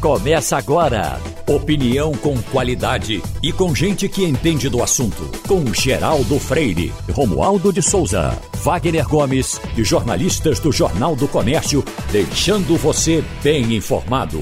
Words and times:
Começa 0.00 0.56
agora. 0.56 1.20
Opinião 1.44 2.12
com 2.12 2.40
qualidade 2.52 3.20
e 3.42 3.52
com 3.52 3.74
gente 3.74 4.08
que 4.08 4.24
entende 4.24 4.68
do 4.68 4.80
assunto. 4.80 5.28
Com 5.48 5.74
Geraldo 5.74 6.38
Freire, 6.38 6.92
Romualdo 7.10 7.72
de 7.72 7.82
Souza, 7.82 8.30
Wagner 8.62 9.08
Gomes 9.08 9.60
e 9.76 9.82
jornalistas 9.82 10.60
do 10.60 10.70
Jornal 10.70 11.16
do 11.16 11.26
Comércio, 11.26 11.82
deixando 12.12 12.76
você 12.76 13.24
bem 13.42 13.74
informado. 13.74 14.40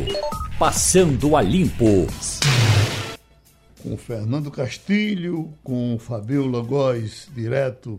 Passando 0.59 1.34
a 1.34 1.41
limpo. 1.41 2.07
Com 3.82 3.96
Fernando 3.96 4.50
Castilho, 4.50 5.54
com 5.64 5.96
Fabiola 5.98 6.61
Góes, 6.61 7.30
direto 7.34 7.98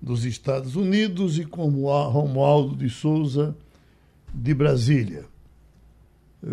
dos 0.00 0.24
Estados 0.24 0.76
Unidos, 0.76 1.36
e 1.36 1.44
com 1.44 1.68
Romualdo 1.68 2.76
de 2.76 2.88
Souza, 2.88 3.56
de 4.32 4.54
Brasília. 4.54 5.24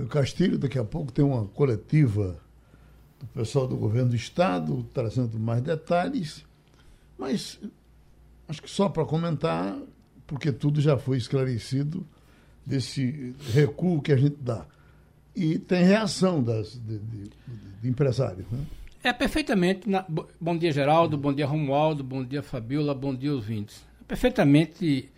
Castilho, 0.09 0.57
daqui 0.57 0.79
a 0.79 0.83
pouco, 0.83 1.11
tem 1.11 1.23
uma 1.23 1.45
coletiva 1.45 2.39
do 3.19 3.27
pessoal 3.27 3.67
do 3.67 3.75
governo 3.75 4.09
do 4.09 4.15
Estado, 4.15 4.85
trazendo 4.93 5.39
mais 5.39 5.61
detalhes, 5.61 6.43
mas 7.17 7.59
acho 8.47 8.61
que 8.61 8.69
só 8.69 8.89
para 8.89 9.05
comentar, 9.05 9.77
porque 10.25 10.51
tudo 10.51 10.81
já 10.81 10.97
foi 10.97 11.17
esclarecido 11.17 12.05
desse 12.65 13.35
recuo 13.53 14.01
que 14.01 14.11
a 14.11 14.17
gente 14.17 14.37
dá. 14.39 14.65
E 15.35 15.57
tem 15.57 15.83
reação 15.83 16.43
das, 16.43 16.73
de, 16.73 16.99
de, 16.99 17.29
de 17.81 17.89
empresários. 17.89 18.45
Né? 18.51 18.59
É 19.03 19.11
perfeitamente. 19.11 19.89
Na... 19.89 20.05
Bom 20.39 20.57
dia, 20.57 20.71
Geraldo. 20.71 21.17
Bom 21.17 21.33
dia, 21.33 21.45
Romualdo. 21.45 22.03
Bom 22.03 22.23
dia, 22.23 22.43
Fabiola. 22.43 22.93
Bom 22.93 23.15
dia, 23.15 23.33
ouvintes. 23.33 23.83
É 24.01 24.03
perfeitamente 24.05 25.09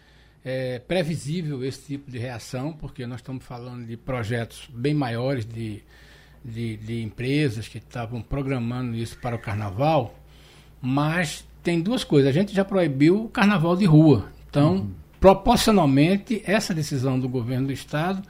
é 0.48 0.78
previsível 0.78 1.64
esse 1.66 1.88
tipo 1.88 2.12
de 2.12 2.20
reação, 2.20 2.72
porque 2.72 3.08
nós 3.08 3.20
estamos 3.20 3.44
falando 3.44 3.84
de 3.84 3.98
projetos 3.98 4.70
bem 4.72 4.94
maiores 4.94 5.44
de, 5.44 5.82
de, 6.44 6.78
de 6.78 7.02
empresas 7.02 7.68
que 7.68 7.80
estavam 7.80 8.22
programando 8.22 8.96
isso 8.96 9.18
para 9.18 9.36
o 9.36 9.40
carnaval, 9.40 10.14
mas 10.80 11.44
tem 11.64 11.82
duas 11.82 12.04
coisas. 12.04 12.30
A 12.30 12.32
gente 12.32 12.54
já 12.54 12.64
proibiu 12.64 13.26
o 13.26 13.30
carnaval 13.30 13.76
de 13.76 13.86
rua. 13.86 14.30
Então, 14.48 14.76
uhum. 14.76 14.92
proporcionalmente, 15.20 16.44
essa 16.46 16.76
decisão 16.76 17.20
do 17.20 17.28
governo 17.28 17.68
do 17.68 17.74
estado 17.74 18.22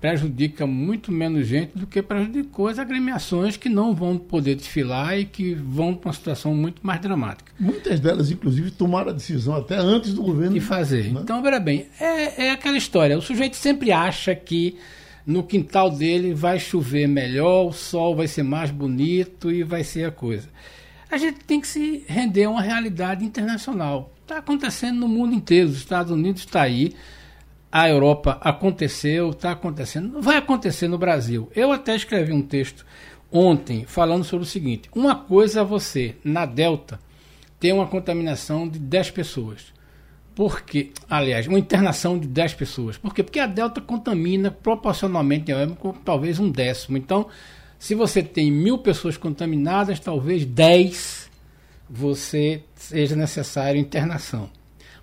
prejudica 0.00 0.66
muito 0.66 1.12
menos 1.12 1.46
gente 1.46 1.76
do 1.76 1.86
que 1.86 2.00
prejudicou 2.00 2.68
as 2.68 2.78
agremiações 2.78 3.56
que 3.56 3.68
não 3.68 3.94
vão 3.94 4.16
poder 4.16 4.54
desfilar 4.54 5.18
e 5.18 5.26
que 5.26 5.54
vão 5.54 5.94
para 5.94 6.08
uma 6.08 6.14
situação 6.14 6.54
muito 6.54 6.84
mais 6.84 7.00
dramática. 7.00 7.52
Muitas 7.60 8.00
delas, 8.00 8.30
inclusive, 8.30 8.70
tomaram 8.70 9.10
a 9.10 9.12
decisão 9.12 9.54
até 9.54 9.76
antes 9.76 10.14
do 10.14 10.22
governo. 10.22 10.54
De 10.54 10.60
fazer. 10.60 11.12
Né? 11.12 11.20
Então, 11.22 11.42
veja 11.42 11.60
bem, 11.60 11.86
é, 12.00 12.46
é 12.46 12.50
aquela 12.50 12.78
história. 12.78 13.18
O 13.18 13.22
sujeito 13.22 13.56
sempre 13.56 13.92
acha 13.92 14.34
que 14.34 14.78
no 15.26 15.42
quintal 15.42 15.90
dele 15.90 16.32
vai 16.32 16.58
chover 16.58 17.06
melhor, 17.06 17.66
o 17.66 17.72
sol 17.72 18.16
vai 18.16 18.26
ser 18.26 18.42
mais 18.42 18.70
bonito 18.70 19.50
e 19.50 19.62
vai 19.62 19.84
ser 19.84 20.06
a 20.06 20.10
coisa. 20.10 20.48
A 21.10 21.18
gente 21.18 21.40
tem 21.44 21.60
que 21.60 21.66
se 21.66 22.04
render 22.08 22.44
a 22.44 22.50
uma 22.50 22.62
realidade 22.62 23.22
internacional. 23.22 24.14
Está 24.22 24.38
acontecendo 24.38 24.98
no 25.00 25.08
mundo 25.08 25.34
inteiro. 25.34 25.68
Os 25.68 25.76
Estados 25.76 26.10
Unidos 26.10 26.42
está 26.42 26.62
aí 26.62 26.94
a 27.72 27.88
Europa 27.88 28.38
aconteceu, 28.40 29.30
está 29.30 29.52
acontecendo, 29.52 30.20
vai 30.20 30.36
acontecer 30.36 30.88
no 30.88 30.98
Brasil. 30.98 31.50
Eu 31.54 31.70
até 31.70 31.94
escrevi 31.94 32.32
um 32.32 32.42
texto 32.42 32.84
ontem 33.30 33.84
falando 33.86 34.24
sobre 34.24 34.44
o 34.44 34.48
seguinte: 34.48 34.90
uma 34.94 35.14
coisa 35.14 35.60
é 35.60 35.64
você, 35.64 36.16
na 36.24 36.44
Delta, 36.44 36.98
ter 37.58 37.72
uma 37.72 37.86
contaminação 37.86 38.68
de 38.68 38.78
10 38.78 39.10
pessoas. 39.12 39.72
Porque, 40.34 40.92
aliás, 41.08 41.46
uma 41.46 41.58
internação 41.58 42.18
de 42.18 42.26
10 42.26 42.54
pessoas. 42.54 42.96
Por 42.96 43.14
quê? 43.14 43.22
Porque 43.22 43.40
a 43.40 43.46
Delta 43.46 43.80
contamina 43.80 44.50
proporcionalmente 44.50 45.52
com 45.78 45.92
talvez 45.92 46.38
um 46.38 46.50
décimo. 46.50 46.96
Então, 46.96 47.26
se 47.78 47.94
você 47.94 48.22
tem 48.22 48.50
mil 48.50 48.78
pessoas 48.78 49.16
contaminadas, 49.16 50.00
talvez 50.00 50.44
10 50.44 51.28
você 51.88 52.62
seja 52.74 53.16
necessário 53.16 53.80
internação 53.80 54.48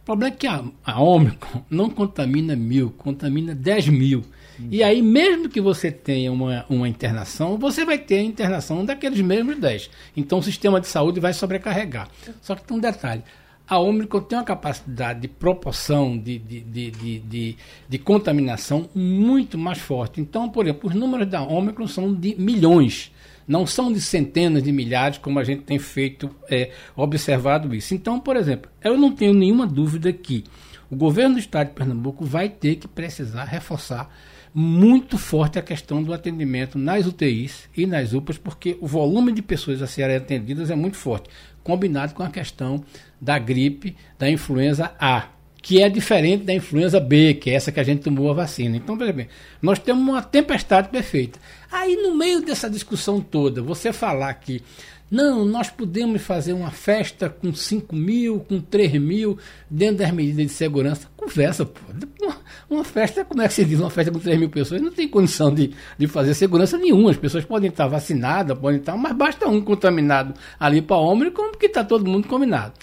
problema 0.08 0.34
é 0.34 0.38
que 0.38 0.48
a, 0.48 0.64
a 0.86 1.02
Ômicron 1.02 1.62
não 1.70 1.90
contamina 1.90 2.56
mil, 2.56 2.92
contamina 2.92 3.54
10 3.54 3.90
mil. 3.90 4.24
Uhum. 4.58 4.70
E 4.72 4.82
aí, 4.82 5.02
mesmo 5.02 5.50
que 5.50 5.60
você 5.60 5.92
tenha 5.92 6.32
uma, 6.32 6.66
uma 6.70 6.88
internação, 6.88 7.58
você 7.58 7.84
vai 7.84 7.98
ter 7.98 8.20
a 8.20 8.24
internação 8.24 8.86
daqueles 8.86 9.20
mesmos 9.20 9.60
10. 9.60 9.90
Então, 10.16 10.40
o 10.40 10.44
sistema 10.44 10.80
de 10.80 10.88
saúde 10.88 11.20
vai 11.20 11.34
sobrecarregar. 11.34 12.08
Só 12.42 12.56
que 12.56 12.64
tem 12.64 12.78
um 12.78 12.80
detalhe. 12.80 13.22
A 13.68 13.80
Ômicron 13.80 14.22
tem 14.22 14.38
uma 14.38 14.46
capacidade 14.46 15.20
de 15.20 15.28
proporção 15.28 16.18
de, 16.18 16.40
de, 16.40 16.62
de, 16.62 16.92
de, 16.92 17.20
de, 17.20 17.58
de 17.90 17.98
contaminação 17.98 18.90
muito 18.96 19.58
mais 19.58 19.80
forte. 19.80 20.22
Então, 20.22 20.48
por 20.48 20.66
exemplo, 20.66 20.90
os 20.90 20.96
números 20.96 21.28
da 21.28 21.42
Ômicron 21.42 21.86
são 21.86 22.16
de 22.16 22.34
milhões 22.40 23.12
não 23.48 23.66
são 23.66 23.92
de 23.92 24.02
centenas 24.02 24.62
de 24.62 24.72
milhares, 24.72 25.18
como 25.18 25.40
a 25.40 25.44
gente 25.44 25.64
tem 25.64 25.80
feito, 25.80 26.30
é, 26.50 26.72
observado 26.96 27.74
isso. 27.74 27.94
Então, 27.94 28.20
por 28.20 28.36
exemplo, 28.36 28.70
eu 28.84 28.98
não 28.98 29.12
tenho 29.12 29.34
nenhuma 29.34 29.66
dúvida 29.66 30.12
que 30.12 30.44
o 30.90 30.96
governo 30.96 31.36
do 31.36 31.40
estado 31.40 31.68
de 31.68 31.74
Pernambuco 31.74 32.26
vai 32.26 32.50
ter 32.50 32.76
que 32.76 32.88
precisar 32.88 33.46
reforçar 33.46 34.10
muito 34.54 35.18
forte 35.18 35.60
a 35.60 35.62
questão 35.62 36.02
do 36.02 36.14
atendimento 36.14 36.78
nas 36.78 37.06
UTIs 37.06 37.70
e 37.76 37.86
nas 37.86 38.14
UPAs, 38.14 38.38
porque 38.38 38.78
o 38.82 38.88
volume 38.88 39.32
de 39.32 39.42
pessoas 39.42 39.82
a 39.82 39.88
serem 39.88 40.16
atendidas 40.16 40.72
é 40.72 40.76
muito 40.76 40.98
forte, 40.98 41.30
combinado 41.64 42.14
com 42.14 42.24
a 42.24 42.30
questão 42.30 42.84
da 43.22 43.38
gripe, 43.38 43.96
da 44.18 44.30
influenza 44.30 44.92
A 45.00 45.30
que 45.68 45.82
é 45.84 45.90
diferente 45.90 46.46
da 46.46 46.54
influenza 46.54 46.98
B, 46.98 47.34
que 47.34 47.50
é 47.50 47.54
essa 47.54 47.74
que 47.74 47.80
a 47.82 47.84
gente 47.84 48.02
tomou 48.02 48.32
a 48.32 48.34
vacina. 48.34 48.78
Então, 48.78 48.96
veja 48.96 49.12
bem, 49.12 49.28
nós 49.62 49.78
temos 49.78 50.02
uma 50.02 50.22
tempestade 50.22 50.88
perfeita. 50.88 51.38
Aí, 51.72 51.96
no 51.96 52.16
meio 52.16 52.42
dessa 52.42 52.70
discussão 52.70 53.20
toda, 53.20 53.62
você 53.62 53.92
falar 53.92 54.34
que 54.36 54.62
não, 55.10 55.46
nós 55.46 55.70
podemos 55.70 56.22
fazer 56.22 56.52
uma 56.52 56.70
festa 56.70 57.30
com 57.30 57.54
5 57.54 57.96
mil, 57.96 58.42
com 58.42 58.60
3 58.60 58.94
mil, 59.02 59.38
dentro 59.70 59.98
das 59.98 60.12
medidas 60.12 60.48
de 60.48 60.52
segurança. 60.52 61.08
Conversa, 61.16 61.66
pô. 61.66 61.80
Uma, 62.22 62.38
uma, 62.70 62.84
festa, 62.84 63.24
como 63.24 63.42
é 63.42 63.48
que 63.48 63.54
se 63.54 63.64
diz? 63.64 63.80
Uma 63.80 63.90
festa 63.90 64.12
com 64.12 64.20
3 64.20 64.38
mil 64.38 64.50
pessoas 64.50 64.82
não 64.82 64.92
tem 64.92 65.08
condição 65.08 65.54
de, 65.54 65.72
de 65.98 66.08
fazer 66.08 66.34
segurança 66.34 66.78
nenhuma. 66.78 67.12
As 67.12 67.18
pessoas 67.18 67.46
podem 67.46 67.70
estar 67.70 67.88
vacinadas, 67.88 68.58
podem 68.58 68.80
estar, 68.80 68.98
mas 68.98 69.14
basta 69.14 69.48
um 69.48 69.62
contaminado 69.62 70.34
ali 70.60 70.82
para 70.82 70.98
homem, 70.98 71.32
como 71.32 71.58
que 71.58 71.68
está 71.68 71.86
todo 71.86 72.10
mundo 72.10 72.28
combinado. 72.28 72.74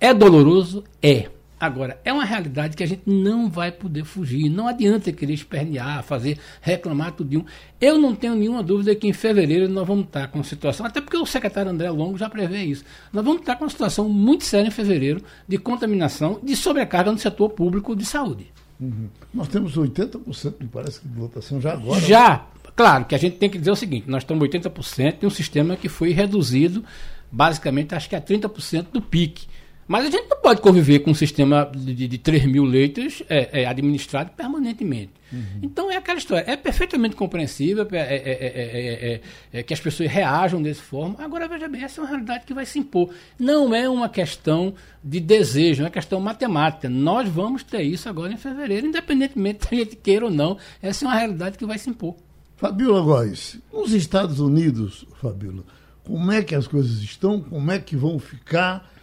É 0.00 0.12
doloroso? 0.12 0.82
É. 1.00 1.28
Agora, 1.60 2.00
é 2.04 2.12
uma 2.12 2.24
realidade 2.24 2.76
que 2.76 2.82
a 2.84 2.86
gente 2.86 3.02
não 3.04 3.50
vai 3.50 3.72
poder 3.72 4.04
fugir. 4.04 4.48
Não 4.48 4.68
adianta 4.68 5.12
querer 5.12 5.32
espernear, 5.32 6.02
fazer, 6.04 6.38
reclamar 6.60 7.12
tudinho. 7.12 7.44
Eu 7.80 7.98
não 7.98 8.14
tenho 8.14 8.36
nenhuma 8.36 8.62
dúvida 8.62 8.94
que 8.94 9.08
em 9.08 9.12
fevereiro 9.12 9.68
nós 9.68 9.86
vamos 9.86 10.04
estar 10.04 10.28
com 10.28 10.38
uma 10.38 10.44
situação, 10.44 10.86
até 10.86 11.00
porque 11.00 11.16
o 11.16 11.26
secretário 11.26 11.70
André 11.70 11.90
Longo 11.90 12.16
já 12.16 12.30
prevê 12.30 12.62
isso. 12.62 12.84
Nós 13.12 13.24
vamos 13.24 13.40
estar 13.40 13.56
com 13.56 13.64
uma 13.64 13.70
situação 13.70 14.08
muito 14.08 14.44
séria 14.44 14.68
em 14.68 14.70
fevereiro 14.70 15.22
de 15.48 15.58
contaminação, 15.58 16.38
de 16.42 16.54
sobrecarga 16.54 17.10
no 17.10 17.18
setor 17.18 17.50
público 17.50 17.96
de 17.96 18.04
saúde. 18.04 18.46
Uhum. 18.80 19.08
Nós 19.34 19.48
temos 19.48 19.76
80%, 19.76 20.54
me 20.60 20.68
parece, 20.68 21.00
de 21.04 21.20
lotação 21.20 21.60
já 21.60 21.72
agora. 21.72 22.00
Já. 22.00 22.46
Claro 22.76 23.06
que 23.06 23.14
a 23.16 23.18
gente 23.18 23.36
tem 23.36 23.50
que 23.50 23.58
dizer 23.58 23.72
o 23.72 23.76
seguinte: 23.76 24.08
nós 24.08 24.22
estamos 24.22 24.46
80% 24.48 25.18
de 25.18 25.26
um 25.26 25.30
sistema 25.30 25.76
que 25.76 25.88
foi 25.88 26.12
reduzido, 26.12 26.84
basicamente, 27.30 27.94
acho 27.94 28.08
que 28.08 28.14
a 28.14 28.20
30% 28.20 28.86
do 28.92 29.02
pique. 29.02 29.48
Mas 29.88 30.06
a 30.06 30.10
gente 30.10 30.28
não 30.28 30.36
pode 30.36 30.60
conviver 30.60 30.98
com 30.98 31.12
um 31.12 31.14
sistema 31.14 31.68
de, 31.74 32.06
de 32.06 32.18
3 32.18 32.44
mil 32.44 32.62
leitos 32.62 33.22
é, 33.26 33.62
é, 33.62 33.66
administrado 33.66 34.30
permanentemente. 34.36 35.12
Uhum. 35.32 35.60
Então 35.62 35.90
é 35.90 35.96
aquela 35.96 36.18
história. 36.18 36.44
É 36.46 36.56
perfeitamente 36.58 37.16
compreensível 37.16 37.88
é, 37.92 37.96
é, 37.96 39.20
é, 39.50 39.62
que 39.62 39.72
as 39.72 39.80
pessoas 39.80 40.10
reajam 40.10 40.60
dessa 40.60 40.82
forma. 40.82 41.16
Agora, 41.18 41.48
veja 41.48 41.66
bem, 41.68 41.82
essa 41.82 42.00
é 42.00 42.04
uma 42.04 42.10
realidade 42.10 42.44
que 42.44 42.52
vai 42.52 42.66
se 42.66 42.78
impor. 42.78 43.10
Não 43.38 43.74
é 43.74 43.88
uma 43.88 44.10
questão 44.10 44.74
de 45.02 45.20
desejo, 45.20 45.82
é 45.82 45.84
uma 45.86 45.90
questão 45.90 46.20
matemática. 46.20 46.86
Nós 46.90 47.26
vamos 47.26 47.62
ter 47.62 47.80
isso 47.80 48.10
agora 48.10 48.30
em 48.30 48.36
fevereiro, 48.36 48.86
independentemente 48.86 49.64
se 49.68 49.74
a 49.74 49.78
gente 49.78 49.96
queira 49.96 50.26
ou 50.26 50.30
não. 50.30 50.58
Essa 50.82 51.06
é 51.06 51.08
uma 51.08 51.16
realidade 51.16 51.56
que 51.56 51.64
vai 51.64 51.78
se 51.78 51.88
impor. 51.88 52.14
Fabiola 52.56 53.00
Góes, 53.00 53.58
nos 53.72 53.92
Estados 53.94 54.38
Unidos, 54.38 55.06
Fabiola, 55.20 55.64
como 56.04 56.30
é 56.30 56.42
que 56.42 56.54
as 56.54 56.66
coisas 56.66 57.00
estão? 57.00 57.40
Como 57.40 57.70
é 57.70 57.78
que 57.78 57.96
vão 57.96 58.18
ficar? 58.18 58.97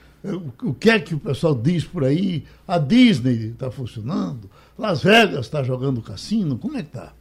O 0.63 0.73
que 0.73 0.89
é 0.89 0.99
que 0.99 1.13
o 1.13 1.19
pessoal 1.19 1.53
diz 1.53 1.83
por 1.83 2.03
aí? 2.03 2.43
A 2.67 2.77
Disney 2.77 3.51
está 3.51 3.69
funcionando? 3.69 4.49
Las 4.77 5.03
Vegas 5.03 5.45
está 5.45 5.63
jogando 5.63 6.01
cassino? 6.01 6.57
Como 6.57 6.77
é 6.77 6.81
que 6.81 6.89
está? 6.89 7.13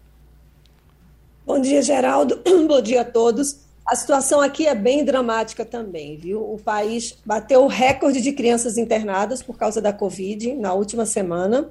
Bom 1.47 1.61
dia, 1.61 1.83
Geraldo. 1.83 2.41
Bom 2.67 2.81
dia 2.81 3.03
a 3.03 3.05
todos. 3.05 3.61
A 3.87 3.95
situação 3.95 4.41
aqui 4.41 4.67
é 4.67 4.75
bem 4.75 5.05
dramática 5.05 5.65
também, 5.65 6.17
viu? 6.17 6.41
O 6.41 6.59
país 6.59 7.19
bateu 7.25 7.65
o 7.65 7.69
recorde 7.69 8.21
de 8.23 8.33
crianças 8.33 8.79
internadas 8.79 9.43
por 9.43 9.59
causa 9.59 9.81
da 9.81 9.93
Covid 9.93 10.55
na 10.55 10.73
última 10.73 11.05
semana. 11.05 11.71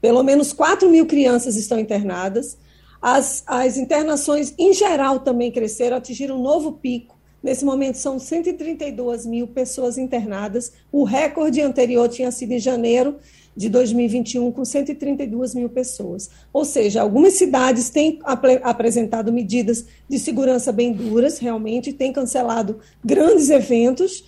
Pelo 0.00 0.22
menos 0.22 0.52
4 0.52 0.88
mil 0.88 1.06
crianças 1.06 1.56
estão 1.56 1.78
internadas. 1.78 2.56
As, 3.02 3.42
as 3.46 3.76
internações, 3.76 4.54
em 4.56 4.72
geral, 4.72 5.20
também 5.20 5.50
cresceram, 5.50 5.96
atingiram 5.96 6.38
um 6.38 6.42
novo 6.42 6.72
pico 6.72 7.19
Nesse 7.42 7.64
momento, 7.64 7.96
são 7.96 8.18
132 8.18 9.24
mil 9.26 9.46
pessoas 9.46 9.96
internadas. 9.96 10.72
O 10.92 11.04
recorde 11.04 11.60
anterior 11.60 12.08
tinha 12.08 12.30
sido 12.30 12.52
em 12.52 12.58
janeiro, 12.58 13.16
de 13.56 13.68
2021 13.68 14.52
com 14.52 14.64
132 14.64 15.54
mil 15.54 15.68
pessoas. 15.68 16.30
Ou 16.52 16.64
seja, 16.64 17.02
algumas 17.02 17.34
cidades 17.34 17.90
têm 17.90 18.18
ap 18.24 18.44
apresentado 18.62 19.32
medidas 19.32 19.84
de 20.08 20.18
segurança 20.18 20.72
bem 20.72 20.92
duras, 20.92 21.38
realmente, 21.38 21.92
têm 21.92 22.12
cancelado 22.12 22.78
grandes 23.04 23.50
eventos, 23.50 24.24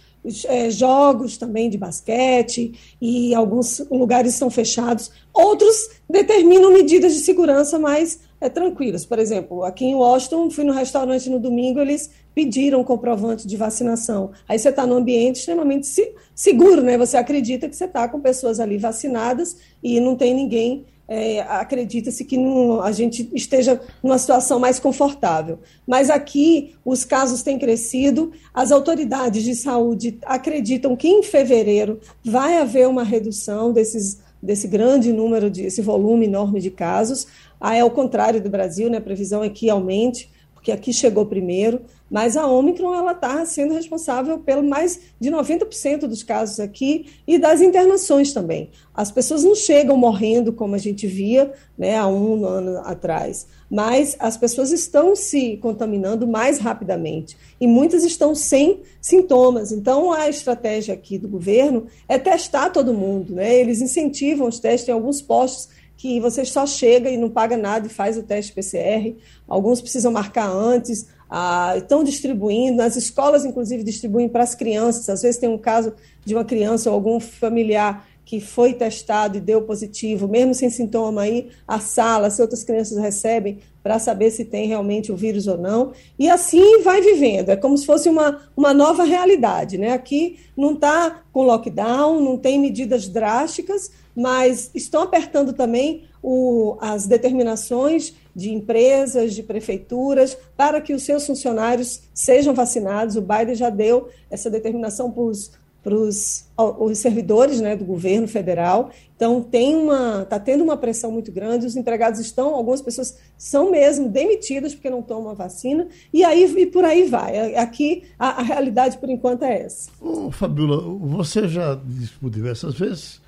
é, 0.46 0.70
jogos 0.70 1.36
também 1.36 1.69
de 1.69 1.76
basquete, 1.76 2.96
e 3.00 3.34
alguns 3.34 3.84
lugares 3.90 4.34
estão 4.34 4.50
fechados. 4.50 5.10
Outros 5.32 5.88
determinam 6.08 6.72
medidas 6.72 7.14
de 7.14 7.20
segurança 7.20 7.78
mais 7.78 8.20
é, 8.40 8.48
tranquilas. 8.48 9.04
Por 9.04 9.19
exemplo, 9.19 9.64
aqui 9.64 9.84
em 9.84 9.94
Washington, 9.94 10.50
fui 10.50 10.64
no 10.64 10.72
restaurante 10.72 11.30
no 11.30 11.38
domingo, 11.38 11.80
eles 11.80 12.10
pediram 12.34 12.82
comprovante 12.82 13.46
de 13.46 13.56
vacinação. 13.56 14.30
Aí 14.48 14.58
você 14.58 14.70
está 14.70 14.86
num 14.86 14.96
ambiente 14.96 15.36
extremamente 15.36 15.86
seguro, 16.34 16.82
né? 16.82 16.96
Você 16.98 17.16
acredita 17.16 17.69
que 17.69 17.76
você 17.76 17.84
está 17.84 18.08
com 18.08 18.20
pessoas 18.20 18.58
ali 18.58 18.78
vacinadas 18.78 19.56
e 19.82 20.00
não 20.00 20.16
tem 20.16 20.34
ninguém. 20.34 20.86
É, 21.08 21.40
Acredita-se 21.40 22.25
que 22.25 22.37
não, 22.37 22.81
a 22.81 22.93
gente 22.93 23.28
esteja 23.34 23.81
numa 24.02 24.19
situação 24.19 24.58
mais 24.58 24.78
confortável. 24.78 25.58
Mas 25.87 26.08
aqui 26.08 26.75
os 26.84 27.04
casos 27.04 27.43
têm 27.43 27.58
crescido, 27.58 28.32
as 28.54 28.72
autoridades 28.72 29.43
de 29.43 29.54
saúde 29.54 30.19
acreditam 30.25 30.96
que 30.96 31.08
em 31.08 31.22
fevereiro 31.22 32.00
vai 32.25 32.58
haver 32.58 32.88
uma 32.88 33.02
redução 33.02 33.72
desses, 33.72 34.20
desse 34.43 34.66
grande 34.69 35.12
número, 35.12 35.50
de, 35.50 35.64
esse 35.64 35.82
volume 35.82 36.26
enorme 36.26 36.60
de 36.60 36.70
casos. 36.70 37.26
Aí, 37.60 37.81
ao 37.81 37.90
contrário 37.90 38.40
do 38.40 38.50
Brasil, 38.50 38.88
né, 38.88 38.98
a 38.98 39.02
previsão 39.02 39.44
é 39.44 39.48
que 39.48 39.69
aumente, 39.69 40.31
porque 40.62 40.70
aqui 40.70 40.92
chegou 40.92 41.26
primeiro, 41.26 41.80
mas 42.08 42.36
a 42.36 42.46
Omicron 42.46 42.94
ela 42.94 43.10
está 43.10 43.44
sendo 43.44 43.74
responsável 43.74 44.38
pelo 44.38 44.62
mais 44.62 45.00
de 45.18 45.28
90% 45.28 46.06
dos 46.06 46.22
casos 46.22 46.60
aqui 46.60 47.06
e 47.26 47.36
das 47.36 47.60
internações 47.60 48.32
também. 48.32 48.70
As 48.94 49.10
pessoas 49.10 49.42
não 49.42 49.56
chegam 49.56 49.96
morrendo 49.96 50.52
como 50.52 50.76
a 50.76 50.78
gente 50.78 51.04
via 51.04 51.52
né, 51.76 51.96
há 51.96 52.06
um 52.06 52.46
ano 52.46 52.78
atrás, 52.84 53.48
mas 53.68 54.14
as 54.20 54.36
pessoas 54.36 54.70
estão 54.70 55.16
se 55.16 55.56
contaminando 55.56 56.28
mais 56.28 56.58
rapidamente 56.60 57.36
e 57.60 57.66
muitas 57.66 58.04
estão 58.04 58.32
sem 58.32 58.82
sintomas. 59.00 59.72
Então, 59.72 60.12
a 60.12 60.28
estratégia 60.28 60.94
aqui 60.94 61.18
do 61.18 61.26
governo 61.26 61.86
é 62.06 62.18
testar 62.18 62.70
todo 62.70 62.94
mundo. 62.94 63.34
Né? 63.34 63.52
Eles 63.52 63.80
incentivam 63.80 64.46
os 64.46 64.60
testes 64.60 64.88
em 64.88 64.92
alguns 64.92 65.20
postos 65.20 65.81
que 66.02 66.19
você 66.19 66.44
só 66.44 66.66
chega 66.66 67.08
e 67.08 67.16
não 67.16 67.31
paga 67.31 67.56
nada 67.56 67.87
e 67.87 67.88
faz 67.88 68.19
o 68.19 68.25
teste 68.25 68.52
PCR. 68.52 69.14
Alguns 69.46 69.81
precisam 69.81 70.10
marcar 70.10 70.50
antes, 70.50 71.06
ah, 71.31 71.75
estão 71.76 72.02
distribuindo, 72.02 72.82
as 72.82 72.96
escolas, 72.96 73.44
inclusive, 73.44 73.84
distribuem 73.84 74.28
para 74.28 74.43
as 74.43 74.52
crianças. 74.52 75.08
Às 75.08 75.22
vezes 75.22 75.38
tem 75.40 75.49
um 75.49 75.56
caso 75.56 75.93
de 76.25 76.34
uma 76.34 76.44
criança 76.44 76.90
ou 76.90 76.96
algum 76.96 77.20
familiar 77.20 78.04
que 78.25 78.40
foi 78.40 78.72
testado 78.72 79.37
e 79.37 79.40
deu 79.40 79.62
positivo, 79.62 80.26
mesmo 80.26 80.54
sem 80.54 80.70
sintoma, 80.70 81.22
aí 81.22 81.50
a 81.69 81.78
sala, 81.78 82.31
se 82.31 82.43
outras 82.43 82.64
crianças 82.64 82.98
recebem, 82.98 83.60
para 83.81 84.00
saber 84.00 84.32
se 84.32 84.44
tem 84.44 84.66
realmente 84.66 85.12
o 85.12 85.16
vírus 85.16 85.46
ou 85.46 85.56
não. 85.56 85.93
E 86.19 86.28
assim 86.28 86.82
vai 86.82 87.00
vivendo, 87.00 87.50
é 87.50 87.56
como 87.56 87.78
se 87.78 87.87
fosse 87.87 88.08
uma, 88.08 88.40
uma 88.56 88.75
nova 88.75 89.05
realidade. 89.05 89.78
Né? 89.78 89.93
Aqui 89.93 90.37
não 90.56 90.75
está 90.75 91.22
com 91.32 91.44
lockdown, 91.44 92.20
não 92.20 92.37
tem 92.37 92.58
medidas 92.58 93.06
drásticas, 93.06 93.90
mas 94.14 94.70
estão 94.74 95.02
apertando 95.02 95.52
também 95.52 96.04
o, 96.22 96.76
as 96.80 97.06
determinações 97.06 98.14
de 98.34 98.52
empresas, 98.52 99.34
de 99.34 99.42
prefeituras, 99.42 100.36
para 100.56 100.80
que 100.80 100.94
os 100.94 101.02
seus 101.02 101.26
funcionários 101.26 102.02
sejam 102.14 102.54
vacinados. 102.54 103.16
O 103.16 103.22
Biden 103.22 103.54
já 103.54 103.70
deu 103.70 104.08
essa 104.30 104.48
determinação 104.48 105.10
para 105.10 105.22
os 105.22 105.50
para 105.82 105.94
os, 105.94 106.46
os 106.56 106.98
servidores 106.98 107.60
né, 107.60 107.74
do 107.74 107.84
governo 107.84 108.28
federal. 108.28 108.90
Então, 109.16 109.42
tem 109.42 109.74
uma, 109.74 110.22
está 110.22 110.38
tendo 110.38 110.62
uma 110.62 110.76
pressão 110.76 111.10
muito 111.10 111.32
grande, 111.32 111.66
os 111.66 111.76
empregados 111.76 112.20
estão, 112.20 112.54
algumas 112.54 112.80
pessoas 112.80 113.18
são 113.36 113.70
mesmo 113.70 114.08
demitidas 114.08 114.74
porque 114.74 114.88
não 114.88 115.02
tomam 115.02 115.30
a 115.30 115.34
vacina, 115.34 115.88
e 116.12 116.24
aí 116.24 116.44
e 116.56 116.66
por 116.66 116.84
aí 116.84 117.04
vai. 117.08 117.56
Aqui, 117.56 118.04
a, 118.18 118.40
a 118.40 118.42
realidade, 118.42 118.98
por 118.98 119.10
enquanto, 119.10 119.42
é 119.42 119.62
essa. 119.62 119.90
Ô, 120.00 120.30
Fabiola, 120.30 120.82
você 121.00 121.48
já 121.48 121.74
disse 121.84 122.12
por 122.12 122.30
diversas 122.30 122.78
vezes 122.78 123.21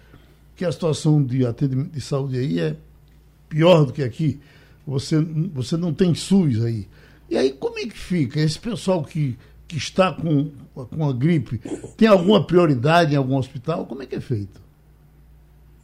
que 0.56 0.64
a 0.64 0.72
situação 0.72 1.22
de 1.22 1.44
atendimento 1.46 1.90
de 1.90 2.00
saúde 2.00 2.38
aí 2.38 2.60
é 2.60 2.76
pior 3.48 3.84
do 3.84 3.92
que 3.92 4.02
aqui 4.02 4.40
você, 4.86 5.20
você 5.52 5.76
não 5.76 5.92
tem 5.92 6.14
SUS 6.14 6.64
aí. 6.64 6.86
E 7.28 7.36
aí, 7.36 7.52
como 7.52 7.78
é 7.78 7.82
que 7.82 7.96
fica? 7.96 8.38
Esse 8.38 8.58
pessoal 8.58 9.02
que, 9.02 9.36
que 9.66 9.76
está 9.76 10.12
com, 10.12 10.50
com 10.74 11.08
a 11.08 11.12
gripe, 11.12 11.60
tem 11.96 12.06
alguma 12.06 12.46
prioridade 12.46 13.14
em 13.14 13.16
algum 13.16 13.36
hospital? 13.36 13.86
Como 13.86 14.02
é 14.02 14.06
que 14.06 14.14
é 14.14 14.20
feito? 14.20 14.62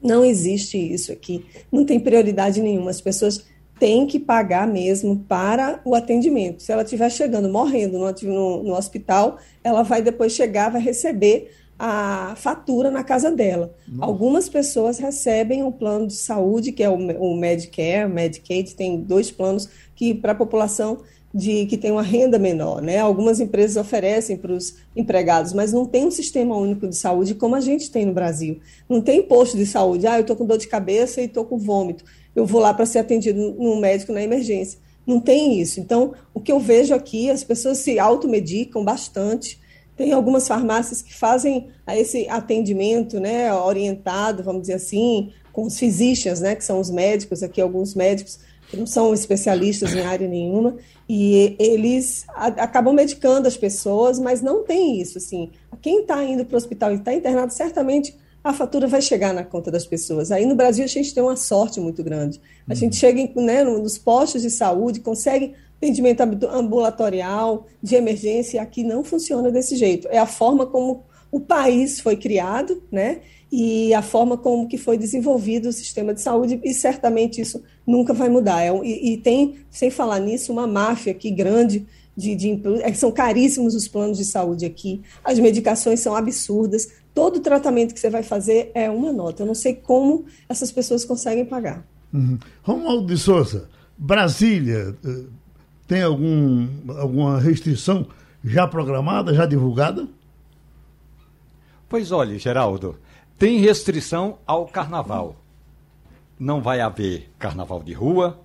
Não 0.03 0.25
existe 0.25 0.77
isso 0.77 1.13
aqui. 1.13 1.45
Não 1.73 1.85
tem 1.85 1.99
prioridade 1.99 2.61
nenhuma. 2.61 2.91
As 2.91 3.01
pessoas 3.01 3.45
têm 3.79 4.07
que 4.07 4.19
pagar 4.19 4.67
mesmo 4.67 5.25
para 5.27 5.81
o 5.85 5.95
atendimento. 5.95 6.63
Se 6.63 6.71
ela 6.71 6.83
estiver 6.83 7.11
chegando, 7.11 7.49
morrendo 7.49 7.99
no, 7.99 8.13
no, 8.13 8.63
no 8.63 8.77
hospital, 8.77 9.39
ela 9.65 9.83
vai 9.83 10.03
depois 10.03 10.33
chegar, 10.33 10.71
vai 10.71 10.83
receber 10.83 11.51
a 11.83 12.35
fatura 12.37 12.91
na 12.91 13.03
casa 13.03 13.31
dela. 13.31 13.75
Nossa. 13.89 14.05
Algumas 14.05 14.51
pessoas 14.51 14.99
recebem 14.99 15.63
um 15.63 15.73
plano 15.73 16.07
de 16.07 16.15
saúde, 16.15 16.73
que 16.73 16.83
é 16.83 16.91
o, 16.91 16.95
o 16.95 17.35
Medicare, 17.35 18.05
o 18.05 18.15
Medicaid, 18.15 18.75
tem 18.75 19.01
dois 19.01 19.31
planos 19.31 19.67
que 19.97 20.13
para 20.13 20.33
a 20.33 20.35
população 20.35 20.99
de 21.33 21.65
que 21.65 21.79
tem 21.79 21.91
uma 21.91 22.03
renda 22.03 22.39
menor, 22.39 22.83
né? 22.83 22.99
Algumas 22.99 23.41
empresas 23.41 23.79
oferecem 23.79 24.37
para 24.37 24.53
os 24.53 24.77
empregados, 24.95 25.55
mas 25.55 25.73
não 25.73 25.87
tem 25.87 26.05
um 26.05 26.11
sistema 26.11 26.55
único 26.55 26.87
de 26.87 26.97
saúde 26.97 27.35
como 27.35 27.55
a 27.55 27.61
gente 27.61 27.91
tem 27.91 28.05
no 28.05 28.13
Brasil. 28.13 28.61
Não 28.87 29.01
tem 29.01 29.23
posto 29.23 29.57
de 29.57 29.65
saúde. 29.65 30.07
Ah, 30.07 30.19
eu 30.19 30.23
estou 30.23 30.37
com 30.37 30.45
dor 30.45 30.59
de 30.59 30.69
cabeça 30.69 31.23
e 31.23 31.25
estou 31.25 31.47
com 31.47 31.57
vômito. 31.57 32.05
Eu 32.37 32.45
vou 32.45 32.61
lá 32.61 32.75
para 32.75 32.85
ser 32.85 32.99
atendido 32.99 33.55
no 33.59 33.81
médico 33.81 34.13
na 34.13 34.23
emergência. 34.23 34.79
Não 35.07 35.19
tem 35.19 35.59
isso. 35.59 35.81
Então, 35.81 36.13
o 36.35 36.41
que 36.41 36.53
eu 36.53 36.59
vejo 36.59 36.93
aqui, 36.93 37.31
as 37.31 37.43
pessoas 37.43 37.79
se 37.79 37.99
automedicam 37.99 38.85
bastante 38.85 39.59
tem 40.01 40.15
algumas 40.15 40.49
farmácias 40.49 41.03
que 41.03 41.15
fazem 41.15 41.69
esse 41.87 42.27
atendimento 42.27 43.21
né, 43.21 43.53
orientado, 43.53 44.43
vamos 44.43 44.63
dizer 44.63 44.73
assim, 44.73 45.31
com 45.53 45.65
os 45.65 45.79
physicians, 45.79 46.41
né, 46.41 46.55
que 46.57 46.65
são 46.65 46.81
os 46.81 46.89
médicos, 46.89 47.43
aqui 47.43 47.61
alguns 47.61 47.95
médicos 47.95 48.39
que 48.71 48.79
não 48.79 48.87
são 48.87 49.13
especialistas 49.13 49.93
em 49.93 50.01
área 50.01 50.27
nenhuma, 50.27 50.77
e 51.07 51.55
eles 51.59 52.25
acabam 52.35 52.95
medicando 52.95 53.47
as 53.47 53.59
pessoas, 53.59 54.19
mas 54.19 54.41
não 54.41 54.65
tem 54.65 54.99
isso. 54.99 55.19
Assim, 55.19 55.51
quem 55.83 56.01
está 56.01 56.25
indo 56.25 56.47
para 56.47 56.55
o 56.55 56.57
hospital 56.57 56.93
e 56.93 56.95
está 56.95 57.13
internado, 57.13 57.53
certamente 57.53 58.17
a 58.43 58.55
fatura 58.55 58.87
vai 58.87 59.03
chegar 59.03 59.35
na 59.35 59.45
conta 59.45 59.71
das 59.71 59.85
pessoas. 59.85 60.33
Aí 60.33 60.47
no 60.47 60.55
Brasil 60.55 60.83
a 60.83 60.89
gente 60.89 61.13
tem 61.13 61.23
uma 61.23 61.37
sorte 61.37 61.79
muito 61.79 62.03
grande. 62.03 62.41
A 62.67 62.75
gente 62.75 62.95
uhum. 62.95 63.01
chega 63.01 63.41
né, 63.43 63.63
nos 63.63 63.99
postos 63.99 64.41
de 64.41 64.49
saúde, 64.49 65.01
consegue 65.01 65.53
atendimento 65.81 66.21
ambulatorial, 66.21 67.67
de 67.83 67.95
emergência, 67.95 68.61
aqui 68.61 68.85
não 68.85 69.03
funciona 69.03 69.51
desse 69.51 69.77
jeito. 69.77 70.07
É 70.11 70.19
a 70.19 70.27
forma 70.27 70.67
como 70.67 71.05
o 71.33 71.41
país 71.41 72.01
foi 72.01 72.17
criado, 72.17 72.83
né? 72.93 73.21
E 73.51 73.93
a 73.95 74.03
forma 74.03 74.37
como 74.37 74.69
que 74.69 74.77
foi 74.77 74.99
desenvolvido 74.99 75.71
o 75.71 75.73
sistema 75.73 76.13
de 76.13 76.21
saúde, 76.21 76.61
e 76.63 76.75
certamente 76.75 77.41
isso 77.41 77.63
nunca 77.87 78.13
vai 78.13 78.29
mudar. 78.29 78.63
É, 78.63 78.71
e, 78.85 79.15
e, 79.15 79.17
tem, 79.17 79.57
sem 79.71 79.91
falar 79.91 80.21
nisso, 80.21 80.53
uma 80.53 80.67
máfia 80.67 81.13
aqui 81.13 81.31
grande 81.31 81.87
de, 82.17 82.35
de 82.35 82.61
é, 82.83 82.93
são 82.93 83.11
caríssimos 83.11 83.75
os 83.75 83.89
planos 83.89 84.19
de 84.19 84.25
saúde 84.25 84.67
aqui, 84.67 85.01
as 85.25 85.39
medicações 85.39 86.01
são 86.01 86.15
absurdas, 86.15 86.89
todo 87.15 87.41
tratamento 87.41 87.95
que 87.95 88.01
você 88.01 88.11
vai 88.11 88.23
fazer 88.23 88.71
é 88.75 88.91
uma 88.91 89.13
nota. 89.13 89.43
Eu 89.43 89.47
não 89.47 89.55
sei 89.55 89.75
como 89.75 90.27
essas 90.49 90.71
pessoas 90.71 91.05
conseguem 91.05 91.45
pagar. 91.45 91.85
Uhum. 92.13 92.39
Romualdo 92.63 93.07
de 93.07 93.17
Souza, 93.17 93.69
Brasília, 93.97 94.97
eh, 95.05 95.25
tem 95.91 96.05
algum, 96.05 96.69
alguma 97.01 97.41
restrição 97.41 98.07
já 98.45 98.65
programada, 98.65 99.35
já 99.35 99.45
divulgada? 99.45 100.07
Pois 101.89 102.13
olha, 102.13 102.39
Geraldo, 102.39 102.97
tem 103.37 103.59
restrição 103.59 104.39
ao 104.47 104.67
carnaval. 104.67 105.35
Não 106.39 106.63
vai 106.63 106.81
haver 106.81 107.29
carnaval 107.41 107.83
de 107.83 107.93
rua, 107.93 108.39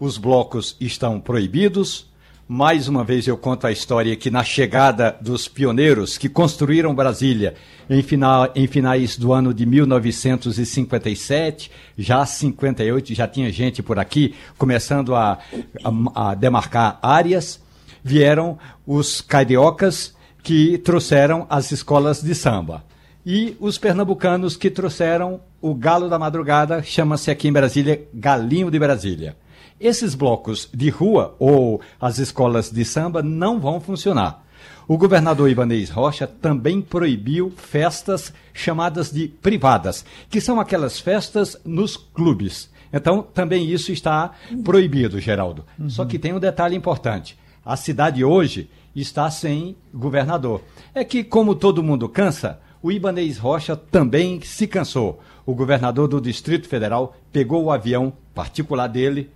os 0.00 0.16
blocos 0.16 0.74
estão 0.80 1.20
proibidos, 1.20 2.10
mais 2.48 2.86
uma 2.86 3.02
vez 3.02 3.26
eu 3.26 3.36
conto 3.36 3.66
a 3.66 3.72
história 3.72 4.14
que 4.14 4.30
na 4.30 4.44
chegada 4.44 5.16
dos 5.20 5.48
pioneiros 5.48 6.16
que 6.16 6.28
construíram 6.28 6.94
Brasília 6.94 7.54
em, 7.90 8.00
final, 8.02 8.48
em 8.54 8.68
finais 8.68 9.16
do 9.16 9.32
ano 9.32 9.52
de 9.52 9.66
1957, 9.66 11.72
já 11.98 12.24
58, 12.24 13.12
já 13.14 13.26
tinha 13.26 13.50
gente 13.50 13.82
por 13.82 13.98
aqui 13.98 14.32
começando 14.56 15.16
a, 15.16 15.38
a, 15.82 16.30
a 16.30 16.34
demarcar 16.34 16.98
áreas, 17.02 17.60
vieram 18.02 18.58
os 18.86 19.20
cariocas 19.20 20.14
que 20.42 20.78
trouxeram 20.78 21.46
as 21.50 21.72
escolas 21.72 22.22
de 22.22 22.34
samba. 22.34 22.84
E 23.24 23.56
os 23.58 23.76
pernambucanos 23.76 24.56
que 24.56 24.70
trouxeram 24.70 25.40
o 25.60 25.74
galo 25.74 26.08
da 26.08 26.16
madrugada, 26.16 26.80
chama-se 26.80 27.28
aqui 27.28 27.48
em 27.48 27.52
Brasília 27.52 28.06
Galinho 28.14 28.70
de 28.70 28.78
Brasília. 28.78 29.34
Esses 29.78 30.14
blocos 30.14 30.68
de 30.72 30.88
rua 30.88 31.36
ou 31.38 31.80
as 32.00 32.18
escolas 32.18 32.70
de 32.70 32.84
samba 32.84 33.22
não 33.22 33.60
vão 33.60 33.78
funcionar. 33.78 34.44
O 34.88 34.96
governador 34.96 35.50
Ibanez 35.50 35.90
Rocha 35.90 36.26
também 36.26 36.80
proibiu 36.80 37.52
festas 37.56 38.32
chamadas 38.54 39.10
de 39.10 39.28
privadas, 39.28 40.04
que 40.30 40.40
são 40.40 40.60
aquelas 40.60 40.98
festas 41.00 41.60
nos 41.64 41.96
clubes. 41.96 42.70
Então, 42.92 43.20
também 43.20 43.68
isso 43.68 43.92
está 43.92 44.30
proibido, 44.64 45.20
Geraldo. 45.20 45.64
Uhum. 45.78 45.90
Só 45.90 46.04
que 46.04 46.18
tem 46.18 46.32
um 46.32 46.40
detalhe 46.40 46.76
importante. 46.76 47.36
A 47.64 47.76
cidade 47.76 48.24
hoje 48.24 48.70
está 48.94 49.28
sem 49.30 49.76
governador. 49.92 50.62
É 50.94 51.04
que, 51.04 51.24
como 51.24 51.54
todo 51.54 51.82
mundo 51.82 52.08
cansa, 52.08 52.60
o 52.80 52.92
Ibanez 52.92 53.38
Rocha 53.38 53.76
também 53.76 54.40
se 54.40 54.66
cansou. 54.66 55.20
O 55.44 55.54
governador 55.54 56.06
do 56.08 56.20
Distrito 56.20 56.68
Federal 56.68 57.16
pegou 57.32 57.64
o 57.64 57.70
avião 57.72 58.12
particular 58.32 58.86
dele 58.86 59.30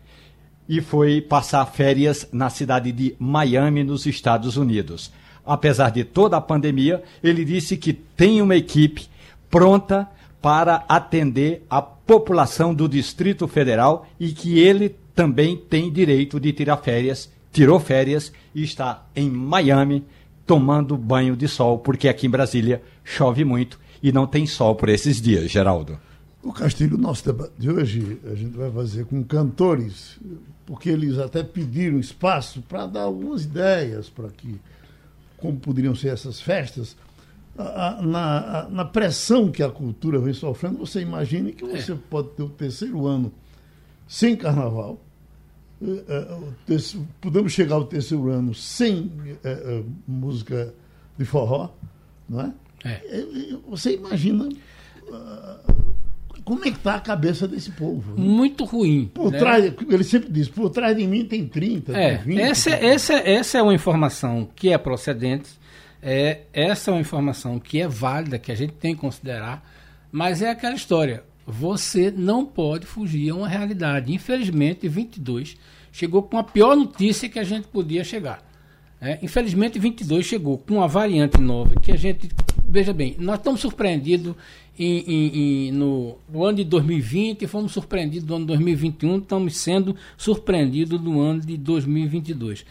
e 0.71 0.81
foi 0.81 1.21
passar 1.21 1.67
férias 1.67 2.29
na 2.31 2.49
cidade 2.49 2.93
de 2.93 3.17
Miami, 3.19 3.83
nos 3.83 4.07
Estados 4.07 4.57
Unidos. 4.57 5.11
Apesar 5.45 5.91
de 5.91 6.05
toda 6.05 6.37
a 6.37 6.41
pandemia, 6.41 7.03
ele 7.25 7.45
disse 7.45 7.77
que 7.77 7.93
tem 7.93 8.41
uma 8.41 8.55
equipe 8.55 9.09
pronta 9.51 10.09
para 10.41 10.85
atender 10.89 11.67
a 11.69 11.83
população 11.83 12.73
do 12.73 12.89
Distrito 12.89 13.49
Federal 13.49 14.07
e 14.19 14.31
que 14.31 14.61
ele 14.61 14.95
também 15.13 15.57
tem 15.57 15.91
direito 15.91 16.39
de 16.39 16.53
tirar 16.53 16.77
férias, 16.77 17.29
tirou 17.53 17.81
férias 17.81 18.33
e 18.55 18.63
está 18.63 19.05
em 19.17 19.29
Miami 19.29 20.05
tomando 20.47 20.97
banho 20.97 21.35
de 21.35 21.49
sol, 21.49 21.81
porque 21.81 22.07
aqui 22.07 22.29
em 22.29 22.31
Brasília 22.31 22.81
chove 23.03 23.45
muito 23.45 23.77
e 24.01 24.13
não 24.13 24.25
tem 24.25 24.47
sol 24.47 24.77
por 24.77 24.89
esses 24.89 25.21
dias, 25.21 25.51
Geraldo. 25.51 25.99
O 26.43 26.53
Castilho, 26.53 26.97
nosso 26.97 27.25
debate 27.25 27.53
de 27.59 27.71
hoje, 27.71 28.19
a 28.25 28.35
gente 28.35 28.57
vai 28.57 28.71
fazer 28.71 29.05
com 29.05 29.23
cantores, 29.23 30.19
porque 30.65 30.89
eles 30.89 31.19
até 31.19 31.43
pediram 31.43 31.99
espaço 31.99 32.63
para 32.63 32.87
dar 32.87 33.03
algumas 33.03 33.45
ideias 33.45 34.09
para 34.09 34.29
que 34.31 34.59
como 35.37 35.59
poderiam 35.59 35.95
ser 35.95 36.09
essas 36.09 36.41
festas 36.41 36.97
na, 38.03 38.69
na 38.71 38.85
pressão 38.85 39.51
que 39.51 39.63
a 39.63 39.69
cultura 39.69 40.19
vem 40.19 40.33
sofrendo, 40.33 40.79
você 40.79 41.01
imagine 41.01 41.53
que 41.53 41.65
você 41.65 41.93
é. 41.93 41.99
pode 42.09 42.29
ter 42.31 42.43
o 42.43 42.49
terceiro 42.49 43.07
ano 43.07 43.33
sem 44.09 44.35
carnaval, 44.35 44.99
eh, 45.83 46.05
eh, 46.69 47.01
podemos 47.21 47.53
chegar 47.53 47.77
ao 47.77 47.85
terceiro 47.85 48.31
ano 48.31 48.55
sem 48.55 49.11
é, 49.45 49.83
música 50.07 50.75
de 51.19 51.25
forró, 51.25 51.71
não 52.29 52.41
é? 52.41 52.55
é. 52.85 53.57
Você 53.69 53.95
imagina 53.95 54.49
como 56.51 56.65
é 56.65 56.71
que 56.71 56.79
está 56.79 56.97
a 56.97 57.01
cabeça 57.01 57.47
desse 57.47 57.71
povo? 57.71 58.15
Né? 58.15 58.23
Muito 58.23 58.65
ruim. 58.65 59.11
Por 59.15 59.31
né? 59.31 59.39
trás, 59.39 59.73
ele 59.89 60.05
sempre 60.05 60.33
diz, 60.33 60.49
por 60.49 60.69
trás 60.71 60.97
de 60.97 61.07
mim 61.07 61.25
tem 61.25 61.47
30, 61.47 61.97
é, 61.97 62.17
tem 62.17 62.25
20. 62.25 62.41
Essa, 62.41 62.71
essa, 62.71 63.15
essa 63.15 63.59
é 63.59 63.63
uma 63.63 63.75
informação 63.75 64.49
que 64.57 64.73
é 64.73 64.77
procedente 64.77 65.61
é, 66.03 66.43
essa 66.53 66.91
é 66.91 66.95
uma 66.95 67.01
informação 67.01 67.59
que 67.59 67.81
é 67.81 67.87
válida, 67.87 68.39
que 68.39 68.51
a 68.51 68.55
gente 68.55 68.73
tem 68.73 68.95
que 68.95 69.01
considerar, 69.01 69.65
mas 70.11 70.41
é 70.43 70.51
aquela 70.51 70.75
história. 70.75 71.23
Você 71.47 72.11
não 72.11 72.45
pode 72.45 72.87
fugir 72.87 73.31
a 73.31 73.35
uma 73.35 73.49
realidade. 73.49 74.13
Infelizmente, 74.13 74.89
22 74.89 75.57
chegou 75.93 76.23
com 76.23 76.39
a 76.39 76.45
pior 76.45 76.77
notícia 76.77 77.29
que 77.29 77.39
a 77.39 77.45
gente 77.45 77.69
podia 77.69 78.05
chegar. 78.05 78.43
É, 79.01 79.19
infelizmente, 79.23 79.79
22 79.79 80.27
chegou 80.27 80.59
com 80.59 80.75
uma 80.75 80.89
variante 80.89 81.41
nova 81.41 81.75
que 81.81 81.93
a 81.93 81.97
gente. 81.97 82.29
Veja 82.67 82.93
bem, 82.93 83.17
nós 83.19 83.39
estamos 83.39 83.61
surpreendidos 83.61 84.35
em, 84.79 84.99
em, 85.01 85.69
em, 85.69 85.73
no, 85.73 86.17
no, 86.29 86.45
ano 86.45 86.57
de 86.59 86.65
2020 86.65 87.43
e 87.43 87.47
fomos 87.47 87.73
surpreendidos 87.73 88.29
no 88.29 88.37
ano 88.37 88.45
de 88.45 88.49
2021, 88.49 89.19
estamos 89.19 89.57
sendo 89.57 89.97
surpreendidos 90.17 91.01
no 91.01 91.21
ano 91.21 91.41
de 91.41 91.57
2022. 91.57 92.65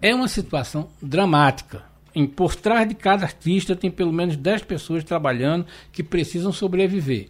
É 0.00 0.14
uma 0.14 0.28
situação 0.28 0.88
dramática 1.00 1.84
em, 2.16 2.26
por 2.26 2.56
trás 2.56 2.88
de 2.88 2.94
cada 2.94 3.24
artista 3.24 3.76
tem 3.76 3.90
pelo 3.90 4.10
menos 4.10 4.36
10 4.36 4.62
pessoas 4.62 5.04
trabalhando 5.04 5.66
que 5.92 6.02
precisam 6.02 6.50
sobreviver. 6.50 7.28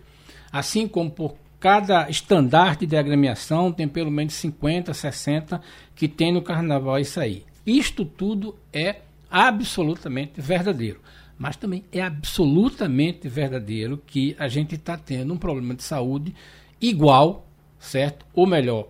Assim 0.52 0.86
como 0.86 1.10
por 1.10 1.34
cada 1.58 2.08
estandarte 2.08 2.86
de 2.86 2.96
agremiação 2.96 3.72
tem 3.72 3.88
pelo 3.88 4.12
menos 4.12 4.34
50, 4.34 4.94
60 4.94 5.60
que 5.96 6.06
tem 6.06 6.32
no 6.32 6.40
carnaval 6.40 7.00
isso 7.00 7.18
aí. 7.18 7.42
Isto 7.66 8.04
tudo 8.04 8.54
é 8.72 9.00
absolutamente 9.28 10.40
verdadeiro. 10.40 11.00
Mas 11.38 11.56
também 11.56 11.84
é 11.92 12.00
absolutamente 12.00 13.28
verdadeiro 13.28 14.02
que 14.06 14.34
a 14.38 14.48
gente 14.48 14.74
está 14.74 14.96
tendo 14.96 15.34
um 15.34 15.36
problema 15.36 15.74
de 15.74 15.82
saúde 15.82 16.34
igual, 16.80 17.46
certo? 17.78 18.24
Ou 18.34 18.46
melhor, 18.46 18.88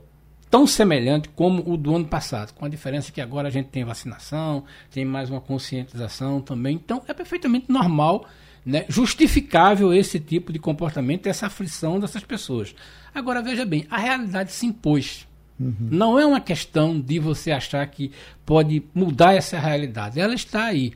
tão 0.51 0.67
semelhante 0.67 1.29
como 1.31 1.63
o 1.71 1.77
do 1.77 1.95
ano 1.95 2.07
passado, 2.07 2.53
com 2.55 2.65
a 2.65 2.69
diferença 2.69 3.13
que 3.13 3.21
agora 3.21 3.49
a 3.49 3.51
gente 3.51 3.67
tem 3.67 3.85
vacinação, 3.85 4.65
tem 4.91 5.05
mais 5.05 5.29
uma 5.29 5.41
conscientização 5.41 6.41
também. 6.41 6.77
Então 6.77 7.03
é 7.09 7.13
perfeitamente 7.13 7.67
normal, 7.71 8.27
né, 8.65 8.85
justificável 8.89 9.93
esse 9.93 10.19
tipo 10.19 10.53
de 10.53 10.59
comportamento, 10.59 11.27
essa 11.27 11.47
aflição 11.47 12.01
dessas 12.01 12.25
pessoas. 12.25 12.75
Agora 13.15 13.43
veja 13.43 13.65
bem, 13.65 13.87
a 13.91 13.99
realidade 13.99 14.53
se 14.53 14.67
impôs. 14.67 15.27
Uhum. 15.59 15.75
Não 15.91 16.19
é 16.19 16.27
uma 16.27 16.41
questão 16.41 17.01
de 17.01 17.19
você 17.19 17.51
achar 17.51 17.87
que 17.87 18.13
pode 18.45 18.83
mudar 18.95 19.35
essa 19.35 19.59
realidade. 19.59 20.21
Ela 20.21 20.35
está 20.35 20.65
aí. 20.65 20.93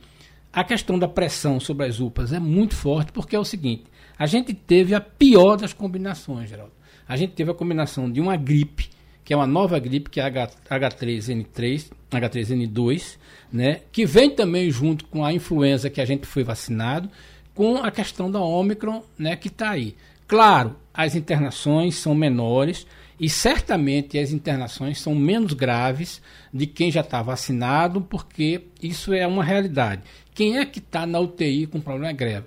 A 0.53 0.63
questão 0.63 0.99
da 0.99 1.07
pressão 1.07 1.59
sobre 1.59 1.85
as 1.85 1.99
UPAs 1.99 2.33
é 2.33 2.39
muito 2.39 2.75
forte, 2.75 3.11
porque 3.11 3.35
é 3.35 3.39
o 3.39 3.45
seguinte: 3.45 3.83
a 4.17 4.25
gente 4.25 4.53
teve 4.53 4.93
a 4.93 5.01
pior 5.01 5.55
das 5.55 5.73
combinações, 5.73 6.49
Geraldo. 6.49 6.73
A 7.07 7.15
gente 7.15 7.33
teve 7.33 7.51
a 7.51 7.55
combinação 7.55 8.11
de 8.11 8.21
uma 8.21 8.37
gripe 8.37 8.89
que 9.23 9.33
é 9.33 9.37
uma 9.37 9.47
nova 9.47 9.79
gripe, 9.79 10.09
que 10.09 10.19
é 10.19 10.23
a 10.23 10.29
H3N3, 10.29 11.91
H3N2, 12.11 13.17
né, 13.51 13.81
que 13.91 14.05
vem 14.05 14.29
também 14.29 14.69
junto 14.69 15.05
com 15.05 15.23
a 15.23 15.31
influenza 15.31 15.89
que 15.89 16.01
a 16.01 16.05
gente 16.05 16.25
foi 16.25 16.43
vacinado, 16.43 17.09
com 17.53 17.77
a 17.77 17.91
questão 17.91 18.31
da 18.31 18.41
Omicron, 18.41 19.03
né, 19.17 19.35
que 19.35 19.47
está 19.47 19.69
aí. 19.69 19.95
Claro, 20.27 20.75
as 20.93 21.15
internações 21.15 21.95
são 21.95 22.15
menores 22.15 22.87
e 23.19 23.29
certamente 23.29 24.17
as 24.17 24.31
internações 24.31 24.99
são 24.99 25.13
menos 25.13 25.53
graves 25.53 26.21
de 26.53 26.65
quem 26.65 26.91
já 26.91 27.01
está 27.01 27.21
vacinado, 27.21 28.01
porque 28.01 28.63
isso 28.81 29.13
é 29.13 29.27
uma 29.27 29.43
realidade. 29.43 30.01
Quem 30.33 30.57
é 30.57 30.65
que 30.65 30.79
está 30.79 31.05
na 31.05 31.19
UTI 31.19 31.67
com 31.67 31.79
problema 31.79 32.13
grave? 32.13 32.45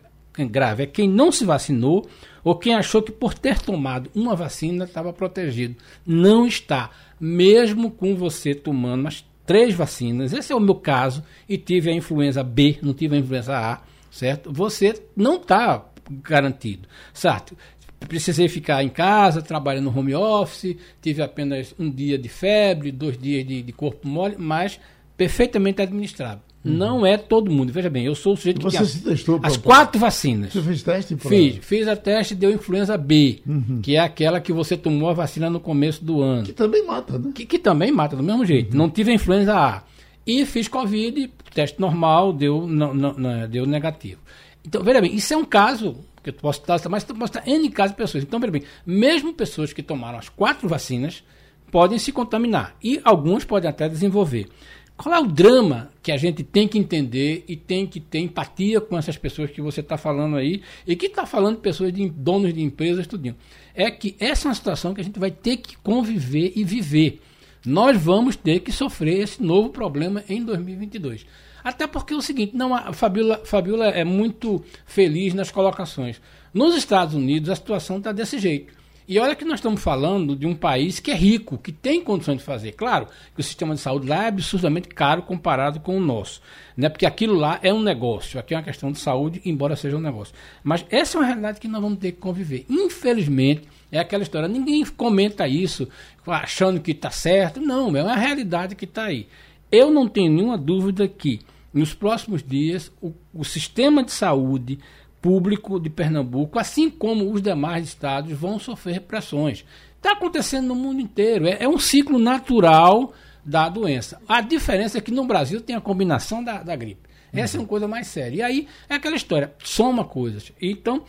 grave 0.50 0.82
é 0.82 0.86
quem 0.86 1.08
não 1.08 1.30
se 1.30 1.44
vacinou 1.44 2.08
ou 2.42 2.56
quem 2.56 2.74
achou 2.74 3.00
que 3.00 3.12
por 3.12 3.34
ter 3.34 3.60
tomado 3.60 4.10
uma 4.14 4.34
vacina 4.34 4.84
estava 4.84 5.12
protegido. 5.12 5.76
Não 6.04 6.46
está. 6.46 6.90
Mesmo 7.20 7.90
com 7.90 8.16
você 8.16 8.54
tomando 8.54 9.02
umas 9.02 9.24
três 9.46 9.74
vacinas, 9.74 10.32
esse 10.32 10.52
é 10.52 10.56
o 10.56 10.60
meu 10.60 10.74
caso, 10.74 11.22
e 11.48 11.56
tive 11.56 11.90
a 11.90 11.94
influenza 11.94 12.42
B, 12.42 12.78
não 12.82 12.94
tive 12.94 13.14
a 13.14 13.18
influenza 13.18 13.56
A, 13.56 13.82
certo? 14.10 14.52
Você 14.52 15.02
não 15.14 15.36
está 15.36 15.84
garantido, 16.10 16.88
certo? 17.12 17.56
Precisei 18.00 18.48
ficar 18.48 18.82
em 18.82 18.88
casa, 18.88 19.40
trabalhando 19.40 19.90
no 19.90 19.98
home 19.98 20.14
office, 20.14 20.76
tive 21.00 21.22
apenas 21.22 21.74
um 21.78 21.90
dia 21.90 22.18
de 22.18 22.28
febre, 22.28 22.90
dois 22.90 23.16
dias 23.16 23.46
de, 23.46 23.62
de 23.62 23.72
corpo 23.72 24.06
mole, 24.08 24.36
mas 24.38 24.80
perfeitamente 25.16 25.80
administrado. 25.80 26.42
Uhum. 26.64 26.73
Não 26.73 27.06
é 27.06 27.18
todo 27.18 27.50
mundo. 27.50 27.73
Veja 27.73 27.90
bem, 27.90 28.06
eu 28.06 28.14
sou 28.14 28.33
o 28.33 28.37
sujeito 28.37 28.62
Você 28.62 28.78
que 28.78 28.87
se 28.87 29.00
testou 29.00 29.38
as 29.42 29.56
quatro 29.56 30.00
vacinas. 30.00 30.52
Você 30.52 30.62
fez 30.62 30.83
teste? 30.83 31.14
Pra... 31.14 31.28
Fiz. 31.28 31.59
Fiz 31.61 31.87
a 31.87 31.94
teste 31.94 32.35
deu 32.35 32.50
influenza 32.50 32.97
B, 32.97 33.40
uhum. 33.47 33.80
que 33.83 33.97
é 33.97 34.00
aquela 34.00 34.40
que 34.40 34.52
você 34.52 34.76
tomou 34.76 35.11
a 35.11 35.12
vacina 35.12 35.50
no 35.50 35.61
começo 35.61 36.02
do 36.02 36.23
ano. 36.23 36.44
Que 36.44 36.52
também 36.52 36.85
mata, 36.87 37.18
né? 37.18 37.33
Que, 37.35 37.44
que 37.44 37.59
também 37.59 37.92
mata, 37.92 38.16
do 38.16 38.23
mesmo 38.23 38.47
jeito. 38.47 38.73
Uhum. 38.73 38.78
Não 38.78 38.90
tive 38.90 39.11
a 39.11 39.14
influenza 39.14 39.54
A. 39.54 39.83
E 40.26 40.47
fiz 40.47 40.68
Covid, 40.68 41.30
teste 41.52 41.78
normal, 41.78 42.33
deu, 42.33 42.66
não, 42.66 42.94
não, 42.94 43.12
não, 43.12 43.49
deu 43.49 43.66
negativo. 43.66 44.21
Então, 44.66 44.83
veja 44.83 45.02
bem, 45.02 45.14
isso 45.14 45.35
é 45.35 45.37
um 45.37 45.44
caso 45.44 45.97
que 46.23 46.30
eu 46.30 46.35
posso 46.35 46.61
estar, 46.61 46.80
mas 46.88 47.04
posso 47.04 47.38
estar 47.38 47.47
N 47.47 47.68
casos 47.68 47.92
de 47.92 47.99
pessoas. 47.99 48.25
Então, 48.25 48.40
veja 48.40 48.52
bem, 48.52 48.62
mesmo 48.87 49.35
pessoas 49.35 49.75
que 49.75 49.83
tomaram 49.83 50.18
as 50.18 50.30
quatro 50.30 50.66
vacinas 50.66 51.23
podem 51.71 51.99
se 51.99 52.11
contaminar. 52.11 52.75
E 52.83 53.00
alguns 53.04 53.44
podem 53.44 53.68
até 53.68 53.87
desenvolver. 53.88 54.49
Qual 54.96 55.14
é 55.14 55.20
o 55.20 55.26
drama 55.26 55.90
que 56.02 56.12
a 56.12 56.16
gente 56.16 56.44
tem 56.44 56.68
que 56.68 56.78
entender 56.78 57.44
e 57.48 57.56
tem 57.56 57.86
que 57.86 57.98
ter 57.98 58.20
empatia 58.20 58.80
com 58.80 58.96
essas 58.96 59.16
pessoas 59.16 59.50
que 59.50 59.60
você 59.60 59.80
está 59.80 59.96
falando 59.96 60.36
aí 60.36 60.62
e 60.86 60.94
que 60.94 61.06
está 61.06 61.26
falando 61.26 61.58
pessoas 61.58 61.92
de 61.92 62.08
donos 62.08 62.54
de 62.54 62.62
empresas, 62.62 63.06
tudinho. 63.06 63.34
É 63.74 63.90
que 63.90 64.14
essa 64.20 64.46
é 64.46 64.48
uma 64.50 64.54
situação 64.54 64.94
que 64.94 65.00
a 65.00 65.04
gente 65.04 65.18
vai 65.18 65.30
ter 65.30 65.56
que 65.56 65.76
conviver 65.78 66.52
e 66.54 66.62
viver. 66.62 67.20
Nós 67.66 67.96
vamos 68.00 68.36
ter 68.36 68.60
que 68.60 68.70
sofrer 68.70 69.22
esse 69.22 69.42
novo 69.42 69.70
problema 69.70 70.22
em 70.28 70.44
2022. 70.44 71.26
Até 71.64 71.86
porque 71.86 72.12
é 72.12 72.16
o 72.16 72.22
seguinte, 72.22 72.54
não, 72.54 72.74
a 72.74 72.92
Fabiola, 72.92 73.40
Fabiola 73.44 73.86
é 73.86 74.04
muito 74.04 74.62
feliz 74.84 75.32
nas 75.32 75.50
colocações. 75.50 76.20
Nos 76.52 76.76
Estados 76.76 77.14
Unidos 77.14 77.48
a 77.48 77.56
situação 77.56 77.96
está 77.96 78.12
desse 78.12 78.38
jeito. 78.38 78.83
E 79.06 79.18
olha 79.18 79.37
que 79.37 79.44
nós 79.44 79.56
estamos 79.56 79.82
falando 79.82 80.34
de 80.34 80.46
um 80.46 80.54
país 80.54 80.99
que 80.99 81.11
é 81.11 81.14
rico, 81.14 81.58
que 81.58 81.70
tem 81.70 82.02
condições 82.02 82.38
de 82.38 82.44
fazer. 82.44 82.73
Claro 82.73 83.06
que 83.34 83.40
o 83.40 83.42
sistema 83.42 83.75
de 83.75 83.80
saúde 83.80 84.08
lá 84.08 84.25
é 84.25 84.28
absurdamente 84.28 84.88
caro 84.88 85.23
comparado 85.23 85.78
com 85.80 85.96
o 85.96 86.00
nosso. 86.00 86.40
Né? 86.75 86.88
Porque 86.88 87.04
aquilo 87.04 87.34
lá 87.34 87.58
é 87.62 87.73
um 87.73 87.82
negócio. 87.82 88.40
Aqui 88.40 88.54
é 88.54 88.56
uma 88.56 88.62
questão 88.62 88.90
de 88.90 88.99
saúde, 88.99 89.42
embora 89.44 89.76
seja 89.76 89.96
um 89.96 90.00
negócio. 90.00 90.34
Mas 90.62 90.87
essa 90.88 91.18
é 91.18 91.20
uma 91.20 91.26
realidade 91.26 91.61
que 91.61 91.68
nós 91.68 91.82
vamos 91.82 91.99
ter 91.99 92.12
que 92.12 92.18
conviver. 92.18 92.64
Infelizmente, 92.68 93.68
é 93.92 93.99
aquela 93.99 94.23
história. 94.23 94.49
Ninguém 94.49 94.82
comenta 94.87 95.46
isso 95.46 95.87
achando 96.26 96.80
que 96.80 96.92
está 96.92 97.11
certo. 97.11 97.61
Não, 97.61 97.94
é 97.94 98.02
uma 98.02 98.16
realidade 98.16 98.75
que 98.75 98.87
está 98.87 99.04
aí. 99.04 99.28
Eu 99.70 99.90
não 99.90 100.08
tenho 100.08 100.32
nenhuma 100.32 100.56
dúvida 100.56 101.06
que 101.06 101.40
nos 101.75 101.92
próximos 101.92 102.40
dias, 102.40 102.90
o, 103.02 103.12
o 103.34 103.44
sistema 103.44 104.04
de 104.04 104.12
saúde 104.12 104.78
público 105.25 105.81
de 105.81 105.88
Pernambuco, 105.88 106.59
assim 106.59 106.90
como 106.90 107.33
os 107.33 107.40
demais 107.40 107.87
estados, 107.87 108.31
vão 108.33 108.59
sofrer 108.59 109.00
pressões. 109.00 109.64
Está 109.97 110.12
acontecendo 110.12 110.66
no 110.66 110.75
mundo 110.75 111.00
inteiro. 111.00 111.47
É, 111.47 111.62
é, 111.62 111.66
um 111.66 111.78
ciclo 111.78 112.19
natural 112.19 113.14
da 113.43 113.71
doença. 113.71 114.21
A 114.28 114.43
diferença 114.43 114.99
é 114.99 115.00
que 115.00 115.11
no 115.11 115.25
Brasil 115.25 115.62
tem 115.62 115.75
a 115.75 115.81
combinação 115.81 116.45
da, 116.45 116.62
da 116.62 116.76
gripe. 116.76 117.09
Essa 117.33 117.57
uhum. 117.57 117.62
é 117.62 117.64
uma 117.64 117.69
coisa 117.69 117.88
mais 117.88 118.07
séria. 118.07 118.37
E 118.37 118.43
aí 118.43 118.69
é 118.87 118.97
aquela 118.97 119.16
história, 119.16 119.54
soma 119.64 120.04
coisas. 120.04 120.52
Então, 120.61 121.02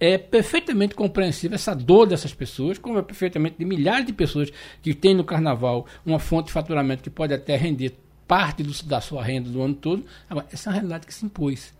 é 0.00 0.18
perfeitamente 0.18 0.96
compreensível 0.96 1.54
essa 1.54 1.72
dor 1.72 2.08
dessas 2.08 2.34
pessoas, 2.34 2.76
como 2.76 2.98
é 2.98 3.02
perfeitamente 3.02 3.54
de 3.56 3.64
milhares 3.64 4.04
de 4.04 4.12
pessoas 4.12 4.50
que 4.82 4.94
têm 4.94 5.14
no 5.14 5.22
carnaval 5.22 5.86
uma 6.04 6.18
fonte 6.18 6.46
de 6.46 6.52
faturamento 6.52 7.04
que 7.04 7.10
pode 7.10 7.32
até 7.32 7.54
render 7.54 7.94
parte 8.26 8.64
do, 8.64 8.72
da 8.82 9.00
sua 9.00 9.22
renda 9.22 9.48
do 9.48 9.62
ano 9.62 9.74
todo. 9.74 10.04
Agora, 10.28 10.48
essa 10.52 10.68
é 10.68 10.72
uma 10.72 10.74
realidade 10.74 11.06
que 11.06 11.14
se 11.14 11.24
impôs. 11.24 11.72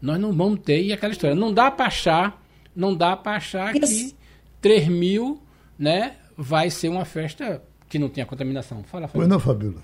Nós 0.00 0.20
não 0.20 0.32
vamos 0.32 0.60
ter, 0.60 0.82
e 0.82 0.92
aquela 0.92 1.12
história, 1.12 1.34
não 1.34 1.52
dá 1.52 1.70
para 1.70 1.86
achar, 1.86 2.42
não 2.74 2.94
dá 2.94 3.16
para 3.16 3.36
achar 3.36 3.72
que 3.72 4.14
3 4.60 4.88
mil 4.88 5.40
né, 5.78 6.16
vai 6.36 6.70
ser 6.70 6.88
uma 6.88 7.04
festa 7.04 7.62
que 7.88 7.98
não 7.98 8.08
tenha 8.08 8.26
contaminação. 8.26 8.82
Fala, 8.84 9.08
Fabiola. 9.08 9.12
Pois 9.12 9.28
não, 9.28 9.40
Fabiola. 9.40 9.82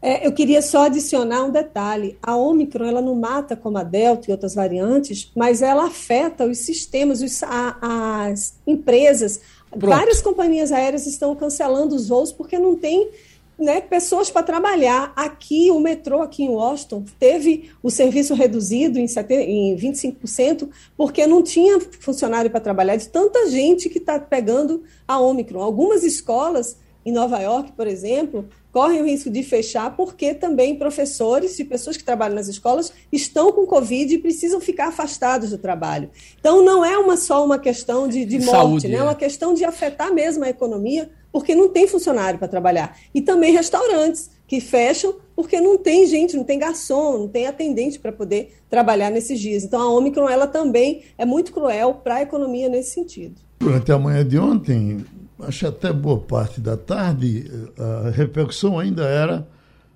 É, 0.00 0.26
eu 0.26 0.32
queria 0.32 0.60
só 0.60 0.86
adicionar 0.86 1.44
um 1.44 1.50
detalhe. 1.50 2.18
A 2.20 2.34
Omicron 2.34 2.86
ela 2.86 3.00
não 3.00 3.14
mata 3.14 3.54
como 3.54 3.78
a 3.78 3.84
Delta 3.84 4.28
e 4.28 4.32
outras 4.32 4.54
variantes, 4.54 5.30
mas 5.36 5.62
ela 5.62 5.86
afeta 5.86 6.44
os 6.44 6.58
sistemas, 6.58 7.22
os, 7.22 7.40
a, 7.44 8.26
as 8.26 8.58
empresas. 8.66 9.40
Pronto. 9.70 9.86
Várias 9.86 10.20
companhias 10.20 10.72
aéreas 10.72 11.06
estão 11.06 11.36
cancelando 11.36 11.94
os 11.94 12.08
voos 12.08 12.32
porque 12.32 12.58
não 12.58 12.76
tem 12.76 13.10
né, 13.58 13.80
pessoas 13.80 14.30
para 14.30 14.42
trabalhar. 14.42 15.12
Aqui, 15.14 15.70
o 15.70 15.78
metrô 15.78 16.22
aqui 16.22 16.44
em 16.44 16.48
Washington 16.48 17.04
teve 17.18 17.70
o 17.82 17.90
serviço 17.90 18.34
reduzido 18.34 18.98
em, 18.98 19.06
em 19.06 19.76
25%, 19.76 20.68
porque 20.96 21.26
não 21.26 21.42
tinha 21.42 21.80
funcionário 22.00 22.50
para 22.50 22.60
trabalhar, 22.60 22.96
de 22.96 23.08
tanta 23.08 23.48
gente 23.50 23.88
que 23.88 23.98
está 23.98 24.18
pegando 24.18 24.82
a 25.06 25.20
Omicron. 25.20 25.62
Algumas 25.62 26.02
escolas, 26.02 26.76
em 27.04 27.12
Nova 27.12 27.40
York, 27.40 27.72
por 27.72 27.86
exemplo, 27.86 28.48
correm 28.72 29.02
o 29.02 29.04
risco 29.04 29.28
de 29.28 29.42
fechar 29.42 29.94
porque 29.96 30.34
também 30.34 30.76
professores 30.76 31.58
e 31.58 31.64
pessoas 31.64 31.96
que 31.96 32.04
trabalham 32.04 32.36
nas 32.36 32.48
escolas 32.48 32.92
estão 33.10 33.52
com 33.52 33.66
Covid 33.66 34.14
e 34.14 34.18
precisam 34.18 34.60
ficar 34.60 34.88
afastados 34.88 35.50
do 35.50 35.58
trabalho. 35.58 36.10
Então, 36.38 36.64
não 36.64 36.84
é 36.84 36.96
uma, 36.96 37.16
só 37.16 37.44
uma 37.44 37.58
questão 37.58 38.06
de, 38.08 38.24
de 38.24 38.38
morte, 38.38 38.50
Saúde, 38.50 38.88
né? 38.88 38.98
é 38.98 39.02
uma 39.02 39.14
questão 39.14 39.52
de 39.52 39.64
afetar 39.64 40.14
mesmo 40.14 40.44
a 40.44 40.48
economia, 40.48 41.10
porque 41.32 41.54
não 41.54 41.70
tem 41.70 41.88
funcionário 41.88 42.38
para 42.38 42.46
trabalhar. 42.46 42.96
E 43.14 43.22
também 43.22 43.52
restaurantes 43.52 44.30
que 44.46 44.60
fecham 44.60 45.16
porque 45.34 45.60
não 45.60 45.78
tem 45.78 46.06
gente, 46.06 46.36
não 46.36 46.44
tem 46.44 46.58
garçom, 46.58 47.20
não 47.20 47.28
tem 47.28 47.46
atendente 47.46 47.98
para 47.98 48.12
poder 48.12 48.54
trabalhar 48.68 49.10
nesses 49.10 49.40
dias. 49.40 49.64
Então, 49.64 49.80
a 49.80 49.90
Omicron 49.90 50.28
ela 50.28 50.46
também 50.46 51.02
é 51.16 51.24
muito 51.24 51.52
cruel 51.52 51.94
para 51.94 52.16
a 52.16 52.22
economia 52.22 52.68
nesse 52.68 52.90
sentido. 52.90 53.40
Durante 53.58 53.90
a 53.90 53.98
manhã 53.98 54.26
de 54.26 54.38
ontem, 54.38 55.04
acho 55.40 55.66
até 55.66 55.92
boa 55.92 56.18
parte 56.18 56.60
da 56.60 56.76
tarde, 56.76 57.50
a 57.78 58.10
repercussão 58.10 58.78
ainda 58.78 59.04
era 59.04 59.48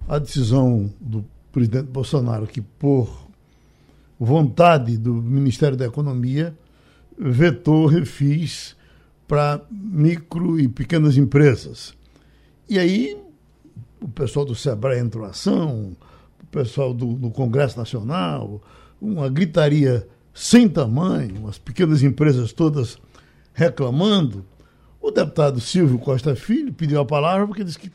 a 0.09 0.19
decisão 0.19 0.91
do 1.01 1.25
presidente 1.53 1.87
Bolsonaro, 1.87 2.47
que 2.47 2.61
por 2.61 3.27
vontade 4.19 4.97
do 4.97 5.13
Ministério 5.15 5.77
da 5.77 5.85
Economia 5.85 6.57
vetou 7.19 7.87
refis 7.87 8.76
para 9.27 9.61
micro 9.71 10.59
e 10.59 10.69
pequenas 10.69 11.17
empresas. 11.17 11.95
E 12.69 12.79
aí 12.79 13.17
o 14.01 14.09
pessoal 14.09 14.45
do 14.45 14.55
Sebrae 14.55 14.99
entrou 14.99 15.27
em 15.27 15.31
ação, 15.31 15.97
o 16.43 16.47
pessoal 16.47 16.93
do, 16.95 17.15
do 17.15 17.31
Congresso 17.31 17.79
Nacional, 17.79 18.61
uma 19.01 19.29
gritaria 19.29 20.07
sem 20.33 20.69
tamanho, 20.69 21.49
as 21.49 21.59
pequenas 21.59 22.03
empresas 22.03 22.53
todas 22.53 22.99
reclamando. 23.55 24.45
O 25.01 25.11
deputado 25.11 25.61
Silvio 25.61 25.99
Costa 25.99 26.37
Filho 26.37 26.73
pediu 26.73 27.01
a 27.01 27.05
palavra 27.05 27.47
porque 27.47 27.65
disse 27.65 27.79
que 27.79 27.91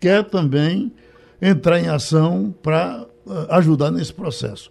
quer 0.00 0.24
também 0.24 0.92
entrar 1.40 1.80
em 1.80 1.88
ação 1.88 2.54
para 2.62 3.06
uh, 3.26 3.52
ajudar 3.54 3.90
nesse 3.90 4.12
processo. 4.12 4.70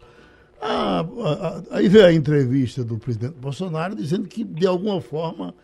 Ah, 0.61 1.05
ah, 1.23 1.61
aí 1.71 1.87
veio 1.89 2.05
a 2.05 2.13
entrevista 2.13 2.83
do 2.83 2.97
presidente 2.97 3.33
Bolsonaro 3.39 3.95
dizendo 3.95 4.27
que, 4.27 4.43
de 4.43 4.67
alguma 4.67 5.01
forma, 5.01 5.55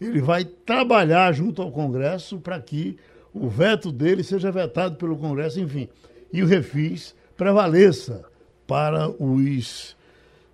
ele 0.00 0.20
vai 0.20 0.44
trabalhar 0.44 1.32
junto 1.32 1.62
ao 1.62 1.70
Congresso 1.70 2.38
para 2.38 2.60
que 2.60 2.96
o 3.32 3.48
veto 3.48 3.90
dele 3.90 4.22
seja 4.22 4.50
vetado 4.50 4.96
pelo 4.96 5.16
Congresso, 5.16 5.60
enfim, 5.60 5.88
e 6.32 6.42
o 6.42 6.46
refis 6.46 7.14
prevaleça 7.36 8.24
para 8.66 9.08
os 9.08 9.96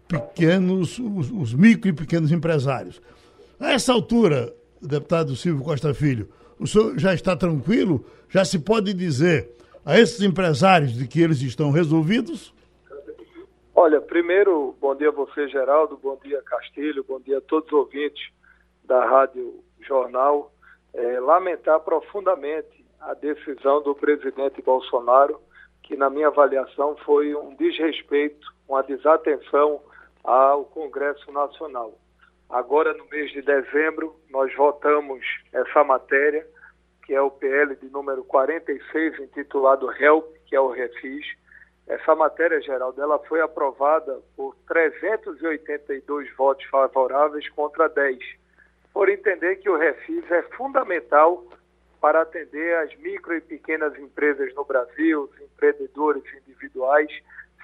pequenos, 0.08 0.98
os, 0.98 1.30
os 1.30 1.54
micro 1.54 1.88
e 1.88 1.92
pequenos 1.92 2.32
empresários. 2.32 3.00
A 3.58 3.72
essa 3.72 3.92
altura, 3.92 4.52
deputado 4.80 5.36
Silvio 5.36 5.64
Costa 5.64 5.92
Filho, 5.94 6.28
o 6.58 6.66
senhor 6.66 6.98
já 6.98 7.14
está 7.14 7.36
tranquilo? 7.36 8.04
Já 8.28 8.44
se 8.44 8.58
pode 8.58 8.92
dizer 8.94 9.50
a 9.84 9.98
esses 9.98 10.20
empresários 10.22 10.94
de 10.94 11.06
que 11.06 11.20
eles 11.20 11.40
estão 11.42 11.70
resolvidos? 11.70 12.52
Olha, 13.74 14.00
primeiro, 14.00 14.74
bom 14.80 14.94
dia 14.94 15.08
a 15.08 15.12
você, 15.12 15.48
Geraldo, 15.48 15.98
bom 16.02 16.18
dia, 16.22 16.42
Castilho, 16.42 17.04
bom 17.08 17.20
dia 17.20 17.38
a 17.38 17.40
todos 17.40 17.66
os 17.68 17.72
ouvintes 17.72 18.30
da 18.90 19.04
Rádio 19.04 19.62
Jornal. 19.80 20.52
É, 20.92 21.20
lamentar 21.20 21.78
profundamente 21.78 22.84
a 23.00 23.14
decisão 23.14 23.80
do 23.80 23.94
presidente 23.94 24.60
Bolsonaro, 24.60 25.40
que, 25.84 25.96
na 25.96 26.10
minha 26.10 26.26
avaliação, 26.26 26.96
foi 27.04 27.32
um 27.36 27.54
desrespeito, 27.54 28.52
uma 28.68 28.82
desatenção 28.82 29.80
ao 30.24 30.64
Congresso 30.64 31.30
Nacional. 31.30 31.94
Agora, 32.48 32.92
no 32.92 33.06
mês 33.06 33.30
de 33.30 33.42
dezembro, 33.42 34.16
nós 34.28 34.52
votamos 34.56 35.24
essa 35.52 35.84
matéria, 35.84 36.44
que 37.06 37.14
é 37.14 37.22
o 37.22 37.30
PL 37.30 37.76
de 37.76 37.88
número 37.88 38.24
46, 38.24 39.20
intitulado 39.20 39.88
HELP, 39.92 40.26
que 40.46 40.56
é 40.56 40.60
o 40.60 40.72
Refis. 40.72 41.24
Essa 41.86 42.16
matéria, 42.16 42.60
Geraldo, 42.60 43.00
ela 43.00 43.20
foi 43.20 43.40
aprovada 43.40 44.20
por 44.36 44.56
382 44.66 46.34
votos 46.36 46.64
favoráveis 46.66 47.48
contra 47.50 47.88
10, 47.88 48.18
por 48.92 49.08
entender 49.08 49.56
que 49.56 49.70
o 49.70 49.76
Refis 49.76 50.30
é 50.30 50.42
fundamental 50.56 51.44
para 52.00 52.22
atender 52.22 52.76
as 52.78 52.96
micro 52.96 53.34
e 53.36 53.40
pequenas 53.40 53.96
empresas 53.98 54.54
no 54.54 54.64
Brasil, 54.64 55.24
os 55.24 55.40
empreendedores 55.40 56.24
individuais, 56.34 57.10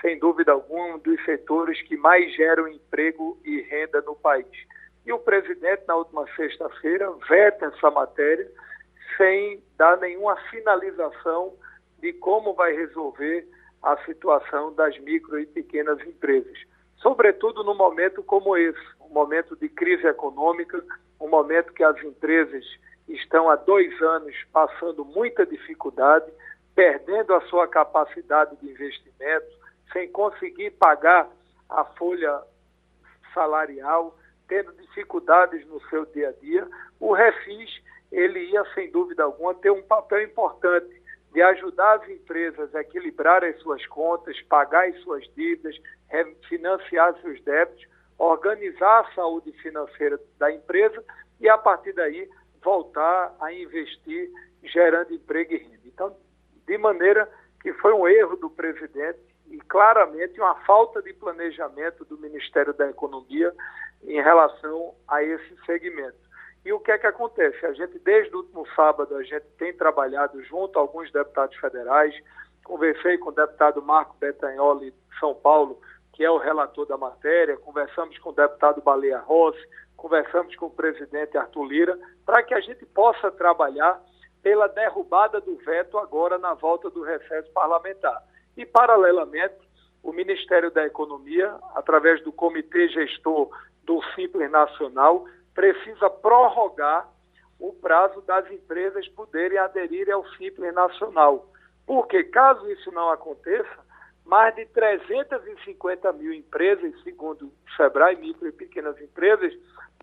sem 0.00 0.18
dúvida 0.18 0.52
alguma, 0.52 0.96
um 0.96 0.98
dos 0.98 1.22
setores 1.24 1.80
que 1.82 1.96
mais 1.96 2.34
geram 2.34 2.68
emprego 2.68 3.38
e 3.44 3.62
renda 3.62 4.02
no 4.02 4.14
país. 4.14 4.46
E 5.06 5.12
o 5.12 5.18
presidente, 5.18 5.84
na 5.88 5.96
última 5.96 6.26
sexta-feira, 6.34 7.10
veta 7.28 7.66
essa 7.66 7.90
matéria 7.90 8.50
sem 9.16 9.62
dar 9.78 9.96
nenhuma 9.98 10.36
finalização 10.50 11.54
de 12.00 12.12
como 12.12 12.54
vai 12.54 12.72
resolver 12.74 13.48
a 13.82 13.96
situação 14.04 14.74
das 14.74 14.98
micro 14.98 15.38
e 15.38 15.46
pequenas 15.46 16.00
empresas. 16.00 16.58
Sobretudo 16.96 17.62
no 17.62 17.74
momento 17.74 18.22
como 18.22 18.56
esse, 18.56 18.78
um 19.00 19.08
momento 19.08 19.56
de 19.56 19.68
crise 19.68 20.06
econômica, 20.06 20.84
um 21.20 21.28
momento 21.28 21.72
que 21.72 21.84
as 21.84 22.02
empresas 22.02 22.64
estão 23.08 23.48
há 23.48 23.56
dois 23.56 24.00
anos 24.02 24.34
passando 24.52 25.04
muita 25.04 25.46
dificuldade, 25.46 26.26
perdendo 26.74 27.34
a 27.34 27.40
sua 27.42 27.66
capacidade 27.66 28.56
de 28.56 28.68
investimento, 28.68 29.46
sem 29.92 30.10
conseguir 30.10 30.72
pagar 30.72 31.28
a 31.68 31.84
folha 31.84 32.42
salarial, 33.32 34.16
tendo 34.48 34.72
dificuldades 34.72 35.66
no 35.66 35.80
seu 35.88 36.04
dia 36.06 36.28
a 36.28 36.32
dia, 36.32 36.68
o 37.00 37.12
Refis 37.12 37.82
ele 38.12 38.50
ia 38.50 38.64
sem 38.74 38.90
dúvida 38.90 39.24
alguma 39.24 39.54
ter 39.54 39.70
um 39.70 39.82
papel 39.82 40.22
importante 40.22 41.02
de 41.32 41.42
ajudar 41.42 41.96
as 41.96 42.08
empresas 42.08 42.74
a 42.74 42.80
equilibrar 42.80 43.44
as 43.44 43.58
suas 43.60 43.84
contas, 43.86 44.40
pagar 44.42 44.88
as 44.88 44.98
suas 45.00 45.24
dívidas, 45.34 45.76
financiar 46.48 47.14
seus 47.20 47.40
débitos, 47.42 47.86
organizar 48.18 49.00
a 49.00 49.14
saúde 49.14 49.52
financeira 49.52 50.18
da 50.38 50.50
empresa 50.50 51.02
e 51.40 51.48
a 51.48 51.58
partir 51.58 51.92
daí 51.92 52.28
voltar 52.62 53.34
a 53.40 53.52
investir 53.52 54.30
gerando 54.62 55.14
emprego 55.14 55.52
e 55.52 55.58
renda. 55.58 55.80
Então, 55.84 56.16
de 56.66 56.78
maneira 56.78 57.30
que 57.60 57.72
foi 57.74 57.92
um 57.92 58.06
erro 58.06 58.36
do 58.36 58.50
presidente 58.50 59.20
e 59.48 59.58
claramente 59.58 60.40
uma 60.40 60.54
falta 60.64 61.00
de 61.02 61.12
planejamento 61.12 62.04
do 62.04 62.18
Ministério 62.18 62.74
da 62.74 62.88
Economia 62.88 63.52
em 64.02 64.20
relação 64.20 64.94
a 65.06 65.22
esse 65.22 65.56
segmento. 65.64 66.26
E 66.64 66.72
o 66.72 66.80
que 66.80 66.90
é 66.90 66.98
que 66.98 67.06
acontece? 67.06 67.64
A 67.64 67.72
gente, 67.72 67.98
desde 68.00 68.34
o 68.34 68.38
último 68.38 68.66
sábado, 68.74 69.14
a 69.16 69.22
gente 69.22 69.46
tem 69.56 69.72
trabalhado 69.72 70.42
junto 70.44 70.76
a 70.76 70.82
alguns 70.82 71.12
deputados 71.12 71.56
federais, 71.58 72.12
conversei 72.64 73.18
com 73.18 73.30
o 73.30 73.32
deputado 73.32 73.80
Marco 73.80 74.16
Betagnoli 74.18 74.90
de 74.90 75.18
São 75.20 75.32
Paulo, 75.32 75.80
que 76.16 76.24
é 76.24 76.30
o 76.30 76.38
relator 76.38 76.86
da 76.86 76.96
matéria, 76.96 77.58
conversamos 77.58 78.16
com 78.18 78.30
o 78.30 78.32
deputado 78.32 78.80
Baleia 78.80 79.18
Rossi, 79.18 79.60
conversamos 79.94 80.56
com 80.56 80.64
o 80.64 80.70
presidente 80.70 81.36
Arthur 81.36 81.64
Lira, 81.64 81.98
para 82.24 82.42
que 82.42 82.54
a 82.54 82.60
gente 82.60 82.86
possa 82.86 83.30
trabalhar 83.30 84.02
pela 84.42 84.66
derrubada 84.66 85.42
do 85.42 85.56
veto 85.58 85.98
agora 85.98 86.38
na 86.38 86.54
volta 86.54 86.88
do 86.88 87.02
recesso 87.02 87.52
parlamentar. 87.52 88.22
E, 88.56 88.64
paralelamente, 88.64 89.56
o 90.02 90.10
Ministério 90.10 90.70
da 90.70 90.86
Economia, 90.86 91.54
através 91.74 92.22
do 92.24 92.32
Comitê 92.32 92.88
Gestor 92.88 93.50
do 93.84 94.02
Simples 94.14 94.50
Nacional, 94.50 95.26
precisa 95.54 96.08
prorrogar 96.08 97.06
o 97.60 97.74
prazo 97.74 98.22
das 98.22 98.50
empresas 98.50 99.06
poderem 99.08 99.58
aderir 99.58 100.10
ao 100.10 100.26
Simples 100.30 100.72
Nacional. 100.72 101.46
Porque, 101.86 102.24
caso 102.24 102.70
isso 102.70 102.90
não 102.90 103.10
aconteça, 103.10 103.85
mais 104.26 104.54
de 104.56 104.66
350 104.66 106.12
mil 106.14 106.32
empresas, 106.32 106.92
segundo 107.02 107.46
o 107.46 107.52
SEBRAE, 107.76 108.16
micro 108.16 108.48
e 108.48 108.52
pequenas 108.52 109.00
empresas, 109.00 109.54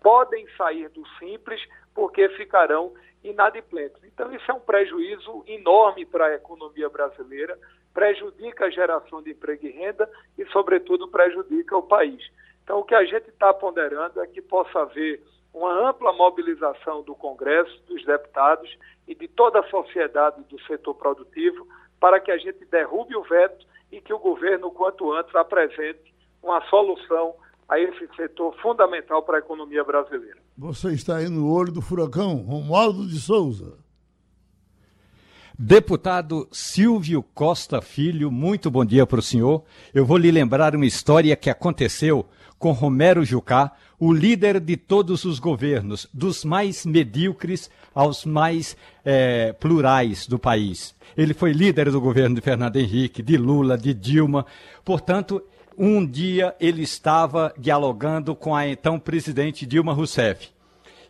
podem 0.02 0.46
sair 0.56 0.88
do 0.88 1.06
Simples 1.18 1.60
porque 1.94 2.28
ficarão 2.30 2.92
inadimplentes. 3.22 4.02
Então, 4.04 4.32
isso 4.34 4.50
é 4.50 4.54
um 4.54 4.60
prejuízo 4.60 5.44
enorme 5.46 6.04
para 6.04 6.26
a 6.26 6.34
economia 6.34 6.88
brasileira, 6.88 7.58
prejudica 7.92 8.66
a 8.66 8.70
geração 8.70 9.22
de 9.22 9.30
emprego 9.30 9.66
e 9.66 9.70
renda 9.70 10.10
e, 10.38 10.44
sobretudo, 10.46 11.08
prejudica 11.08 11.76
o 11.76 11.82
país. 11.82 12.22
Então, 12.62 12.80
o 12.80 12.84
que 12.84 12.94
a 12.94 13.04
gente 13.04 13.28
está 13.28 13.52
ponderando 13.52 14.20
é 14.20 14.26
que 14.26 14.42
possa 14.42 14.80
haver 14.80 15.22
uma 15.52 15.88
ampla 15.88 16.12
mobilização 16.12 17.02
do 17.02 17.14
Congresso, 17.14 17.82
dos 17.86 18.04
deputados 18.04 18.76
e 19.06 19.14
de 19.14 19.28
toda 19.28 19.60
a 19.60 19.68
sociedade 19.68 20.42
do 20.44 20.60
setor 20.62 20.94
produtivo 20.94 21.66
para 22.00 22.18
que 22.18 22.30
a 22.30 22.36
gente 22.36 22.64
derrube 22.66 23.14
o 23.14 23.22
veto 23.22 23.64
e 23.96 24.00
que 24.00 24.12
o 24.12 24.18
governo, 24.18 24.70
quanto 24.72 25.12
antes, 25.12 25.34
apresente 25.36 26.12
uma 26.42 26.60
solução 26.68 27.34
a 27.68 27.78
esse 27.78 28.08
setor 28.16 28.54
fundamental 28.60 29.22
para 29.22 29.36
a 29.36 29.38
economia 29.38 29.84
brasileira. 29.84 30.36
Você 30.58 30.92
está 30.92 31.16
aí 31.16 31.28
no 31.28 31.50
olho 31.50 31.72
do 31.72 31.80
furacão, 31.80 32.36
Romualdo 32.38 33.06
de 33.06 33.18
Souza. 33.20 33.78
Deputado 35.56 36.48
Silvio 36.50 37.22
Costa 37.22 37.80
Filho, 37.80 38.30
muito 38.30 38.68
bom 38.68 38.84
dia 38.84 39.06
para 39.06 39.20
o 39.20 39.22
senhor. 39.22 39.62
Eu 39.94 40.04
vou 40.04 40.18
lhe 40.18 40.30
lembrar 40.32 40.74
uma 40.74 40.84
história 40.84 41.36
que 41.36 41.48
aconteceu 41.48 42.26
com 42.58 42.72
Romero 42.72 43.24
Jucá, 43.24 43.70
o 44.06 44.12
líder 44.12 44.60
de 44.60 44.76
todos 44.76 45.24
os 45.24 45.38
governos, 45.38 46.06
dos 46.12 46.44
mais 46.44 46.84
medíocres 46.84 47.70
aos 47.94 48.26
mais 48.26 48.76
é, 49.02 49.54
plurais 49.54 50.26
do 50.26 50.38
país. 50.38 50.94
Ele 51.16 51.32
foi 51.32 51.52
líder 51.52 51.90
do 51.90 52.02
governo 52.02 52.34
de 52.34 52.42
Fernando 52.42 52.76
Henrique, 52.76 53.22
de 53.22 53.38
Lula, 53.38 53.78
de 53.78 53.94
Dilma. 53.94 54.44
Portanto, 54.84 55.42
um 55.78 56.04
dia 56.04 56.54
ele 56.60 56.82
estava 56.82 57.54
dialogando 57.56 58.36
com 58.36 58.54
a 58.54 58.68
então 58.68 58.98
presidente 58.98 59.64
Dilma 59.64 59.94
Rousseff. 59.94 60.50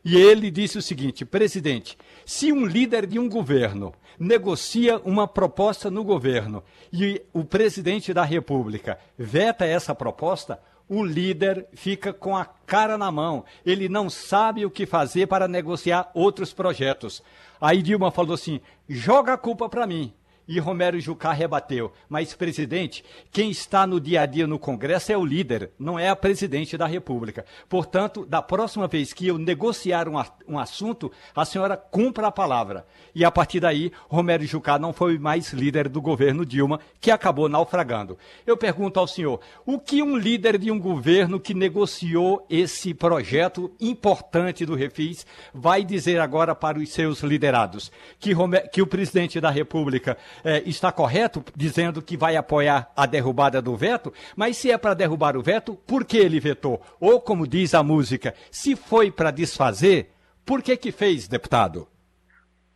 E 0.05 0.17
ele 0.17 0.49
disse 0.49 0.79
o 0.79 0.83
seguinte: 0.83 1.25
presidente, 1.25 1.99
se 2.25 2.53
um 2.53 2.65
líder 2.65 3.09
de 3.09 3.19
um 3.19 3.29
governo 3.29 3.93
negocia 4.17 5.01
uma 5.05 5.27
proposta 5.27 5.91
no 5.91 6.05
governo 6.05 6.63
e 6.93 7.21
o 7.33 7.45
presidente 7.45 8.15
da 8.15 8.23
República 8.23 9.01
veta 9.19 9.65
essa 9.65 9.97
proposta, 9.97 10.61
o 10.89 11.05
líder 11.05 11.67
fica 11.73 12.13
com 12.13 12.37
a 12.37 12.45
cara 12.45 12.99
na 12.99 13.11
mão. 13.11 13.45
Ele 13.65 13.89
não 13.89 14.11
sabe 14.11 14.65
o 14.65 14.71
que 14.71 14.87
fazer 14.87 15.27
para 15.27 15.49
negociar 15.49 16.11
outros 16.15 16.53
projetos. 16.53 17.23
Aí 17.61 17.83
Dilma 17.83 18.11
falou 18.11 18.35
assim: 18.35 18.61
joga 18.89 19.33
a 19.33 19.39
culpa 19.39 19.69
para 19.69 19.87
mim. 19.87 20.13
E 20.47 20.59
Romero 20.59 21.01
Jucá 21.01 21.33
rebateu. 21.33 21.93
Mas, 22.09 22.35
presidente, 22.35 23.05
quem 23.33 23.51
está 23.51 23.87
no 23.87 23.99
dia 23.99 24.23
a 24.23 24.27
dia 24.27 24.47
no 24.47 24.59
Congresso 24.59 25.11
é 25.11 25.17
o 25.17 25.25
líder, 25.25 25.71
não 25.79 25.99
é 25.99 26.09
a 26.09 26.17
presidente 26.17 26.77
da 26.77 26.87
República. 26.87 27.45
Portanto, 27.69 28.27
da 28.27 28.43
próxima 28.43 28.87
vez 28.87 29.13
que 29.13 29.27
eu 29.27 29.39
negociar 29.39 30.09
um, 30.09 30.23
um 30.47 30.59
assunto, 30.59 31.11
a 31.35 31.45
senhora 31.45 31.77
cumpra 31.77 32.27
a 32.27 32.33
palavra. 32.33 32.87
E 33.15 33.25
a 33.25 33.31
partir 33.31 33.61
daí, 33.61 33.91
Romero 34.09 34.45
Jucá 34.45 34.79
não 34.79 34.93
foi 34.93 35.19
mais 35.19 35.53
líder 35.53 35.89
do 35.89 36.01
governo 36.01 36.45
Dilma, 36.45 36.81
que 37.01 37.11
acabou 37.11 37.49
naufragando. 37.49 38.19
Eu 38.47 38.57
pergunto 38.57 39.01
ao 39.01 39.07
senhor, 39.07 39.41
o 39.65 39.79
que 39.79 40.03
um 40.03 40.17
líder 40.17 40.59
de 40.59 40.71
um 40.71 40.79
governo 40.79 41.41
que 41.41 41.55
negociou 41.55 42.47
esse 42.51 42.93
projeto 42.93 43.73
importante 43.81 44.67
do 44.67 44.75
Refis 44.75 45.27
vai 45.53 45.85
dizer 45.85 46.21
agora 46.21 46.55
para 46.55 46.79
os 46.79 46.91
seus 46.91 47.21
liderados? 47.21 47.91
Que, 48.19 48.33
que 48.73 48.83
o 48.83 48.87
presidente 48.87 49.41
da 49.41 49.51
República 49.51 50.19
é, 50.43 50.63
está 50.69 50.91
correto 50.91 51.45
dizendo 51.55 52.03
que 52.03 52.17
vai 52.17 52.37
apoiar 52.37 52.91
a 52.97 53.07
derrubada 53.07 53.61
do 53.61 53.77
veto, 53.77 54.13
mas 54.37 54.57
se 54.57 54.71
é 54.71 54.79
para 54.79 54.95
derrubar 54.95 55.37
o 55.37 55.43
veto, 55.43 55.77
por 55.87 56.05
que 56.05 56.17
ele 56.17 56.41
vetou? 56.41 56.81
Ou, 57.01 57.21
como 57.21 57.47
diz 57.47 57.75
a 57.75 57.83
música, 57.83 58.35
se 58.51 58.75
foi 58.75 59.11
para 59.11 59.31
desfazer, 59.31 60.11
por 60.45 60.63
que 60.63 60.77
que 60.77 60.93
fez, 60.93 61.29
deputado? 61.29 61.89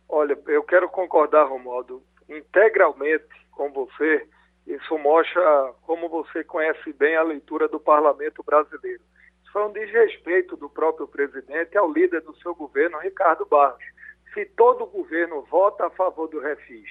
Olha, 0.07 0.37
eu 0.47 0.63
quero 0.63 0.89
concordar, 0.89 1.43
Romualdo, 1.43 2.01
integralmente 2.27 3.27
com 3.51 3.71
você. 3.71 4.27
Isso 4.65 4.97
mostra 4.97 5.73
como 5.83 6.09
você 6.09 6.43
conhece 6.43 6.93
bem 6.93 7.15
a 7.15 7.23
leitura 7.23 7.67
do 7.67 7.79
parlamento 7.79 8.43
brasileiro. 8.43 9.01
Isso 9.43 9.51
foi 9.51 9.65
um 9.65 9.71
desrespeito 9.71 10.55
do 10.55 10.69
próprio 10.69 11.07
presidente 11.07 11.77
ao 11.77 11.91
líder 11.91 12.21
do 12.21 12.35
seu 12.37 12.55
governo, 12.55 12.99
Ricardo 12.99 13.45
Barros. 13.45 13.83
Se 14.33 14.45
todo 14.45 14.83
o 14.83 14.87
governo 14.87 15.41
vota 15.49 15.87
a 15.87 15.89
favor 15.89 16.27
do 16.27 16.39
refis 16.39 16.89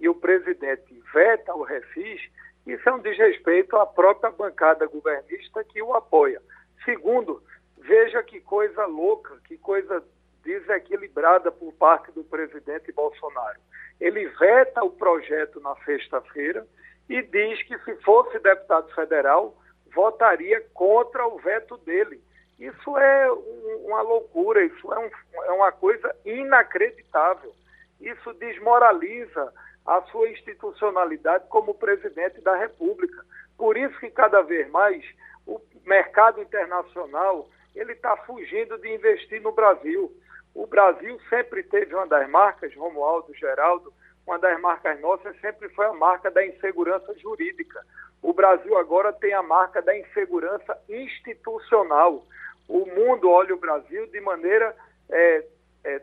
e 0.00 0.08
o 0.08 0.14
presidente 0.14 1.00
veta 1.12 1.54
o 1.54 1.62
refis, 1.62 2.20
isso 2.66 2.88
é 2.88 2.92
um 2.92 3.00
desrespeito 3.00 3.76
à 3.76 3.86
própria 3.86 4.30
bancada 4.30 4.86
governista 4.86 5.62
que 5.64 5.82
o 5.82 5.94
apoia. 5.94 6.40
Segundo, 6.84 7.42
veja 7.78 8.22
que 8.22 8.40
coisa 8.40 8.86
louca, 8.86 9.36
que 9.46 9.58
coisa 9.58 10.02
desequilibrada 10.42 11.52
por 11.52 11.72
parte 11.74 12.10
do 12.12 12.24
presidente 12.24 12.90
Bolsonaro. 12.92 13.58
Ele 14.00 14.26
veta 14.28 14.82
o 14.82 14.90
projeto 14.90 15.60
na 15.60 15.76
sexta-feira 15.84 16.66
e 17.08 17.22
diz 17.22 17.62
que, 17.64 17.78
se 17.80 17.94
fosse 17.96 18.38
deputado 18.38 18.90
federal, 18.94 19.54
votaria 19.94 20.64
contra 20.72 21.26
o 21.26 21.38
veto 21.38 21.76
dele. 21.78 22.22
Isso 22.58 22.96
é 22.96 23.32
um, 23.32 23.86
uma 23.86 24.00
loucura, 24.00 24.64
isso 24.64 24.92
é, 24.92 24.98
um, 24.98 25.10
é 25.44 25.52
uma 25.52 25.72
coisa 25.72 26.14
inacreditável. 26.24 27.54
Isso 28.00 28.32
desmoraliza 28.34 29.52
a 29.86 30.02
sua 30.02 30.28
institucionalidade 30.28 31.44
como 31.48 31.74
presidente 31.74 32.40
da 32.40 32.56
República. 32.56 33.24
Por 33.56 33.76
isso 33.76 33.98
que 33.98 34.10
cada 34.10 34.42
vez 34.42 34.68
mais 34.70 35.04
o 35.46 35.60
mercado 35.84 36.40
internacional 36.40 37.48
ele 37.74 37.92
está 37.92 38.16
fugindo 38.18 38.78
de 38.78 38.92
investir 38.94 39.40
no 39.40 39.52
Brasil. 39.52 40.12
O 40.54 40.66
Brasil 40.66 41.18
sempre 41.28 41.62
teve 41.62 41.94
uma 41.94 42.06
das 42.06 42.28
marcas, 42.28 42.74
Romualdo, 42.74 43.34
Geraldo, 43.34 43.92
uma 44.26 44.38
das 44.38 44.60
marcas 44.60 45.00
nossas 45.00 45.38
sempre 45.40 45.68
foi 45.70 45.86
a 45.86 45.92
marca 45.92 46.30
da 46.30 46.44
insegurança 46.44 47.12
jurídica. 47.18 47.84
O 48.22 48.32
Brasil 48.32 48.76
agora 48.76 49.12
tem 49.12 49.32
a 49.32 49.42
marca 49.42 49.80
da 49.80 49.96
insegurança 49.96 50.78
institucional. 50.88 52.26
O 52.68 52.86
mundo 52.86 53.30
olha 53.30 53.54
o 53.54 53.58
Brasil 53.58 54.06
de 54.08 54.20
maneira, 54.20 54.76
é, 55.08 55.44
é, 55.84 56.02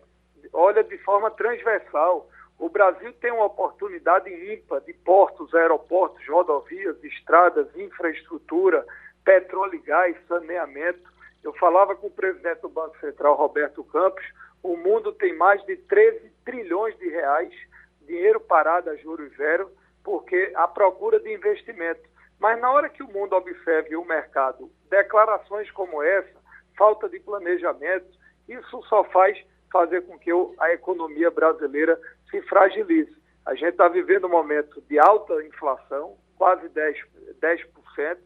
olha 0.52 0.84
de 0.84 0.98
forma 1.00 1.30
transversal. 1.32 2.28
O 2.60 2.70
Brasil 2.70 3.14
tem 3.14 3.32
uma 3.32 3.46
oportunidade 3.46 4.30
ímpar 4.54 4.82
de 4.82 4.94
portos, 4.94 5.54
aeroportos, 5.54 6.28
rodovias, 6.28 7.02
estradas, 7.04 7.68
infraestrutura, 7.76 8.86
petróleo 9.24 9.76
e 9.76 9.80
gás, 9.80 10.16
saneamento. 10.28 11.08
Eu 11.44 11.54
falava 11.54 11.96
com 11.96 12.08
o 12.08 12.12
presidente 12.12 12.62
do 12.62 12.70
Banco 12.70 12.98
Central, 13.00 13.36
Roberto 13.36 13.84
Campos, 13.84 14.26
o 14.64 14.76
mundo 14.76 15.14
tem 15.14 15.36
mais 15.36 15.64
de 15.66 15.78
13 15.78 16.32
trilhões 16.44 16.98
de 16.98 17.08
reais, 17.10 17.54
dinheiro 18.02 18.40
parado 18.40 18.90
a 18.90 18.96
juros 18.96 19.36
zero, 19.38 19.72
porque 20.04 20.52
a 20.56 20.68
procura 20.68 21.20
de 21.20 21.34
investimento. 21.34 22.02
Mas 22.40 22.60
na 22.60 22.72
hora 22.72 22.90
que 22.90 23.04
o 23.04 23.12
mundo 23.12 23.34
observe 23.34 23.96
o 23.96 24.06
mercado, 24.06 24.72
declarações 24.90 25.70
como 25.72 26.02
essa, 26.02 26.38
falta 26.78 27.10
de 27.10 27.20
planejamento, 27.20 28.08
isso 28.48 28.82
só 28.84 29.04
faz 29.06 29.38
fazer 29.72 30.02
com 30.06 30.18
que 30.18 30.32
a 30.60 30.72
economia 30.72 31.30
brasileira 31.30 32.00
se 32.30 32.42
fragilize. 32.44 33.16
A 33.46 33.54
gente 33.54 33.72
está 33.72 33.88
vivendo 33.88 34.28
um 34.28 34.32
momento 34.32 34.82
de 34.90 35.00
alta 35.00 35.44
inflação, 35.46 36.18
quase 36.38 36.68
10%, 36.70 36.96
10% 37.42 38.18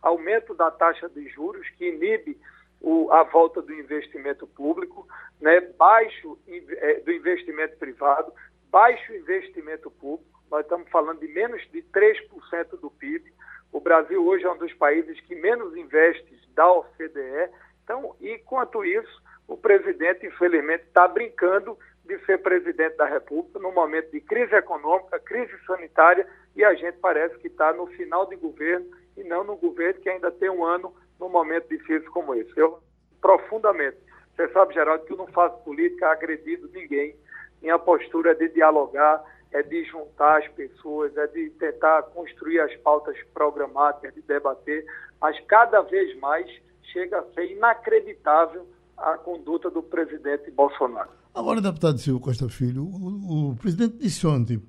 aumento 0.00 0.54
da 0.54 0.70
taxa 0.70 1.08
de 1.08 1.28
juros, 1.28 1.68
que 1.70 1.88
inibe 1.88 2.38
o, 2.80 3.10
a 3.10 3.24
volta 3.24 3.60
do 3.60 3.74
investimento 3.74 4.46
público, 4.46 5.06
né, 5.40 5.60
baixo 5.60 6.38
é, 6.46 7.00
do 7.00 7.12
investimento 7.12 7.76
privado, 7.76 8.32
baixo 8.70 9.12
investimento 9.12 9.90
público, 9.90 10.38
nós 10.50 10.62
estamos 10.62 10.88
falando 10.90 11.20
de 11.20 11.28
menos 11.28 11.60
de 11.70 11.82
3% 11.82 12.80
do 12.80 12.90
PIB. 12.90 13.32
O 13.72 13.80
Brasil 13.80 14.24
hoje 14.24 14.44
é 14.44 14.50
um 14.50 14.56
dos 14.56 14.72
países 14.74 15.20
que 15.20 15.34
menos 15.34 15.76
investe 15.76 16.38
da 16.54 16.70
OCDE. 16.72 17.50
Então, 17.84 18.16
enquanto 18.20 18.84
isso, 18.84 19.22
o 19.46 19.56
presidente, 19.56 20.26
infelizmente, 20.26 20.84
está 20.84 21.06
brincando 21.06 21.78
de 22.08 22.18
ser 22.24 22.38
presidente 22.38 22.96
da 22.96 23.04
República 23.04 23.58
num 23.58 23.72
momento 23.72 24.10
de 24.10 24.20
crise 24.22 24.54
econômica, 24.54 25.20
crise 25.20 25.52
sanitária, 25.66 26.26
e 26.56 26.64
a 26.64 26.74
gente 26.74 26.96
parece 26.98 27.36
que 27.38 27.48
está 27.48 27.72
no 27.74 27.86
final 27.88 28.26
de 28.26 28.34
governo 28.36 28.86
e 29.16 29.22
não 29.22 29.44
no 29.44 29.56
governo 29.56 30.00
que 30.00 30.08
ainda 30.08 30.30
tem 30.30 30.48
um 30.48 30.64
ano 30.64 30.92
num 31.20 31.28
momento 31.28 31.68
difícil 31.68 32.10
como 32.10 32.34
esse. 32.34 32.50
Eu, 32.56 32.80
profundamente, 33.20 33.98
você 34.34 34.48
sabe, 34.48 34.72
Geraldo, 34.72 35.04
que 35.04 35.12
eu 35.12 35.18
não 35.18 35.26
faço 35.26 35.62
política 35.64 36.08
agredindo 36.08 36.68
ninguém. 36.68 37.14
Minha 37.60 37.78
postura 37.78 38.30
é 38.30 38.34
de 38.34 38.48
dialogar, 38.48 39.22
é 39.52 39.62
de 39.62 39.84
juntar 39.84 40.38
as 40.38 40.48
pessoas, 40.48 41.14
é 41.16 41.26
de 41.26 41.50
tentar 41.50 42.02
construir 42.04 42.60
as 42.60 42.74
pautas 42.76 43.16
programáticas, 43.34 44.14
de 44.14 44.22
debater, 44.22 44.86
mas 45.20 45.38
cada 45.46 45.82
vez 45.82 46.16
mais 46.18 46.48
chega 46.84 47.18
a 47.18 47.24
ser 47.34 47.50
inacreditável 47.50 48.66
a 48.96 49.18
conduta 49.18 49.68
do 49.70 49.82
presidente 49.82 50.50
Bolsonaro. 50.50 51.10
Agora, 51.38 51.60
deputado 51.60 51.98
Silvio 51.98 52.20
Costa 52.20 52.48
Filho, 52.48 52.82
o, 52.82 53.50
o 53.50 53.56
presidente 53.56 53.96
disse 53.98 54.26
ontem, 54.26 54.60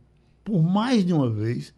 por 0.46 0.62
mais 0.62 1.04
de 1.04 1.12
uma 1.12 1.28
vez, 1.28 1.74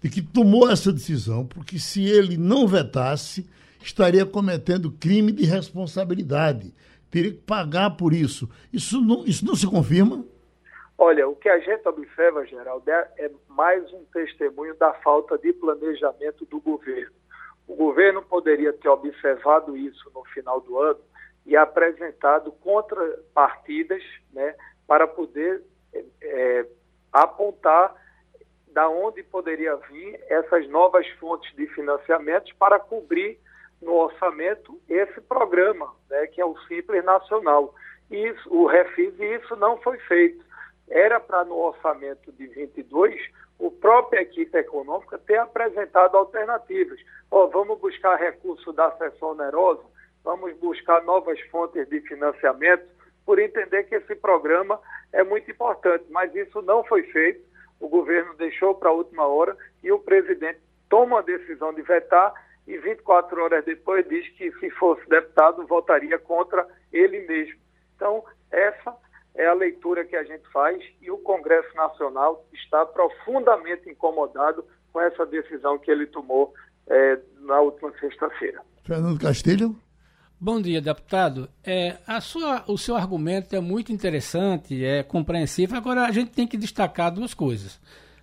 de 0.00 0.08
que 0.08 0.22
tomou 0.22 0.70
essa 0.70 0.90
decisão, 0.90 1.46
porque 1.46 1.78
se 1.78 2.02
ele 2.08 2.38
não 2.38 2.66
vetasse, 2.66 3.46
estaria 3.82 4.24
cometendo 4.24 4.90
crime 4.90 5.32
de 5.32 5.44
responsabilidade. 5.44 6.72
Teria 7.10 7.32
que 7.32 7.40
pagar 7.40 7.90
por 7.90 8.14
isso. 8.14 8.48
Isso 8.72 9.02
não, 9.02 9.22
isso 9.26 9.44
não 9.44 9.54
se 9.54 9.66
confirma? 9.66 10.24
Olha, 10.96 11.28
o 11.28 11.36
que 11.36 11.50
a 11.50 11.58
gente 11.58 11.86
observa, 11.86 12.46
Geraldo, 12.46 12.90
é, 12.90 13.10
é 13.18 13.30
mais 13.50 13.92
um 13.92 14.02
testemunho 14.14 14.74
da 14.78 14.94
falta 14.94 15.36
de 15.36 15.52
planejamento 15.52 16.46
do 16.46 16.58
governo. 16.58 17.12
O 17.68 17.76
governo 17.76 18.22
poderia 18.22 18.72
ter 18.72 18.88
observado 18.88 19.76
isso 19.76 20.10
no 20.14 20.24
final 20.24 20.58
do 20.62 20.78
ano 20.78 21.00
e 21.44 21.56
apresentado 21.56 22.52
contrapartidas 22.52 24.02
né, 24.32 24.54
para 24.86 25.06
poder 25.06 25.62
é, 26.20 26.66
apontar 27.12 27.94
da 28.68 28.88
onde 28.88 29.22
poderia 29.22 29.76
vir 29.76 30.18
essas 30.28 30.68
novas 30.68 31.06
fontes 31.18 31.54
de 31.54 31.66
financiamentos 31.68 32.52
para 32.54 32.78
cobrir 32.78 33.38
no 33.80 33.94
orçamento 33.94 34.80
esse 34.88 35.20
programa, 35.20 35.92
né, 36.08 36.26
que 36.28 36.40
é 36.40 36.44
o 36.44 36.56
Simples 36.68 37.04
Nacional. 37.04 37.74
Isso, 38.10 38.48
o 38.54 38.66
Refis, 38.66 39.18
e 39.18 39.34
isso 39.34 39.56
não 39.56 39.76
foi 39.78 39.98
feito. 39.98 40.42
Era 40.88 41.18
para 41.18 41.44
no 41.44 41.56
orçamento 41.56 42.30
de 42.32 42.46
22 42.46 43.20
o 43.58 43.70
própria 43.70 44.20
equipe 44.20 44.56
econômica 44.58 45.18
ter 45.18 45.38
apresentado 45.38 46.16
alternativas. 46.16 46.98
Oh, 47.30 47.48
vamos 47.48 47.78
buscar 47.78 48.16
recurso 48.16 48.72
da 48.72 48.90
sessão 48.92 49.30
onerosa, 49.30 49.82
vamos 50.24 50.56
buscar 50.58 51.02
novas 51.04 51.40
fontes 51.50 51.88
de 51.88 52.00
financiamento, 52.02 52.84
por 53.24 53.38
entender 53.38 53.84
que 53.84 53.94
esse 53.94 54.14
programa 54.16 54.80
é 55.12 55.22
muito 55.22 55.50
importante, 55.50 56.04
mas 56.10 56.34
isso 56.34 56.60
não 56.62 56.84
foi 56.84 57.02
feito. 57.04 57.40
O 57.78 57.88
governo 57.88 58.34
deixou 58.34 58.74
para 58.74 58.90
a 58.90 58.92
última 58.92 59.26
hora 59.26 59.56
e 59.82 59.90
o 59.92 59.98
presidente 59.98 60.60
toma 60.88 61.20
a 61.20 61.22
decisão 61.22 61.72
de 61.72 61.82
vetar 61.82 62.32
e 62.66 62.78
24 62.78 63.42
horas 63.42 63.64
depois 63.64 64.06
diz 64.08 64.28
que 64.30 64.52
se 64.58 64.70
fosse 64.70 65.08
deputado 65.08 65.66
votaria 65.66 66.18
contra 66.18 66.66
ele 66.92 67.26
mesmo. 67.26 67.60
Então, 67.96 68.24
essa 68.50 68.96
é 69.34 69.46
a 69.46 69.54
leitura 69.54 70.04
que 70.04 70.14
a 70.14 70.22
gente 70.22 70.46
faz 70.52 70.82
e 71.00 71.10
o 71.10 71.18
Congresso 71.18 71.74
Nacional 71.74 72.44
está 72.52 72.84
profundamente 72.86 73.88
incomodado 73.88 74.64
com 74.92 75.00
essa 75.00 75.24
decisão 75.24 75.78
que 75.78 75.90
ele 75.90 76.06
tomou 76.06 76.52
é, 76.86 77.18
na 77.40 77.60
última 77.60 77.92
sexta-feira. 77.98 78.60
Fernando 78.84 79.18
Castilho. 79.18 79.74
Bom 80.44 80.60
dia, 80.60 80.80
deputado. 80.80 81.48
É, 81.62 81.98
a 82.04 82.20
sua, 82.20 82.64
o 82.66 82.76
seu 82.76 82.96
argumento 82.96 83.54
é 83.54 83.60
muito 83.60 83.92
interessante, 83.92 84.84
é 84.84 85.00
compreensível. 85.00 85.76
Agora, 85.76 86.02
a 86.04 86.10
gente 86.10 86.32
tem 86.32 86.48
que 86.48 86.56
destacar 86.56 87.14
duas 87.14 87.32
coisas. 87.32 87.78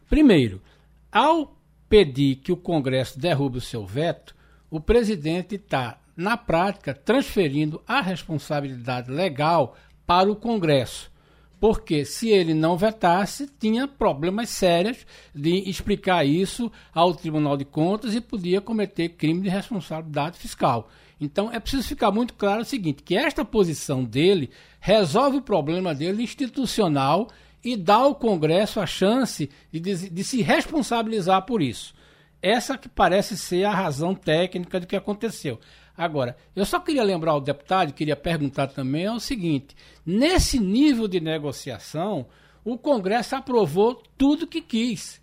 Primeiro, 0.09 0.61
ao 1.09 1.55
pedir 1.87 2.35
que 2.35 2.51
o 2.51 2.57
Congresso 2.57 3.17
derrube 3.17 3.59
o 3.59 3.61
seu 3.61 3.85
veto, 3.85 4.35
o 4.69 4.81
presidente 4.81 5.55
está, 5.55 5.97
na 6.13 6.35
prática, 6.35 6.93
transferindo 6.93 7.81
a 7.87 8.01
responsabilidade 8.01 9.09
legal 9.09 9.77
para 10.05 10.29
o 10.29 10.35
Congresso. 10.35 11.09
Porque 11.57 12.03
se 12.03 12.27
ele 12.27 12.53
não 12.53 12.75
vetasse, 12.75 13.49
tinha 13.57 13.87
problemas 13.87 14.49
sérios 14.49 15.07
de 15.33 15.69
explicar 15.69 16.25
isso 16.25 16.69
ao 16.93 17.15
Tribunal 17.15 17.55
de 17.55 17.63
Contas 17.63 18.13
e 18.13 18.19
podia 18.19 18.59
cometer 18.59 19.07
crime 19.07 19.39
de 19.39 19.47
responsabilidade 19.47 20.37
fiscal. 20.37 20.89
Então 21.19 21.51
é 21.51 21.59
preciso 21.59 21.87
ficar 21.87 22.11
muito 22.11 22.33
claro 22.33 22.61
o 22.61 22.65
seguinte: 22.65 23.03
que 23.03 23.15
esta 23.15 23.43
posição 23.43 24.03
dele 24.03 24.49
resolve 24.79 25.37
o 25.37 25.41
problema 25.41 25.93
dele 25.93 26.23
institucional 26.23 27.27
e 27.63 27.75
dá 27.75 27.95
ao 27.95 28.15
Congresso 28.15 28.79
a 28.79 28.85
chance 28.85 29.49
de, 29.71 29.79
de, 29.79 30.23
se 30.23 30.41
responsabilizar 30.41 31.45
por 31.45 31.61
isso. 31.61 31.93
Essa 32.41 32.77
que 32.77 32.87
parece 32.87 33.37
ser 33.37 33.65
a 33.65 33.73
razão 33.73 34.15
técnica 34.15 34.79
do 34.79 34.87
que 34.87 34.95
aconteceu. 34.95 35.59
Agora, 35.97 36.37
eu 36.55 36.65
só 36.65 36.79
queria 36.79 37.03
lembrar 37.03 37.31
ao 37.31 37.41
deputado, 37.41 37.91
queria 37.91 38.15
perguntar 38.15 38.67
também, 38.67 39.03
é 39.03 39.11
o 39.11 39.19
seguinte: 39.19 39.75
nesse 40.05 40.57
nível 40.57 41.07
de 41.07 41.19
negociação, 41.19 42.27
o 42.63 42.77
Congresso 42.77 43.35
aprovou 43.35 44.01
tudo 44.17 44.47
que 44.47 44.61
quis. 44.61 45.21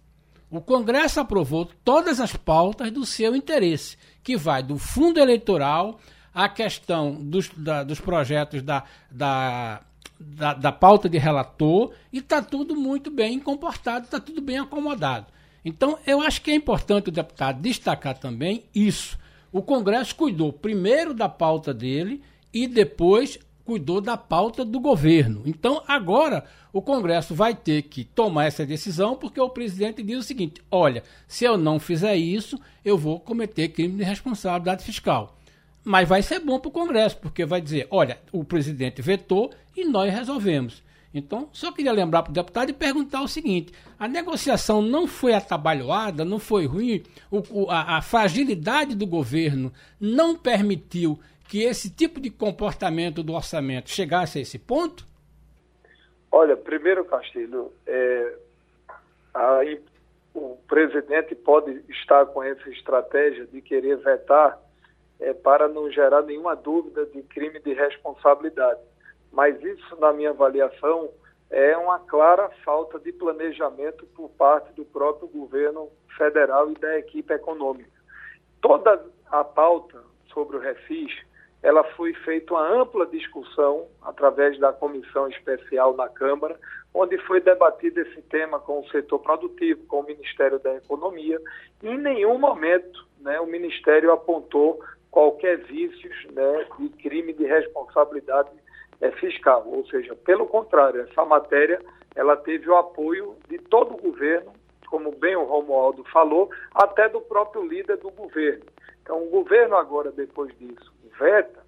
O 0.51 0.61
Congresso 0.61 1.19
aprovou 1.19 1.65
todas 1.65 2.21
as 2.21 2.37
pautas 2.37 2.91
do 2.91 3.05
seu 3.05 3.35
interesse 3.35 3.97
que 4.27 4.37
vai 4.37 4.61
do 4.61 4.77
fundo 4.77 5.21
eleitoral 5.21 6.01
à 6.35 6.49
questão 6.49 7.15
dos, 7.15 7.49
da, 7.57 7.85
dos 7.85 8.01
projetos 8.01 8.61
da, 8.61 8.83
da, 9.09 9.83
da, 10.19 10.53
da, 10.53 10.73
pauta 10.73 11.09
de 11.09 11.17
relator, 11.17 11.93
e 12.13 12.19
está 12.19 12.43
tudo 12.43 12.75
muito 12.75 13.09
bem 13.09 13.39
comportado, 13.39 14.07
está 14.07 14.19
tudo 14.19 14.43
bem 14.43 14.59
acomodado. 14.59 15.27
Então, 15.65 15.97
eu 16.05 16.21
acho 16.21 16.43
que 16.43 16.51
é 16.51 16.57
importante 16.57 17.09
o 17.09 17.13
deputado 17.13 17.61
destacar 17.61 18.19
também 18.19 18.65
isso. 18.75 19.17
O 19.53 19.63
Congresso 19.63 20.17
cuidou 20.17 20.53
primeiro 20.53 21.15
da 21.15 21.29
pauta 21.29 21.73
dele 21.73 22.21
e 22.53 22.67
depois 22.67 23.39
cuidou 23.67 24.01
da 24.01 24.17
pauta 24.17 24.65
do 24.65 24.79
governo. 24.79 25.43
Então, 25.45 25.83
agora, 25.89 26.45
o 26.73 26.81
Congresso 26.81 27.35
vai 27.35 27.55
ter 27.55 27.83
que 27.83 28.05
tomar 28.05 28.47
essa 28.47 28.65
decisão, 28.65 29.17
porque 29.17 29.41
o 29.41 29.51
presidente 29.51 30.03
diz 30.03 30.19
o 30.19 30.23
seguinte: 30.23 30.63
olha, 30.71 31.03
se 31.27 31.45
eu 31.45 31.59
não 31.59 31.81
fizer 31.81 32.15
isso, 32.15 32.59
eu 32.85 32.97
vou 32.97 33.19
cometer 33.19 33.69
crime 33.69 33.99
de 33.99 34.05
responsabilidade 34.05 34.85
fiscal. 34.85 35.37
Mas 35.85 36.09
vai 36.09 36.23
ser 36.23 36.39
bom 36.39 36.59
para 36.59 36.69
o 36.69 36.73
Congresso, 36.73 37.19
porque 37.19 37.45
vai 37.45 37.61
dizer: 37.61 37.89
olha, 37.91 38.19
o 38.33 38.45
presidente 38.45 39.03
vetou 39.03 39.51
e 39.77 39.85
nós 39.85 40.15
resolvemos. 40.15 40.83
Então, 41.13 41.49
só 41.51 41.73
queria 41.73 41.93
lembrar 41.93 42.23
para 42.23 42.31
o 42.31 42.35
deputado 42.35 42.71
e 42.71 42.75
perguntar 42.75 43.23
o 43.23 43.29
seguinte: 43.29 43.73
a 43.99 44.07
negociação 44.07 44.81
não 44.81 45.07
foi 45.07 45.35
atabalhoada, 45.35 46.25
não 46.25 46.39
foi 46.39 46.67
ruim, 46.67 47.03
o, 47.31 47.71
a, 47.71 47.97
a 47.97 48.03
fragilidade 48.03 48.95
do 48.95 49.07
governo 49.07 49.73
não 49.99 50.37
permitiu 50.37 51.19
que 51.49 51.63
esse 51.63 51.91
tipo 51.91 52.21
de 52.21 52.31
comportamento 52.31 53.23
do 53.23 53.35
orçamento 53.35 53.91
chegasse 53.91 54.39
a 54.39 54.43
esse 54.43 54.59
ponto? 54.59 55.07
Olha, 56.31 56.57
primeiro, 56.57 57.05
Castilho, 57.05 57.73
é, 57.87 58.35
a, 59.33 59.61
o 60.35 60.59
presidente 60.69 61.35
pode 61.35 61.83
estar 61.89 62.27
com 62.27 62.43
essa 62.43 62.69
estratégia 62.71 63.47
de 63.47 63.63
querer 63.63 63.97
vetar 63.99 64.61
é, 65.19 65.33
para 65.33 65.69
não 65.69 65.91
gerar 65.91 66.23
nenhuma 66.23 66.55
dúvida 66.55 67.07
de 67.07 67.23
crime 67.23 67.59
de 67.61 67.73
responsabilidade. 67.73 68.81
Mas 69.33 69.63
isso, 69.63 69.97
na 69.99 70.13
minha 70.13 70.31
avaliação, 70.31 71.11
é 71.51 71.77
uma 71.77 71.99
clara 72.01 72.51
falta 72.65 72.99
de 72.99 73.13
planejamento 73.13 74.05
por 74.07 74.29
parte 74.31 74.73
do 74.75 74.85
próprio 74.85 75.29
governo 75.29 75.91
federal 76.17 76.71
e 76.71 76.75
da 76.75 76.99
equipe 76.99 77.33
econômica. 77.33 77.91
Toda 78.61 79.05
a 79.31 79.45
pauta 79.45 80.03
sobre 80.33 80.57
o 80.57 80.61
refis 80.61 81.13
ela 81.67 81.83
foi 81.97 82.15
feita 82.15 82.55
uma 82.55 82.81
ampla 82.81 83.05
discussão 83.07 83.89
através 84.01 84.57
da 84.61 84.73
comissão 84.73 85.27
especial 85.27 85.97
na 85.97 86.09
Câmara, 86.09 86.57
onde 86.95 87.19
foi 87.27 87.41
debatido 87.41 88.03
esse 88.03 88.23
tema 88.23 88.61
com 88.61 88.79
o 88.79 88.89
setor 88.89 89.19
produtivo, 89.19 89.85
com 89.89 89.99
o 89.99 90.07
Ministério 90.07 90.61
da 90.61 90.77
Economia. 90.77 91.41
E 91.83 91.89
em 91.89 91.99
nenhum 91.99 92.39
momento 92.39 93.05
né, 93.19 93.41
o 93.41 93.47
Ministério 93.47 94.13
apontou 94.13 94.79
qualquer 95.11 95.59
vícios 95.65 96.15
né, 96.31 96.67
de 96.79 96.89
crime 96.91 97.33
de 97.33 97.45
responsabilidade 97.45 98.51
é, 99.01 99.11
fiscal. 99.11 99.67
Ou 99.67 99.85
seja, 99.89 100.15
pelo 100.15 100.47
contrário, 100.47 101.01
essa 101.01 101.25
matéria 101.25 101.81
ela 102.15 102.37
teve 102.37 102.71
o 102.71 102.77
apoio 102.77 103.35
de 103.49 103.59
todo 103.59 103.95
o 103.95 104.01
governo, 104.01 104.53
como 104.87 105.11
bem 105.11 105.35
o 105.35 105.43
Romualdo 105.43 106.05
falou, 106.13 106.49
até 106.73 107.09
do 107.09 107.21
próprio 107.21 107.67
líder 107.67 107.97
do 107.97 108.13
governo. 108.13 108.67
Então, 109.03 109.21
o 109.21 109.31
governo 109.31 109.75
agora, 109.75 110.13
depois 110.13 110.57
disso, 110.59 110.96
veta, 111.19 111.65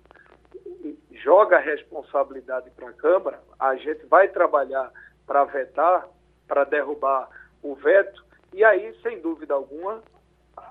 joga 1.12 1.56
a 1.56 1.60
responsabilidade 1.60 2.70
para 2.70 2.88
a 2.88 2.92
Câmara, 2.92 3.40
a 3.58 3.76
gente 3.76 4.06
vai 4.06 4.28
trabalhar 4.28 4.92
para 5.26 5.44
vetar, 5.44 6.08
para 6.46 6.64
derrubar 6.64 7.28
o 7.62 7.74
veto, 7.74 8.24
e 8.52 8.64
aí, 8.64 8.94
sem 9.02 9.20
dúvida 9.20 9.54
alguma, 9.54 10.02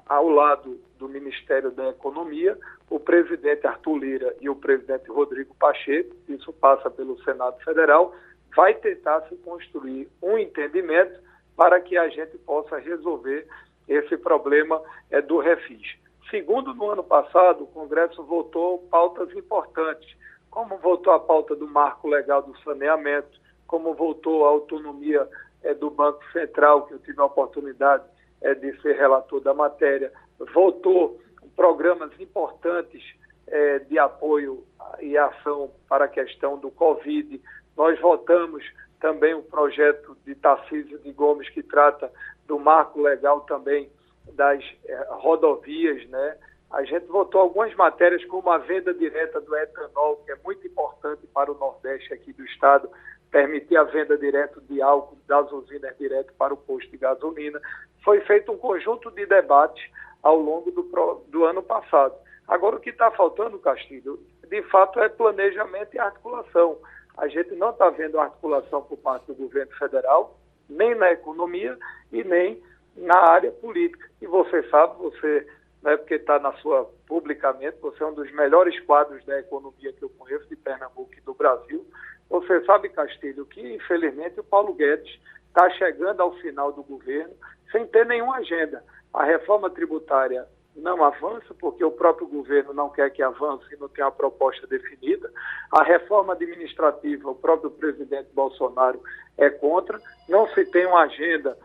ao 0.07 0.29
lado 0.29 0.79
do 0.97 1.07
Ministério 1.07 1.71
da 1.71 1.89
Economia, 1.89 2.57
o 2.89 2.99
presidente 2.99 3.67
Arthur 3.67 3.97
Lira 3.97 4.35
e 4.41 4.49
o 4.49 4.55
presidente 4.55 5.09
Rodrigo 5.09 5.53
Pacheco, 5.55 6.15
isso 6.27 6.51
passa 6.53 6.89
pelo 6.89 7.21
Senado 7.23 7.57
Federal, 7.63 8.15
vai 8.55 8.73
tentar 8.73 9.21
se 9.27 9.35
construir 9.37 10.09
um 10.21 10.37
entendimento 10.37 11.19
para 11.55 11.79
que 11.79 11.97
a 11.97 12.07
gente 12.09 12.37
possa 12.39 12.77
resolver 12.77 13.47
esse 13.87 14.17
problema 14.17 14.81
é, 15.09 15.21
do 15.21 15.39
refis. 15.39 15.95
Segundo, 16.29 16.73
no 16.73 16.91
ano 16.91 17.03
passado, 17.03 17.63
o 17.63 17.67
Congresso 17.67 18.21
votou 18.23 18.79
pautas 18.89 19.31
importantes, 19.33 20.15
como 20.49 20.77
votou 20.77 21.13
a 21.13 21.19
pauta 21.19 21.55
do 21.55 21.67
marco 21.67 22.07
legal 22.07 22.41
do 22.41 22.57
saneamento, 22.59 23.39
como 23.65 23.93
votou 23.93 24.45
a 24.45 24.49
autonomia 24.49 25.27
é, 25.63 25.73
do 25.73 25.89
Banco 25.89 26.21
Central, 26.31 26.85
que 26.85 26.93
eu 26.93 26.99
tive 26.99 27.21
a 27.21 27.25
oportunidade 27.25 28.03
é, 28.41 28.53
de 28.53 28.79
ser 28.81 28.97
relator 28.97 29.39
da 29.41 29.53
matéria, 29.53 30.11
votou 30.53 31.19
programas 31.55 32.11
importantes 32.19 33.03
é, 33.47 33.79
de 33.79 33.97
apoio 33.97 34.63
e 34.99 35.17
ação 35.17 35.71
para 35.87 36.05
a 36.05 36.09
questão 36.09 36.57
do 36.57 36.69
Covid. 36.69 37.41
Nós 37.75 37.99
votamos 37.99 38.63
também 38.99 39.33
o 39.33 39.43
projeto 39.43 40.17
de 40.25 40.35
Tarcísio 40.35 40.99
de 40.99 41.11
Gomes, 41.11 41.49
que 41.49 41.63
trata 41.63 42.11
do 42.45 42.59
marco 42.59 43.01
legal 43.01 43.41
também 43.41 43.89
das 44.33 44.63
é, 44.85 45.07
rodovias, 45.09 46.07
né? 46.09 46.37
A 46.71 46.83
gente 46.83 47.05
votou 47.05 47.41
algumas 47.41 47.73
matérias 47.75 48.23
como 48.25 48.49
a 48.49 48.57
venda 48.57 48.93
direta 48.93 49.39
do 49.39 49.55
etanol, 49.55 50.17
que 50.25 50.31
é 50.31 50.37
muito 50.43 50.67
importante 50.67 51.25
para 51.27 51.51
o 51.51 51.57
Nordeste 51.57 52.13
aqui 52.13 52.33
do 52.33 52.43
Estado, 52.43 52.89
permitir 53.31 53.77
a 53.77 53.83
venda 53.83 54.17
direta 54.17 54.59
de 54.61 54.81
álcool 54.81 55.17
das 55.27 55.49
usinas 55.51 55.97
direto 55.97 56.33
para 56.33 56.53
o 56.53 56.57
posto 56.57 56.89
de 56.91 56.97
gasolina. 56.97 57.61
Foi 58.03 58.19
feito 58.21 58.51
um 58.51 58.57
conjunto 58.57 59.09
de 59.11 59.25
debates 59.25 59.89
ao 60.21 60.37
longo 60.37 60.71
do, 60.71 60.83
do 61.27 61.45
ano 61.45 61.63
passado. 61.63 62.15
Agora, 62.47 62.77
o 62.77 62.79
que 62.79 62.89
está 62.89 63.11
faltando, 63.11 63.59
Castilho, 63.59 64.19
de 64.49 64.61
fato, 64.63 64.99
é 64.99 65.09
planejamento 65.09 65.95
e 65.95 65.99
articulação. 65.99 66.77
A 67.17 67.27
gente 67.27 67.55
não 67.55 67.71
está 67.71 67.89
vendo 67.89 68.19
articulação 68.19 68.81
por 68.83 68.97
parte 68.97 69.25
do 69.27 69.35
governo 69.35 69.71
federal, 69.77 70.37
nem 70.69 70.95
na 70.95 71.11
economia 71.11 71.77
e 72.11 72.23
nem 72.23 72.61
na 72.97 73.17
área 73.17 73.51
política. 73.51 74.09
E 74.21 74.27
você 74.27 74.63
sabe, 74.69 74.97
você 74.97 75.47
né, 75.81 75.95
porque 75.95 76.15
está 76.15 76.39
na 76.39 76.51
sua 76.53 76.89
publicamente, 77.05 77.77
você 77.81 78.03
é 78.03 78.07
um 78.07 78.13
dos 78.13 78.31
melhores 78.33 78.79
quadros 78.81 79.23
da 79.25 79.39
economia 79.39 79.93
que 79.93 80.03
eu 80.03 80.09
conheço 80.09 80.47
de 80.49 80.55
Pernambuco 80.55 81.13
e 81.15 81.21
do 81.21 81.33
Brasil. 81.33 81.85
Você 82.29 82.63
sabe, 82.65 82.89
Castilho, 82.89 83.45
que 83.45 83.75
infelizmente 83.75 84.39
o 84.39 84.43
Paulo 84.43 84.73
Guedes 84.73 85.19
está 85.47 85.69
chegando 85.71 86.21
ao 86.21 86.33
final 86.35 86.71
do 86.73 86.83
governo 86.83 87.33
sem 87.71 87.87
ter 87.87 88.05
nenhuma 88.05 88.37
agenda. 88.37 88.83
A 89.13 89.23
reforma 89.23 89.69
tributária 89.69 90.45
não 90.75 91.03
avança, 91.03 91.53
porque 91.59 91.83
o 91.83 91.91
próprio 91.91 92.27
governo 92.27 92.73
não 92.73 92.89
quer 92.89 93.09
que 93.09 93.23
avance 93.23 93.65
e 93.73 93.77
não 93.77 93.89
tem 93.89 94.03
uma 94.03 94.11
proposta 94.11 94.67
definida. 94.67 95.31
A 95.71 95.83
reforma 95.83 96.33
administrativa, 96.33 97.31
o 97.31 97.35
próprio 97.35 97.71
presidente 97.71 98.29
Bolsonaro 98.33 99.01
é 99.37 99.49
contra. 99.49 99.99
Não 100.29 100.47
se 100.49 100.65
tem 100.65 100.85
uma 100.85 101.01
agenda 101.01 101.57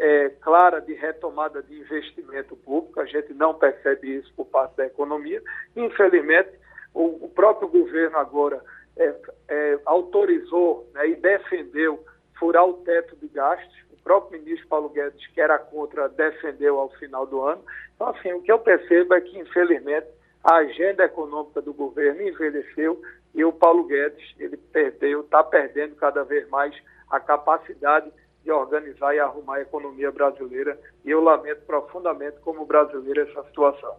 é, 0.00 0.30
clara 0.40 0.80
de 0.80 0.94
retomada 0.94 1.62
de 1.62 1.78
investimento 1.78 2.56
público, 2.56 2.98
a 3.00 3.04
gente 3.04 3.34
não 3.34 3.52
percebe 3.52 4.16
isso 4.16 4.32
por 4.34 4.46
parte 4.46 4.74
da 4.76 4.86
economia. 4.86 5.42
Infelizmente, 5.76 6.50
o, 6.94 7.26
o 7.26 7.28
próprio 7.28 7.68
governo 7.68 8.16
agora 8.16 8.64
é, 8.96 9.14
é, 9.48 9.78
autorizou 9.84 10.88
né, 10.94 11.10
e 11.10 11.16
defendeu 11.16 12.02
furar 12.38 12.66
o 12.66 12.74
teto 12.78 13.14
de 13.16 13.28
gastos. 13.28 13.76
O 13.92 14.02
próprio 14.02 14.40
ministro 14.40 14.66
Paulo 14.68 14.88
Guedes, 14.88 15.26
que 15.28 15.40
era 15.40 15.58
contra, 15.58 16.08
defendeu 16.08 16.78
ao 16.80 16.88
final 16.92 17.26
do 17.26 17.42
ano. 17.42 17.62
Então, 17.94 18.08
assim, 18.08 18.32
o 18.32 18.40
que 18.40 18.50
eu 18.50 18.58
percebo 18.58 19.12
é 19.12 19.20
que, 19.20 19.38
infelizmente, 19.38 20.06
a 20.42 20.56
agenda 20.56 21.04
econômica 21.04 21.60
do 21.60 21.74
governo 21.74 22.22
envelheceu 22.22 22.98
e 23.34 23.44
o 23.44 23.52
Paulo 23.52 23.84
Guedes, 23.84 24.34
ele 24.38 24.56
perdeu, 24.56 25.20
está 25.20 25.44
perdendo 25.44 25.94
cada 25.96 26.24
vez 26.24 26.48
mais 26.48 26.74
a 27.10 27.20
capacidade 27.20 28.10
de 28.50 28.52
organizar 28.52 29.14
e 29.14 29.20
arrumar 29.20 29.56
a 29.56 29.62
economia 29.62 30.10
brasileira. 30.10 30.78
E 31.04 31.10
eu 31.10 31.22
lamento 31.22 31.60
profundamente 31.66 32.38
como 32.40 32.66
brasileiro 32.66 33.20
essa 33.20 33.44
situação. 33.44 33.94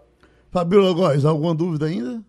Fabíola 0.52 0.94
Góes, 0.94 1.24
alguma 1.24 1.56
dúvida 1.56 1.86
ainda? 1.86 2.22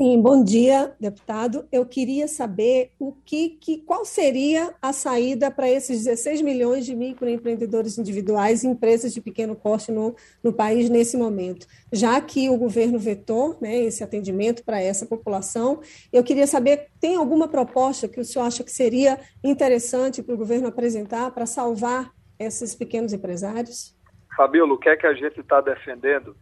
Sim, 0.00 0.22
bom 0.22 0.44
dia, 0.44 0.94
deputado. 1.00 1.66
Eu 1.72 1.84
queria 1.84 2.28
saber 2.28 2.92
o 3.00 3.12
que, 3.12 3.48
que 3.48 3.78
qual 3.78 4.04
seria 4.04 4.72
a 4.80 4.92
saída 4.92 5.50
para 5.50 5.68
esses 5.68 6.04
16 6.04 6.40
milhões 6.40 6.86
de 6.86 6.94
microempreendedores 6.94 7.98
individuais 7.98 8.62
e 8.62 8.68
empresas 8.68 9.12
de 9.12 9.20
pequeno 9.20 9.56
porte 9.56 9.90
no, 9.90 10.14
no 10.40 10.52
país 10.52 10.88
nesse 10.88 11.16
momento. 11.16 11.66
Já 11.92 12.20
que 12.20 12.48
o 12.48 12.56
governo 12.56 12.96
vetou 12.96 13.58
né, 13.60 13.76
esse 13.76 14.04
atendimento 14.04 14.64
para 14.64 14.80
essa 14.80 15.04
população, 15.04 15.80
eu 16.12 16.22
queria 16.22 16.46
saber, 16.46 16.90
tem 17.00 17.16
alguma 17.16 17.48
proposta 17.48 18.06
que 18.06 18.20
o 18.20 18.24
senhor 18.24 18.44
acha 18.44 18.62
que 18.62 18.70
seria 18.70 19.18
interessante 19.42 20.22
para 20.22 20.32
o 20.32 20.38
governo 20.38 20.68
apresentar 20.68 21.32
para 21.32 21.44
salvar 21.44 22.12
esses 22.38 22.72
pequenos 22.72 23.12
empresários? 23.12 23.96
Fabíola, 24.36 24.74
o 24.74 24.78
que 24.78 24.90
é 24.90 24.96
que 24.96 25.08
a 25.08 25.14
gente 25.14 25.40
está 25.40 25.60
defendendo 25.60 26.36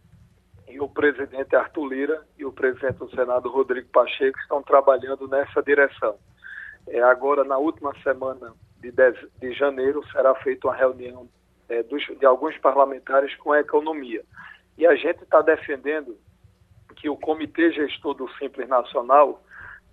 e 0.67 0.79
o 0.79 0.89
presidente 0.89 1.55
Arthur 1.55 1.87
Lira 1.87 2.27
e 2.37 2.45
o 2.45 2.51
presidente 2.51 2.97
do 2.97 3.09
Senado 3.09 3.49
Rodrigo 3.49 3.87
Pacheco 3.89 4.37
estão 4.39 4.61
trabalhando 4.61 5.27
nessa 5.27 5.61
direção. 5.63 6.17
É, 6.87 7.01
agora, 7.01 7.43
na 7.43 7.57
última 7.57 7.93
semana 8.01 8.53
de, 8.79 8.91
dez, 8.91 9.17
de 9.39 9.53
janeiro, 9.53 10.05
será 10.11 10.35
feita 10.35 10.67
uma 10.67 10.75
reunião 10.75 11.27
é, 11.69 11.83
dos, 11.83 12.05
de 12.05 12.25
alguns 12.25 12.57
parlamentares 12.57 13.33
com 13.37 13.51
a 13.51 13.59
economia. 13.59 14.23
E 14.77 14.85
a 14.85 14.95
gente 14.95 15.23
está 15.23 15.41
defendendo 15.41 16.17
que 16.95 17.09
o 17.09 17.17
Comitê 17.17 17.71
Gestor 17.71 18.13
do 18.13 18.29
Simples 18.33 18.67
Nacional, 18.67 19.43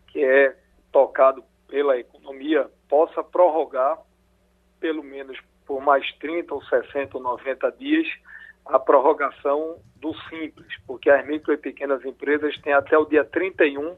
que 0.08 0.24
é 0.24 0.56
tocado 0.90 1.44
pela 1.68 1.98
economia, 1.98 2.68
possa 2.88 3.22
prorrogar, 3.22 3.98
pelo 4.80 5.02
menos 5.02 5.38
por 5.66 5.80
mais 5.80 6.10
30 6.18 6.54
ou 6.54 6.62
60 6.64 7.16
ou 7.16 7.22
90 7.22 7.72
dias, 7.72 8.06
a 8.66 8.78
prorrogação 8.78 9.78
do 9.96 10.14
Simples, 10.28 10.74
porque 10.86 11.10
as 11.10 11.26
micro 11.26 11.52
e 11.52 11.56
pequenas 11.56 12.04
empresas 12.04 12.56
têm 12.58 12.72
até 12.72 12.96
o 12.96 13.04
dia 13.04 13.24
31 13.24 13.96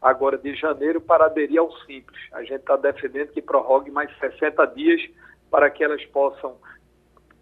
agora 0.00 0.36
de 0.36 0.54
janeiro 0.54 1.00
para 1.00 1.26
aderir 1.26 1.60
ao 1.60 1.72
Simples. 1.80 2.20
A 2.32 2.42
gente 2.42 2.60
está 2.60 2.76
defendendo 2.76 3.28
que 3.28 3.40
prorrogue 3.40 3.90
mais 3.90 4.10
60 4.18 4.66
dias 4.68 5.00
para 5.50 5.70
que 5.70 5.84
elas 5.84 6.04
possam 6.06 6.56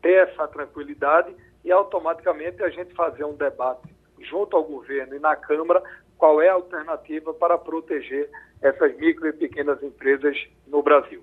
ter 0.02 0.28
essa 0.28 0.46
tranquilidade 0.48 1.34
e 1.64 1.72
automaticamente 1.72 2.62
a 2.62 2.68
gente 2.68 2.94
fazer 2.94 3.24
um 3.24 3.34
debate 3.34 3.88
junto 4.20 4.56
ao 4.56 4.64
governo 4.64 5.16
e 5.16 5.18
na 5.18 5.34
Câmara 5.36 5.82
qual 6.18 6.40
é 6.42 6.48
a 6.48 6.54
alternativa 6.54 7.32
para 7.32 7.56
proteger 7.56 8.30
essas 8.60 8.94
micro 8.98 9.26
e 9.26 9.32
pequenas 9.32 9.82
empresas 9.82 10.36
no 10.66 10.82
Brasil. 10.82 11.22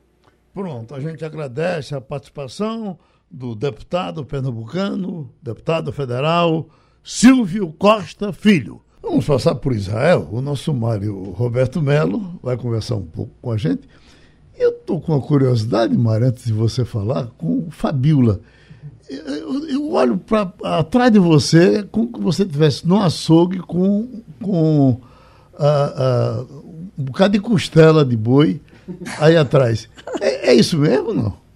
Pronto, 0.54 0.96
a 0.96 1.00
gente 1.00 1.24
agradece 1.24 1.94
a 1.94 2.02
participação 2.02 2.98
do 3.30 3.56
deputado 3.56 4.26
pernambucano, 4.26 5.30
deputado 5.42 5.92
federal 5.92 6.68
Silvio 7.04 7.74
Costa 7.78 8.34
Filho. 8.34 8.82
Vamos 9.02 9.26
passar 9.26 9.56
por 9.56 9.74
Israel. 9.74 10.28
O 10.32 10.42
nosso 10.42 10.74
Mário 10.74 11.32
Roberto 11.32 11.82
Melo 11.82 12.38
vai 12.44 12.58
conversar 12.58 12.96
um 12.96 13.06
pouco 13.06 13.32
com 13.42 13.52
a 13.52 13.58
gente. 13.58 13.88
Eu 14.58 14.72
estou 14.72 15.00
com 15.00 15.13
uma 15.13 15.22
curiosidade, 15.22 15.98
Mário, 15.98 16.28
antes 16.28 16.46
de 16.46 16.54
você 16.54 16.84
falar, 16.84 17.28
com 17.38 17.70
Fabiola. 17.70 18.42
Eu, 19.10 19.70
eu 19.70 19.92
olho 19.94 20.18
para 20.18 20.52
atrás 20.63 21.12
de 21.12 21.20
você 21.20 21.84
como 21.84 22.12
que 22.12 22.20
você 22.20 22.44
estivesse 22.44 22.86
no 22.86 23.02
açougue 23.02 23.60
com, 23.60 24.22
com 24.42 24.90
uh, 24.90 25.00
uh, 25.54 26.92
um 26.98 27.04
bocado 27.04 27.34
de 27.34 27.40
costela 27.40 28.04
de 28.04 28.18
boi 28.18 28.60
aí 29.20 29.38
atrás. 29.38 29.88
É, 30.20 30.50
é 30.50 30.54
isso 30.54 30.78
mesmo 30.78 31.13
não? 31.13 31.47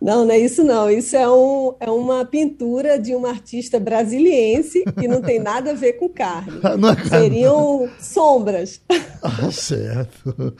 Não, 0.00 0.24
não 0.24 0.30
é 0.32 0.38
isso 0.38 0.62
não. 0.62 0.90
Isso 0.90 1.16
é, 1.16 1.28
um, 1.28 1.74
é 1.80 1.90
uma 1.90 2.24
pintura 2.24 2.98
de 2.98 3.14
uma 3.14 3.30
artista 3.30 3.80
brasiliense 3.80 4.84
que 4.98 5.08
não 5.08 5.22
tem 5.22 5.40
nada 5.40 5.70
a 5.70 5.74
ver 5.74 5.94
com 5.94 6.08
carne. 6.08 6.60
É 6.66 6.94
carne. 6.94 7.08
Seriam 7.08 7.88
sombras. 7.98 8.80
Ah, 9.22 9.50
certo. 9.50 10.54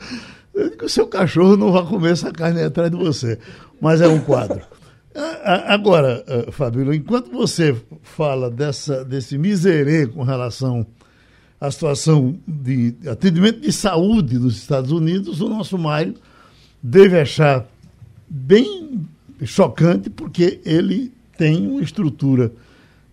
O 0.81 0.89
seu 0.89 1.07
cachorro 1.07 1.55
não 1.55 1.71
vai 1.71 1.85
comer 1.85 2.13
essa 2.13 2.31
carne 2.31 2.63
atrás 2.63 2.89
de 2.89 2.97
você, 2.97 3.37
mas 3.79 4.01
é 4.01 4.07
um 4.07 4.19
quadro. 4.19 4.61
Agora, 5.65 6.23
eh, 6.27 6.51
Fabíola, 6.51 6.95
enquanto 6.95 7.31
você 7.31 7.75
fala 8.03 8.51
dessa, 8.51 9.03
desse 9.03 9.37
miserê 9.37 10.05
com 10.05 10.23
relação 10.23 10.85
à 11.59 11.71
situação 11.71 12.37
de 12.47 12.95
atendimento 13.07 13.59
de 13.59 13.71
saúde 13.71 14.37
dos 14.37 14.57
Estados 14.57 14.91
Unidos, 14.91 15.41
o 15.41 15.49
nosso 15.49 15.77
Mário 15.77 16.15
deve 16.81 17.19
achar 17.19 17.65
bem 18.29 19.07
chocante 19.45 20.09
porque 20.09 20.59
ele 20.65 21.11
tem 21.37 21.67
uma 21.67 21.81
estrutura 21.81 22.51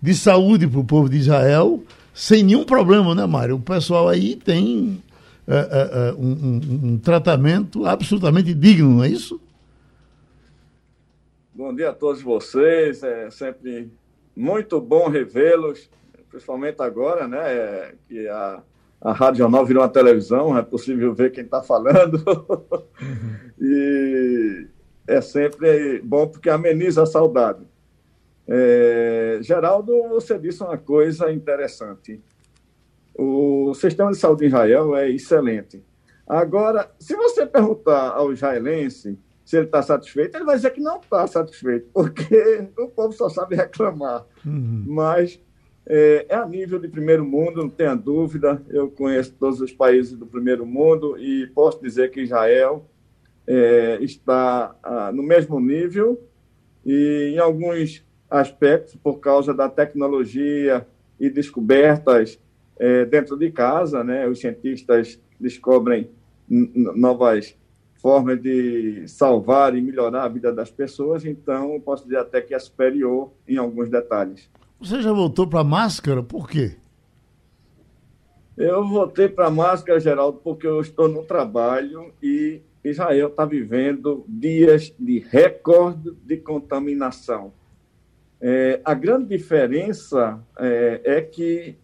de 0.00 0.14
saúde 0.14 0.66
para 0.66 0.80
o 0.80 0.84
povo 0.84 1.08
de 1.08 1.16
Israel 1.16 1.82
sem 2.14 2.42
nenhum 2.42 2.64
problema, 2.64 3.14
né, 3.14 3.26
Mário? 3.26 3.56
O 3.56 3.60
pessoal 3.60 4.08
aí 4.08 4.36
tem 4.36 5.02
é, 5.46 5.56
é, 5.56 6.12
um, 6.12 6.30
um, 6.30 6.60
um, 6.92 6.98
tratamento 6.98 7.84
absolutamente 7.84 8.54
digno, 8.54 8.96
não 8.96 9.04
é 9.04 9.08
isso? 9.08 9.40
Bom 11.52 11.74
dia 11.74 11.90
a 11.90 11.92
todos 11.92 12.22
vocês, 12.22 13.02
é 13.02 13.30
sempre 13.30 13.90
muito 14.34 14.80
bom 14.80 15.08
revê-los, 15.08 15.90
principalmente 16.30 16.80
agora, 16.80 17.28
né, 17.28 17.52
é, 17.52 17.94
que 18.08 18.28
a, 18.28 18.62
a 19.00 19.12
Rádio 19.12 19.38
Jornal 19.38 19.66
virou 19.66 19.82
uma 19.82 19.88
televisão, 19.88 20.56
é 20.56 20.62
possível 20.62 21.14
ver 21.14 21.30
quem 21.30 21.44
está 21.44 21.62
falando. 21.62 22.22
E 23.56 24.66
é 25.06 25.20
sempre 25.20 26.00
bom 26.02 26.26
porque 26.26 26.48
ameniza 26.48 27.02
a 27.02 27.06
saudade. 27.06 27.66
É, 28.46 29.38
Geraldo, 29.40 30.08
você 30.08 30.38
disse 30.38 30.62
uma 30.62 30.76
coisa 30.76 31.30
interessante. 31.32 32.20
O 33.14 33.72
sistema 33.74 34.10
de 34.10 34.18
saúde 34.18 34.44
em 34.44 34.48
Israel 34.48 34.96
é 34.96 35.10
excelente. 35.10 35.82
Agora, 36.26 36.90
se 36.98 37.14
você 37.14 37.46
perguntar 37.46 38.10
ao 38.10 38.32
israelense 38.32 39.18
se 39.44 39.56
ele 39.58 39.66
está 39.66 39.82
satisfeito, 39.82 40.36
ele 40.36 40.44
vai 40.44 40.56
dizer 40.56 40.70
que 40.70 40.80
não 40.80 40.98
está 40.98 41.26
satisfeito, 41.26 41.86
porque 41.92 42.66
o 42.78 42.88
povo 42.88 43.12
só 43.12 43.28
sabe 43.28 43.54
reclamar. 43.54 44.24
Uhum. 44.44 44.84
Mas 44.86 45.38
é, 45.86 46.26
é, 46.30 46.34
a 46.34 46.46
nível 46.46 46.78
de 46.78 46.88
primeiro 46.88 47.24
mundo, 47.24 47.62
não 47.62 47.68
tenha 47.68 47.94
dúvida. 47.94 48.62
Eu 48.70 48.90
conheço 48.90 49.34
todos 49.38 49.60
os 49.60 49.72
países 49.72 50.16
do 50.16 50.26
primeiro 50.26 50.64
mundo 50.64 51.18
e 51.18 51.46
posso 51.48 51.80
dizer 51.82 52.10
que 52.10 52.22
Israel 52.22 52.86
é, 53.46 53.98
está 54.00 54.74
ah, 54.82 55.12
no 55.12 55.22
mesmo 55.22 55.60
nível 55.60 56.20
e 56.84 57.32
em 57.34 57.38
alguns 57.38 58.04
aspectos, 58.30 58.96
por 58.96 59.20
causa 59.20 59.54
da 59.54 59.68
tecnologia 59.68 60.86
e 61.20 61.30
descobertas 61.30 62.38
é, 62.78 63.04
dentro 63.04 63.36
de 63.36 63.50
casa, 63.50 64.02
né, 64.02 64.26
os 64.26 64.40
cientistas 64.40 65.20
descobrem 65.38 66.10
novas 66.48 67.56
formas 67.96 68.40
de 68.42 69.04
salvar 69.08 69.74
e 69.74 69.80
melhorar 69.80 70.24
a 70.24 70.28
vida 70.28 70.52
das 70.52 70.70
pessoas, 70.70 71.24
então 71.24 71.80
posso 71.80 72.04
dizer 72.04 72.18
até 72.18 72.40
que 72.40 72.54
é 72.54 72.58
superior 72.58 73.32
em 73.48 73.56
alguns 73.56 73.88
detalhes. 73.88 74.50
Você 74.78 75.00
já 75.00 75.12
voltou 75.12 75.46
para 75.46 75.60
a 75.60 75.64
máscara? 75.64 76.22
Por 76.22 76.48
quê? 76.48 76.76
Eu 78.56 78.86
voltei 78.86 79.28
para 79.28 79.46
a 79.46 79.50
máscara, 79.50 79.98
Geraldo, 79.98 80.38
porque 80.44 80.66
eu 80.66 80.80
estou 80.80 81.08
no 81.08 81.24
trabalho 81.24 82.12
e 82.22 82.60
Israel 82.84 83.28
está 83.28 83.46
vivendo 83.46 84.24
dias 84.28 84.94
de 84.98 85.18
recorde 85.18 86.12
de 86.22 86.36
contaminação. 86.36 87.52
É, 88.40 88.80
a 88.84 88.92
grande 88.92 89.26
diferença 89.26 90.38
é, 90.58 91.00
é, 91.02 91.20
que 91.22 91.76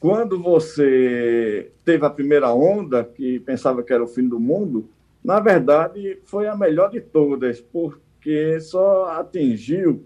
quando 0.00 0.42
você 0.42 1.70
teve 1.84 2.04
a 2.04 2.10
primeira 2.10 2.52
onda, 2.52 3.04
que 3.04 3.38
pensava 3.38 3.84
que 3.84 3.92
era 3.92 4.02
o 4.02 4.08
fim 4.08 4.26
do 4.26 4.40
mundo, 4.40 4.88
na 5.22 5.38
verdade 5.38 6.18
foi 6.24 6.48
a 6.48 6.56
melhor 6.56 6.90
de 6.90 7.00
todas, 7.00 7.60
porque 7.60 8.58
só 8.58 9.12
atingiu 9.12 10.04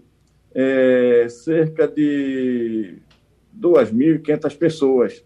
é, 0.53 1.27
cerca 1.27 1.87
de 1.87 2.97
2.500 3.59 4.57
pessoas. 4.57 5.25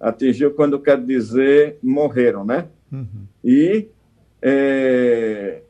Atingiu, 0.00 0.52
quando 0.52 0.80
quero 0.80 1.06
dizer, 1.06 1.78
morreram, 1.80 2.44
né? 2.44 2.66
Uhum. 2.90 3.26
E, 3.44 3.88
é, 4.40 5.62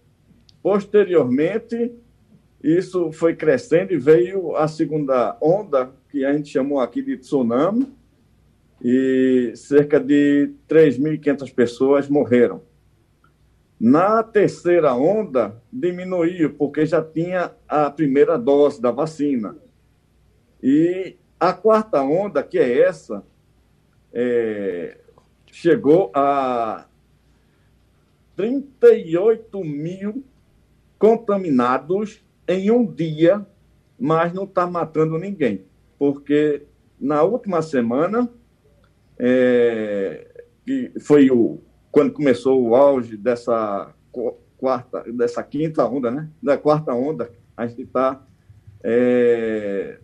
posteriormente, 0.63 1.93
isso 2.63 3.11
foi 3.13 3.35
crescendo 3.35 3.93
e 3.93 3.99
veio 3.99 4.55
a 4.57 4.69
segunda 4.69 5.37
onda, 5.41 5.91
que 6.11 6.25
a 6.25 6.33
gente 6.33 6.51
chamou 6.51 6.81
aqui 6.81 7.03
de 7.03 7.17
tsunami, 7.17 7.93
e 8.85 9.53
cerca 9.55 9.99
de 9.99 10.53
3.500 10.69 11.55
pessoas 11.55 12.09
morreram. 12.09 12.63
Na 13.81 14.23
terceira 14.23 14.95
onda, 14.95 15.61
diminuiu, 15.73 16.55
porque 16.55 16.87
já 16.87 17.03
tinha 17.03 17.53
a 17.67 17.91
primeira 17.91 18.39
dose 18.39 18.81
da 18.81 18.91
vacina. 18.91 19.57
E 20.63 21.17
a 21.39 21.53
quarta 21.53 22.01
onda, 22.01 22.45
que 22.45 22.59
é 22.59 22.81
essa, 22.81 23.25
é, 24.13 24.99
chegou 25.51 26.13
a 26.15 26.87
38 28.37 29.65
mil 29.65 30.25
contaminados 30.99 32.23
em 32.47 32.71
um 32.71 32.85
dia, 32.85 33.47
mas 33.99 34.33
não 34.33 34.45
está 34.45 34.67
matando 34.67 35.19
ninguém. 35.19 35.65
Porque 35.99 36.63
na 36.99 37.23
última 37.23 37.63
semana, 37.63 38.29
é, 39.19 40.27
que 40.65 40.93
foi 41.01 41.31
o 41.31 41.61
quando 41.91 42.13
começou 42.13 42.63
o 42.63 42.75
auge 42.75 43.17
dessa 43.19 43.95
quarta, 44.57 45.05
dessa 45.13 45.43
quinta 45.43 45.85
onda, 45.85 46.11
né? 46.11 46.31
Da 46.43 46.57
quarta 46.57 46.95
onda, 46.95 47.31
a 47.55 47.67
gente 47.67 47.83
está 47.83 48.25
é, 48.83 49.99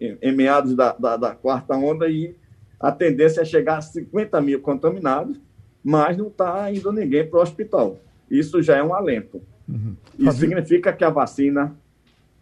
em, 0.00 0.16
em, 0.22 0.32
meados 0.36 0.76
da, 0.76 0.92
da, 0.92 1.16
da, 1.16 1.34
quarta 1.34 1.74
onda 1.74 2.08
e 2.08 2.36
a 2.78 2.92
tendência 2.92 3.40
é 3.40 3.44
chegar 3.44 3.78
a 3.78 3.82
50 3.82 4.40
mil 4.40 4.60
contaminados, 4.60 5.40
mas 5.82 6.16
não 6.16 6.28
está 6.28 6.72
indo 6.72 6.92
ninguém 6.92 7.26
para 7.26 7.38
o 7.38 7.42
hospital. 7.42 7.98
Isso 8.30 8.62
já 8.62 8.76
é 8.76 8.82
um 8.82 8.94
alento. 8.94 9.40
Uhum. 9.68 9.96
Isso 10.18 10.38
significa 10.38 10.92
que 10.92 11.04
a 11.04 11.10
vacina 11.10 11.76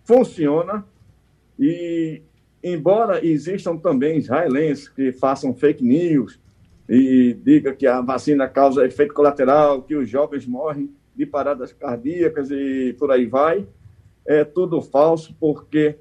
funciona 0.04 0.84
e, 1.58 2.22
embora 2.62 3.24
existam 3.24 3.76
também 3.76 4.18
israelenses 4.18 4.88
que 4.88 5.12
façam 5.12 5.54
fake 5.54 5.84
news, 5.84 6.40
e 6.88 7.36
diga 7.44 7.74
que 7.74 7.86
a 7.86 8.00
vacina 8.00 8.48
causa 8.48 8.86
efeito 8.86 9.12
colateral, 9.12 9.82
que 9.82 9.94
os 9.94 10.08
jovens 10.08 10.46
morrem 10.46 10.90
de 11.14 11.26
paradas 11.26 11.72
cardíacas 11.72 12.50
e 12.50 12.94
por 12.98 13.10
aí 13.10 13.26
vai, 13.26 13.66
é 14.24 14.44
tudo 14.44 14.80
falso, 14.80 15.36
porque 15.38 15.96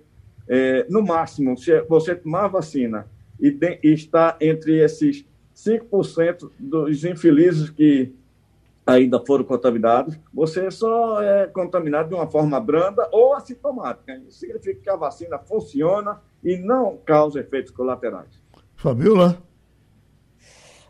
é, 0.47 0.85
no 0.89 1.01
máximo, 1.01 1.57
se 1.57 1.81
você 1.81 2.15
tomar 2.15 2.45
a 2.45 2.47
vacina 2.47 3.05
e, 3.39 3.51
tem, 3.51 3.79
e 3.83 3.91
está 3.91 4.38
entre 4.39 4.81
esses 4.81 5.25
5% 5.58 6.51
dos 6.60 7.03
infelizes 7.03 7.70
que 7.70 8.14
ainda 8.86 9.20
foram 9.26 9.43
contaminados, 9.43 10.18
você 10.34 10.72
só 10.72 11.22
é 11.22 11.47
contaminado 11.47 12.10
de 12.10 12.16
uma 12.16 12.28
forma 12.28 12.60
branda 12.60 13.10
ou 13.12 13.34
assintomática. 13.34 14.16
Isso 14.28 14.39
significa 14.39 14.80
que 14.82 14.89
a 14.89 14.95
vacina 14.95 15.38
funciona 15.39 16.22
e 16.43 16.55
não 16.58 16.97
causa 17.05 17.41
efeitos 17.41 17.72
colaterais. 17.72 18.39
Fabiola? 18.76 19.41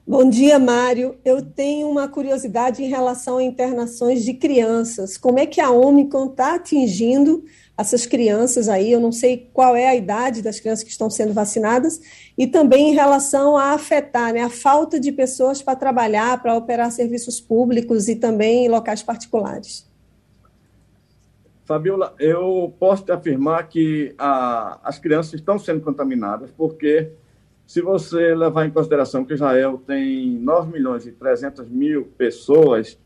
Bom 0.05 0.29
dia, 0.29 0.59
Mário. 0.59 1.17
Eu 1.25 1.41
tenho 1.41 1.89
uma 1.89 2.07
curiosidade 2.07 2.83
em 2.83 2.87
relação 2.87 3.37
a 3.37 3.43
internações 3.43 4.23
de 4.23 4.33
crianças. 4.33 5.17
Como 5.17 5.39
é 5.39 5.45
que 5.45 5.59
a 5.59 5.71
Omicron 5.71 6.27
está 6.27 6.55
atingindo 6.55 7.43
essas 7.77 8.05
crianças 8.05 8.67
aí? 8.67 8.91
Eu 8.91 8.99
não 8.99 9.11
sei 9.11 9.49
qual 9.53 9.75
é 9.75 9.87
a 9.87 9.95
idade 9.95 10.41
das 10.41 10.59
crianças 10.59 10.83
que 10.83 10.89
estão 10.89 11.09
sendo 11.09 11.33
vacinadas 11.33 11.99
e 12.37 12.47
também 12.47 12.89
em 12.89 12.93
relação 12.95 13.55
a 13.55 13.73
afetar 13.73 14.33
né, 14.33 14.41
a 14.41 14.49
falta 14.49 14.99
de 14.99 15.11
pessoas 15.11 15.61
para 15.61 15.75
trabalhar, 15.75 16.41
para 16.41 16.55
operar 16.55 16.91
serviços 16.91 17.39
públicos 17.39 18.07
e 18.07 18.15
também 18.15 18.65
em 18.65 18.69
locais 18.69 19.03
particulares. 19.03 19.87
Fabiola, 21.65 22.15
eu 22.17 22.73
posso 22.79 23.03
te 23.03 23.11
afirmar 23.11 23.67
que 23.67 24.15
a, 24.17 24.79
as 24.83 24.97
crianças 24.97 25.33
estão 25.33 25.59
sendo 25.59 25.81
contaminadas 25.81 26.49
porque 26.51 27.11
se 27.67 27.81
você 27.81 28.33
levar 28.33 28.65
em 28.65 28.71
consideração 28.71 29.25
que 29.25 29.33
Israel 29.33 29.81
tem 29.85 30.29
9 30.39 30.71
milhões 30.71 31.05
e 31.05 31.11
300 31.11 31.67
mil 31.67 32.05
pessoas, 32.17 32.97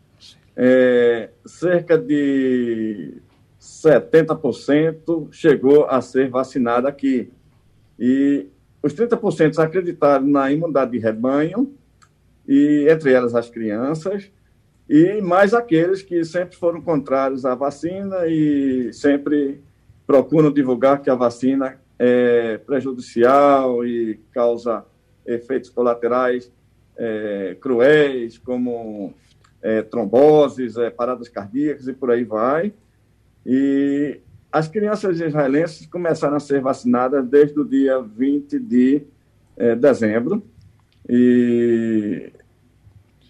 é, 0.55 1.31
cerca 1.43 1.97
de 1.97 3.15
70% 3.61 5.27
chegou 5.31 5.85
a 5.85 6.01
ser 6.01 6.29
vacinada 6.29 6.89
aqui. 6.89 7.31
E 7.99 8.47
os 8.81 8.93
30% 8.93 9.59
acreditaram 9.59 10.25
na 10.25 10.51
imunidade 10.51 10.91
de 10.91 10.97
rebanho, 10.97 11.71
e 12.47 12.87
entre 12.89 13.13
elas 13.13 13.35
as 13.35 13.49
crianças, 13.49 14.31
e 14.89 15.21
mais 15.21 15.53
aqueles 15.53 16.01
que 16.01 16.25
sempre 16.25 16.57
foram 16.57 16.81
contrários 16.81 17.45
à 17.45 17.53
vacina 17.53 18.25
e 18.25 18.91
sempre 18.91 19.61
procuram 20.07 20.51
divulgar 20.51 21.01
que 21.01 21.09
a 21.09 21.15
vacina 21.15 21.79
é, 21.99 22.57
prejudicial 22.57 23.85
e 23.85 24.19
causa 24.33 24.83
efeitos 25.25 25.69
colaterais 25.69 26.51
é, 26.97 27.55
cruéis, 27.61 28.37
como 28.39 29.13
é, 29.61 29.83
tromboses, 29.83 30.77
é, 30.77 30.89
paradas 30.89 31.29
cardíacas 31.29 31.87
e 31.87 31.93
por 31.93 32.09
aí 32.09 32.23
vai. 32.23 32.73
E 33.45 34.19
as 34.51 34.67
crianças 34.67 35.19
israelenses 35.19 35.85
começaram 35.85 36.35
a 36.35 36.39
ser 36.39 36.61
vacinadas 36.61 37.25
desde 37.27 37.59
o 37.59 37.65
dia 37.65 38.01
20 38.01 38.59
de 38.59 39.03
é, 39.55 39.75
dezembro. 39.75 40.43
E, 41.07 42.31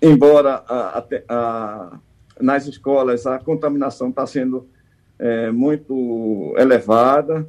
embora 0.02 0.64
a, 0.68 1.00
a, 1.00 1.06
a, 1.30 2.00
nas 2.40 2.68
escolas 2.68 3.28
a 3.28 3.38
contaminação 3.40 4.10
está 4.10 4.26
sendo 4.26 4.68
é, 5.20 5.52
muito 5.52 6.54
elevada, 6.58 7.48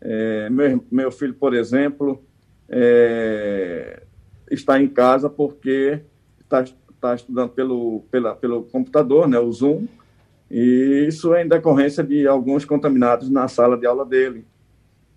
é, 0.00 0.50
meu, 0.50 0.84
meu 0.90 1.10
filho, 1.10 1.34
por 1.34 1.54
exemplo, 1.54 2.22
está 4.50 4.80
em 4.80 4.88
casa 4.88 5.30
porque 5.30 6.00
está, 6.40 6.62
está 6.62 7.14
estudando 7.14 7.50
pelo, 7.50 8.02
pela, 8.10 8.34
pelo 8.34 8.64
computador, 8.64 9.28
né, 9.28 9.38
o 9.38 9.50
Zoom, 9.50 9.86
e 10.50 11.06
isso 11.08 11.34
é 11.34 11.44
em 11.44 11.48
decorrência 11.48 12.04
de 12.04 12.26
alguns 12.26 12.64
contaminados 12.64 13.28
na 13.28 13.48
sala 13.48 13.76
de 13.76 13.86
aula 13.86 14.04
dele. 14.04 14.46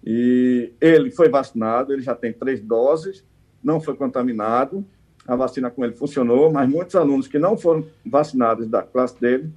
E 0.03 0.71
ele 0.79 1.11
foi 1.11 1.29
vacinado, 1.29 1.93
ele 1.93 2.01
já 2.01 2.15
tem 2.15 2.33
três 2.33 2.61
doses, 2.61 3.23
não 3.63 3.79
foi 3.79 3.95
contaminado, 3.95 4.85
a 5.27 5.35
vacina 5.35 5.69
com 5.69 5.83
ele 5.83 5.93
funcionou, 5.93 6.51
mas 6.51 6.67
muitos 6.67 6.95
alunos 6.95 7.27
que 7.27 7.37
não 7.37 7.57
foram 7.57 7.85
vacinados 8.05 8.67
da 8.67 8.81
classe 8.81 9.19
dele 9.19 9.51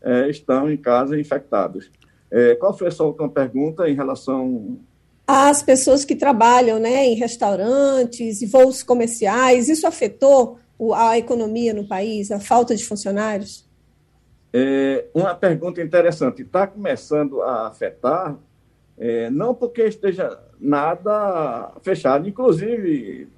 é, 0.00 0.30
estão 0.30 0.70
em 0.70 0.76
casa 0.76 1.18
infectados. 1.18 1.90
É, 2.30 2.54
qual 2.54 2.76
foi 2.76 2.88
a 2.88 2.90
sua 2.90 3.06
última 3.06 3.28
pergunta 3.28 3.88
em 3.88 3.94
relação 3.94 4.78
às 5.26 5.62
pessoas 5.62 6.06
que 6.06 6.16
trabalham 6.16 6.78
né, 6.78 7.06
em 7.06 7.14
restaurantes 7.14 8.40
e 8.40 8.46
voos 8.46 8.82
comerciais? 8.82 9.68
Isso 9.68 9.86
afetou 9.86 10.58
a 10.94 11.18
economia 11.18 11.74
no 11.74 11.86
país, 11.86 12.30
a 12.30 12.40
falta 12.40 12.74
de 12.74 12.84
funcionários? 12.84 13.67
É, 14.52 15.06
uma 15.14 15.34
pergunta 15.34 15.82
interessante. 15.82 16.42
Está 16.42 16.66
começando 16.66 17.42
a 17.42 17.68
afetar, 17.68 18.36
é, 18.96 19.30
não 19.30 19.54
porque 19.54 19.82
esteja 19.82 20.38
nada 20.60 21.72
fechado, 21.82 22.28
inclusive, 22.28 23.28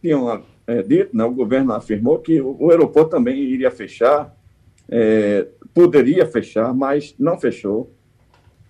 tinham 0.00 0.42
é, 0.66 0.82
dito, 0.82 1.16
né, 1.16 1.24
o 1.24 1.32
governo 1.32 1.72
afirmou 1.72 2.18
que 2.18 2.40
o, 2.40 2.56
o 2.58 2.70
aeroporto 2.70 3.10
também 3.10 3.38
iria 3.38 3.70
fechar, 3.70 4.34
é, 4.88 5.46
poderia 5.74 6.26
fechar, 6.26 6.72
mas 6.74 7.14
não 7.18 7.38
fechou. 7.38 7.90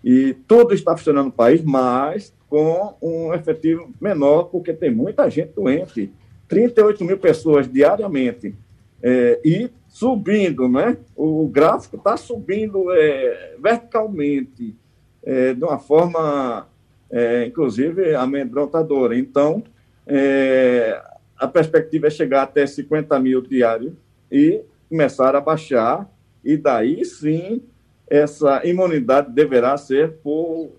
E 0.05 0.35
tudo 0.49 0.75
está 0.75 0.97
funcionando 0.97 1.27
no 1.27 1.33
país, 1.33 1.63
mas 1.63 2.35
com 2.49 2.95
um 3.01 3.33
efetivo 3.33 3.91
menor, 4.01 4.45
porque 4.45 4.73
tem 4.73 4.91
muita 4.91 5.29
gente 5.31 5.53
doente. 5.55 6.13
38 6.49 7.05
mil 7.05 7.17
pessoas 7.17 7.67
diariamente. 7.67 8.55
É, 9.03 9.41
e 9.45 9.71
subindo, 9.89 10.69
né? 10.69 10.97
O 11.17 11.49
gráfico 11.49 11.97
está 11.97 12.17
subindo 12.17 12.91
é, 12.93 13.57
verticalmente, 13.59 14.77
é, 15.23 15.55
de 15.55 15.65
uma 15.65 15.79
forma, 15.79 16.69
é, 17.11 17.47
inclusive, 17.47 18.15
amedrontadora. 18.15 19.19
Então, 19.19 19.63
é, 20.07 21.03
a 21.37 21.49
perspectiva 21.49 22.07
é 22.07 22.11
chegar 22.11 22.43
até 22.43 22.67
50 22.67 23.19
mil 23.19 23.43
diários 23.43 23.93
e 24.31 24.63
começar 24.89 25.35
a 25.35 25.41
baixar, 25.41 26.09
e 26.45 26.57
daí 26.57 27.05
sim 27.05 27.63
essa 28.09 28.65
imunidade 28.67 29.33
deverá 29.33 29.77
ser 29.77 30.13
por 30.23 30.71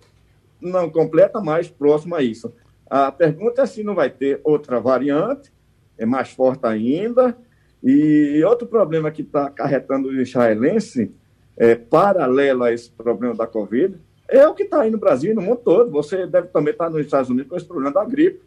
não 0.62 0.90
completa, 0.90 1.42
mas 1.42 1.68
próxima 1.68 2.18
a 2.18 2.22
isso. 2.22 2.54
A 2.90 3.12
pergunta 3.12 3.64
é 3.64 3.66
se 3.66 3.84
não 3.84 3.96
vai 3.96 4.10
ter 4.10 4.40
outra 4.44 4.80
variante, 4.80 5.52
é 5.98 6.06
mais 6.06 6.30
forte 6.30 6.66
ainda, 6.66 7.36
e 7.84 8.42
outro 8.46 8.66
problema 8.66 9.12
que 9.12 9.22
está 9.22 9.48
acarretando 9.48 10.08
o 10.08 10.22
israelense, 10.22 11.14
é, 11.58 11.76
paralelo 11.76 12.64
a 12.64 12.72
esse 12.72 12.90
problema 12.90 13.36
da 13.36 13.46
Covid, 13.46 13.98
é 14.30 14.48
o 14.48 14.54
que 14.54 14.64
está 14.64 14.82
aí 14.82 14.90
no 14.90 14.98
Brasil 14.98 15.32
e 15.32 15.36
no 15.36 15.42
mundo 15.42 15.58
todo. 15.58 15.92
Você 15.92 16.26
deve 16.26 16.48
também 16.48 16.72
estar 16.72 16.86
tá 16.86 16.90
nos 16.90 17.02
Estados 17.02 17.30
Unidos 17.30 17.50
com 17.50 17.58
esse 17.58 17.66
problema 17.66 17.92
da 17.92 18.06
gripe, 18.06 18.42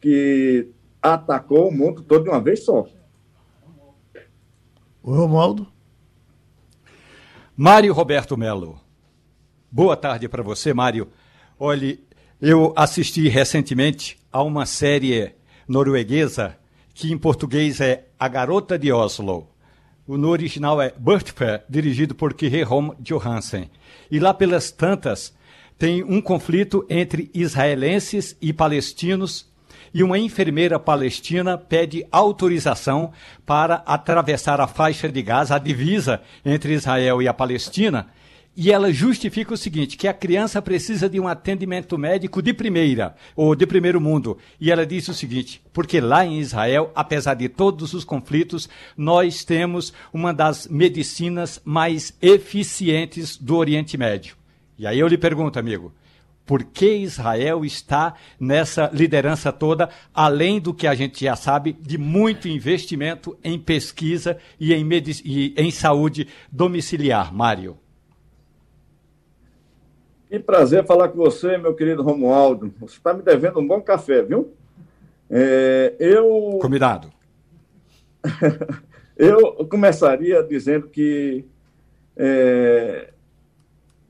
que 0.00 0.68
atacou 1.00 1.68
o 1.68 1.72
mundo 1.72 2.02
todo 2.02 2.24
de 2.24 2.30
uma 2.30 2.40
vez 2.40 2.64
só. 2.64 2.86
O 5.02 5.14
Romualdo? 5.14 5.66
Mário 7.56 7.92
Roberto 7.92 8.36
Melo. 8.36 8.80
Boa 9.70 9.96
tarde 9.96 10.28
para 10.28 10.42
você, 10.42 10.74
Mário. 10.74 11.08
Olhe, 11.58 12.04
eu 12.40 12.72
assisti 12.74 13.28
recentemente 13.28 14.18
a 14.32 14.42
uma 14.42 14.66
série 14.66 15.32
norueguesa 15.68 16.56
que 16.92 17.12
em 17.12 17.16
português 17.16 17.80
é 17.80 18.09
A 18.20 18.28
Garota 18.28 18.78
de 18.78 18.92
Oslo. 18.92 19.48
No 20.06 20.28
original 20.28 20.78
é 20.78 20.92
Birthfair, 20.94 21.64
dirigido 21.66 22.14
por 22.14 22.36
Holm 22.66 22.90
Johansen. 23.00 23.70
E 24.10 24.20
lá 24.20 24.34
pelas 24.34 24.70
tantas 24.70 25.34
tem 25.78 26.04
um 26.04 26.20
conflito 26.20 26.84
entre 26.90 27.30
israelenses 27.32 28.36
e 28.38 28.52
palestinos 28.52 29.50
e 29.94 30.02
uma 30.02 30.18
enfermeira 30.18 30.78
palestina 30.78 31.56
pede 31.56 32.06
autorização 32.12 33.10
para 33.46 33.76
atravessar 33.86 34.60
a 34.60 34.66
faixa 34.66 35.08
de 35.08 35.22
Gaza, 35.22 35.56
a 35.56 35.58
divisa 35.58 36.20
entre 36.44 36.74
Israel 36.74 37.22
e 37.22 37.26
a 37.26 37.32
Palestina, 37.32 38.10
e 38.56 38.70
ela 38.72 38.92
justifica 38.92 39.54
o 39.54 39.56
seguinte, 39.56 39.96
que 39.96 40.08
a 40.08 40.12
criança 40.12 40.60
precisa 40.60 41.08
de 41.08 41.20
um 41.20 41.28
atendimento 41.28 41.96
médico 41.96 42.42
de 42.42 42.52
primeira, 42.52 43.14
ou 43.36 43.54
de 43.54 43.66
primeiro 43.66 44.00
mundo. 44.00 44.36
E 44.60 44.70
ela 44.70 44.84
diz 44.84 45.08
o 45.08 45.14
seguinte, 45.14 45.62
porque 45.72 46.00
lá 46.00 46.26
em 46.26 46.40
Israel, 46.40 46.90
apesar 46.94 47.34
de 47.34 47.48
todos 47.48 47.94
os 47.94 48.04
conflitos, 48.04 48.68
nós 48.96 49.44
temos 49.44 49.92
uma 50.12 50.34
das 50.34 50.66
medicinas 50.66 51.60
mais 51.64 52.12
eficientes 52.20 53.36
do 53.36 53.56
Oriente 53.56 53.96
Médio. 53.96 54.36
E 54.78 54.86
aí 54.86 54.98
eu 54.98 55.08
lhe 55.08 55.18
pergunto, 55.18 55.58
amigo, 55.58 55.94
por 56.44 56.64
que 56.64 56.96
Israel 56.96 57.64
está 57.64 58.14
nessa 58.38 58.90
liderança 58.92 59.52
toda, 59.52 59.88
além 60.12 60.58
do 60.58 60.74
que 60.74 60.88
a 60.88 60.94
gente 60.96 61.24
já 61.24 61.36
sabe, 61.36 61.72
de 61.80 61.96
muito 61.96 62.48
investimento 62.48 63.38
em 63.44 63.56
pesquisa 63.56 64.36
e 64.58 64.74
em, 64.74 64.84
e 65.24 65.54
em 65.56 65.70
saúde 65.70 66.26
domiciliar, 66.50 67.32
Mário? 67.32 67.78
Que 70.30 70.38
prazer 70.38 70.86
falar 70.86 71.08
com 71.08 71.16
você, 71.16 71.58
meu 71.58 71.74
querido 71.74 72.04
Romualdo. 72.04 72.72
Você 72.78 72.98
está 72.98 73.12
me 73.12 73.20
devendo 73.20 73.58
um 73.58 73.66
bom 73.66 73.80
café, 73.80 74.22
viu? 74.22 74.54
É, 75.28 75.96
eu. 75.98 76.56
Combinado. 76.62 77.10
eu 79.18 79.66
começaria 79.66 80.40
dizendo 80.44 80.86
que 80.86 81.44
é, 82.16 83.12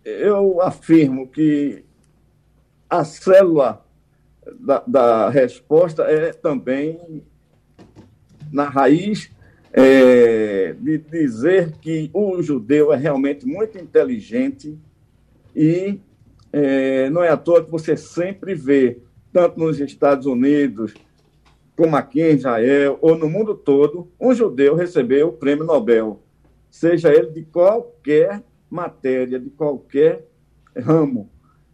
eu 0.05 0.61
afirmo 0.61 1.27
que 1.27 1.87
a 2.91 3.03
célula 3.03 3.83
da, 4.59 4.85
da 4.87 5.31
resposta 5.31 6.03
é 6.03 6.35
também 6.35 7.25
na 8.53 8.69
raiz 8.69 9.31
é, 9.73 10.75
de 10.75 10.99
dizer 10.99 11.73
que 11.81 12.11
o 12.13 12.43
judeu 12.43 12.93
é 12.93 12.97
realmente 12.97 13.47
muito 13.47 13.79
inteligente 13.79 14.79
e 15.57 15.99
é, 16.53 17.09
não 17.11 17.23
é 17.23 17.29
à 17.29 17.37
toa 17.37 17.65
que 17.65 17.71
você 17.71 17.97
sempre 17.97 18.55
vê, 18.55 18.99
tanto 19.33 19.59
nos 19.59 19.79
Estados 19.79 20.27
Unidos, 20.27 20.95
como 21.77 21.97
aqui 21.97 22.21
em 22.21 22.35
Israel, 22.35 22.99
ou 23.01 23.17
no 23.17 23.29
mundo 23.29 23.55
todo, 23.55 24.11
um 24.21 24.35
judeu 24.35 24.75
receber 24.75 25.25
o 25.25 25.33
prêmio 25.33 25.65
Nobel, 25.65 26.23
seja 26.71 27.13
ele 27.13 27.31
de 27.31 27.43
qualquer 27.43 28.43
matéria, 28.69 29.39
de 29.39 29.51
qualquer 29.51 30.27
ramo. 30.77 31.31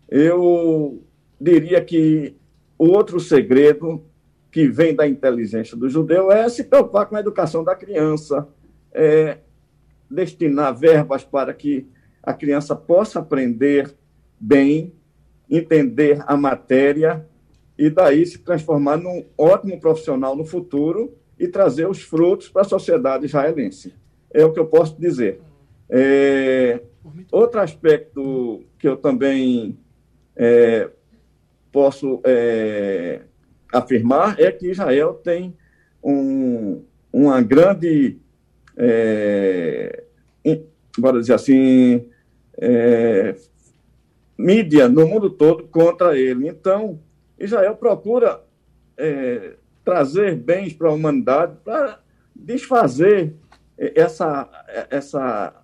Eu 0.09 1.03
diria 1.41 1.85
que 1.85 2.37
outro 2.79 3.19
segredo 3.19 4.05
que 4.51 4.69
vem 4.69 4.95
da 4.95 5.07
inteligência 5.07 5.77
do 5.77 5.89
judeu 5.89 6.31
é 6.31 6.49
se 6.49 6.65
preocupar 6.65 7.07
com 7.07 7.17
a 7.17 7.21
educação 7.21 7.65
da 7.65 7.75
criança, 7.75 8.49
é 8.93 9.39
destinar 10.11 10.75
verbas 10.75 11.25
para 11.25 11.53
que 11.53 11.87
a 12.23 12.33
criança 12.33 12.75
possa 12.75 13.19
aprender 13.19 13.95
bem, 14.39 14.93
entender 15.51 16.23
a 16.27 16.37
matéria 16.37 17.27
e 17.79 17.91
daí 17.91 18.25
se 18.25 18.39
transformar 18.39 18.97
num 18.97 19.25
ótimo 19.37 19.79
profissional 19.79 20.35
no 20.35 20.45
futuro 20.45 21.15
e 21.39 21.47
trazer 21.47 21.87
os 21.89 22.03
frutos 22.03 22.49
para 22.49 22.63
a 22.63 22.65
sociedade 22.65 23.27
israelense. 23.27 23.95
É 24.33 24.45
o 24.45 24.53
que 24.53 24.59
eu 24.59 24.67
posso 24.67 24.99
dizer. 24.99 25.41
É, 25.89 26.81
outro 27.31 27.61
aspecto 27.61 28.65
que 28.79 28.89
eu 28.89 28.97
também 28.97 29.79
é, 30.35 30.89
posso 31.71 32.21
é, 32.25 33.21
afirmar 33.73 34.41
é 34.41 34.51
que 34.51 34.71
Israel 34.71 35.15
tem 35.15 35.55
um, 36.03 36.83
uma 37.13 37.41
grande, 37.43 38.19
é, 38.77 40.03
bora 40.99 41.21
dizer 41.21 41.35
assim, 41.35 42.09
é, 42.59 43.37
mídia 44.37 44.89
no 44.89 45.07
mundo 45.07 45.31
todo 45.31 45.65
contra 45.65 46.19
ele. 46.19 46.49
Então, 46.49 46.99
Israel 47.39 47.77
procura 47.77 48.41
é, 48.97 49.55
trazer 49.85 50.35
bens 50.37 50.73
para 50.73 50.89
a 50.89 50.93
humanidade 50.93 51.57
para 51.65 52.01
desfazer 52.35 53.35
essa, 53.79 54.49
essa, 54.91 55.55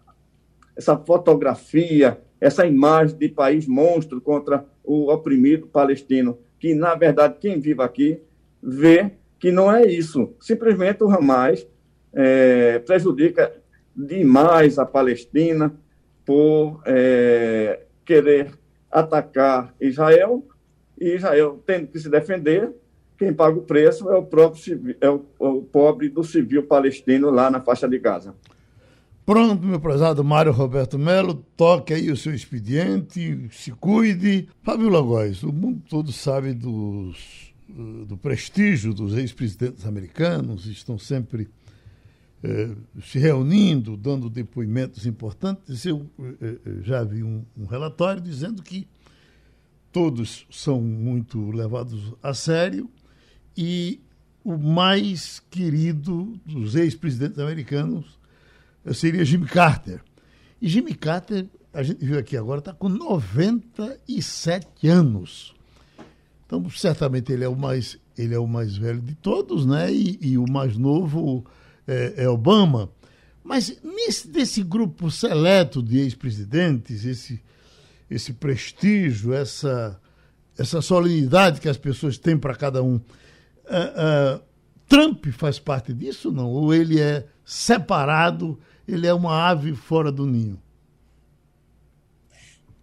essa 0.77 0.97
fotografia, 0.97 2.21
essa 2.41 2.67
imagem 2.67 3.17
de 3.17 3.29
país 3.29 3.67
monstro 3.67 4.21
contra 4.21 4.65
o 4.85 5.13
oprimido 5.13 5.67
palestino, 5.67 6.39
que, 6.59 6.75
na 6.75 6.95
verdade, 6.95 7.37
quem 7.41 7.61
vive 7.61 7.83
aqui 7.83 8.21
vê 8.63 9.13
que 9.39 9.51
não 9.51 9.75
é 9.75 9.85
isso. 9.85 10.35
Simplesmente 10.41 11.03
o 11.03 11.11
Hamas 11.11 11.67
é, 12.13 12.79
prejudica 12.81 13.53
demais 13.95 14.79
a 14.79 14.87
Palestina 14.87 15.75
por 16.25 16.81
é, 16.87 17.81
querer 18.05 18.53
atacar 18.93 19.75
Israel 19.81 20.45
e 21.01 21.17
Israel 21.17 21.61
tendo 21.67 21.89
que 21.89 21.99
se 21.99 22.11
defender. 22.11 22.71
Quem 23.19 23.33
paga 23.33 23.57
o 23.57 23.63
preço 23.63 24.11
é 24.11 24.17
o 24.17 24.25
próprio 24.25 24.97
é 25.01 25.09
o, 25.09 25.25
o 25.39 25.63
pobre 25.63 26.09
do 26.09 26.23
civil 26.23 26.65
palestino 26.65 27.31
lá 27.31 27.51
na 27.51 27.61
faixa 27.61 27.89
de 27.89 27.99
Gaza. 27.99 28.35
Pronto, 29.25 29.65
meu 29.65 29.79
prezado 29.79 30.25
Mário 30.25 30.51
Roberto 30.51 30.99
Melo, 30.99 31.45
toque 31.57 31.95
aí 31.95 32.11
o 32.11 32.17
seu 32.17 32.35
expediente, 32.35 33.49
se 33.53 33.71
cuide. 33.71 34.49
Fábio 34.65 34.89
Lagóis, 34.89 35.45
o 35.45 35.53
mundo 35.53 35.81
todo 35.89 36.11
sabe 36.11 36.53
dos, 36.53 37.55
do 37.69 38.17
prestígio 38.17 38.93
dos 38.93 39.17
ex-presidentes 39.17 39.87
americanos, 39.87 40.67
estão 40.67 40.99
sempre 40.99 41.49
eh, 42.45 42.75
se 43.01 43.21
reunindo, 43.21 43.97
dando 43.97 44.29
depoimentos 44.29 45.07
importantes. 45.07 45.87
Eu 45.87 46.11
eh, 46.19 46.35
eh, 46.41 46.59
já 46.83 47.05
vi 47.05 47.23
um, 47.23 47.45
um 47.57 47.67
relatório 47.67 48.21
dizendo 48.21 48.65
que 48.65 48.89
todos 49.93 50.45
são 50.51 50.81
muito 50.81 51.53
levados 51.53 52.13
a 52.21 52.35
sério 52.35 52.91
e 53.57 54.01
o 54.43 54.57
mais 54.57 55.41
querido 55.51 56.37
dos 56.45 56.75
ex-presidentes 56.75 57.39
americanos 57.39 58.19
seria 58.93 59.25
Jimmy 59.25 59.47
Carter. 59.47 60.03
E 60.61 60.69
Jimmy 60.69 60.95
Carter, 60.95 61.47
a 61.73 61.85
gente 61.85 62.05
viu 62.05 62.19
aqui 62.19 62.37
agora, 62.37 62.59
está 62.59 62.73
com 62.73 62.89
97 62.89 64.89
anos. 64.89 65.55
Então, 66.45 66.69
certamente 66.71 67.33
ele 67.33 67.45
é 67.45 67.49
o 67.49 67.55
mais, 67.55 67.97
ele 68.19 68.35
é 68.35 68.39
o 68.39 68.49
mais 68.49 68.77
velho 68.77 69.01
de 69.01 69.15
todos, 69.15 69.65
né? 69.65 69.93
E, 69.93 70.19
e 70.21 70.39
o 70.39 70.45
mais 70.51 70.77
novo 70.77 71.47
é, 71.87 72.25
é 72.25 72.29
Obama. 72.29 72.91
Mas 73.43 73.77
nesse 73.83 74.29
desse 74.29 74.63
grupo 74.63 75.11
seleto 75.11 75.83
de 75.83 75.99
ex-presidentes, 75.99 77.05
esse, 77.05 77.43
esse 78.11 78.33
prestígio, 78.33 79.33
essa, 79.33 80.01
essa 80.57 80.81
solenidade 80.81 81.61
que 81.61 81.69
as 81.69 81.77
pessoas 81.77 82.17
têm 82.19 82.39
para 82.39 82.55
cada 82.55 82.83
um, 82.83 82.97
uh, 82.97 84.39
uh, 84.39 84.43
Trump 84.89 85.27
faz 85.33 85.59
parte 85.59 85.93
disso 85.93 86.31
não? 86.31 86.51
Ou 86.51 86.73
ele 86.73 87.01
é 87.01 87.27
separado, 87.45 88.59
ele 88.87 89.07
é 89.07 89.15
uma 89.15 89.49
ave 89.49 89.75
fora 89.75 90.13
do 90.13 90.27
ninho? 90.27 90.61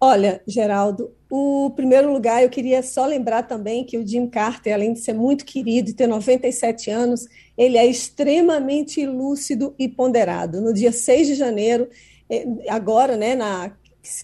Olha, 0.02 0.42
Geraldo, 0.48 1.12
o 1.30 1.70
primeiro 1.76 2.12
lugar 2.12 2.42
eu 2.42 2.50
queria 2.50 2.82
só 2.82 3.06
lembrar 3.06 3.44
também 3.44 3.84
que 3.84 3.98
o 3.98 4.08
Jim 4.08 4.28
Carter, 4.28 4.74
além 4.74 4.94
de 4.94 5.00
ser 5.00 5.14
muito 5.14 5.46
querido 5.46 5.90
e 5.90 5.94
ter 5.94 6.08
97 6.08 6.90
anos, 6.90 7.28
ele 7.58 7.78
é 7.78 7.86
extremamente 7.86 9.06
lúcido 9.06 9.76
e 9.78 9.88
ponderado. 9.88 10.60
No 10.60 10.74
dia 10.74 10.92
6 10.92 11.28
de 11.28 11.36
janeiro, 11.36 11.88
eh, 12.30 12.46
agora, 12.68 13.16
né, 13.16 13.36
na 13.36 13.72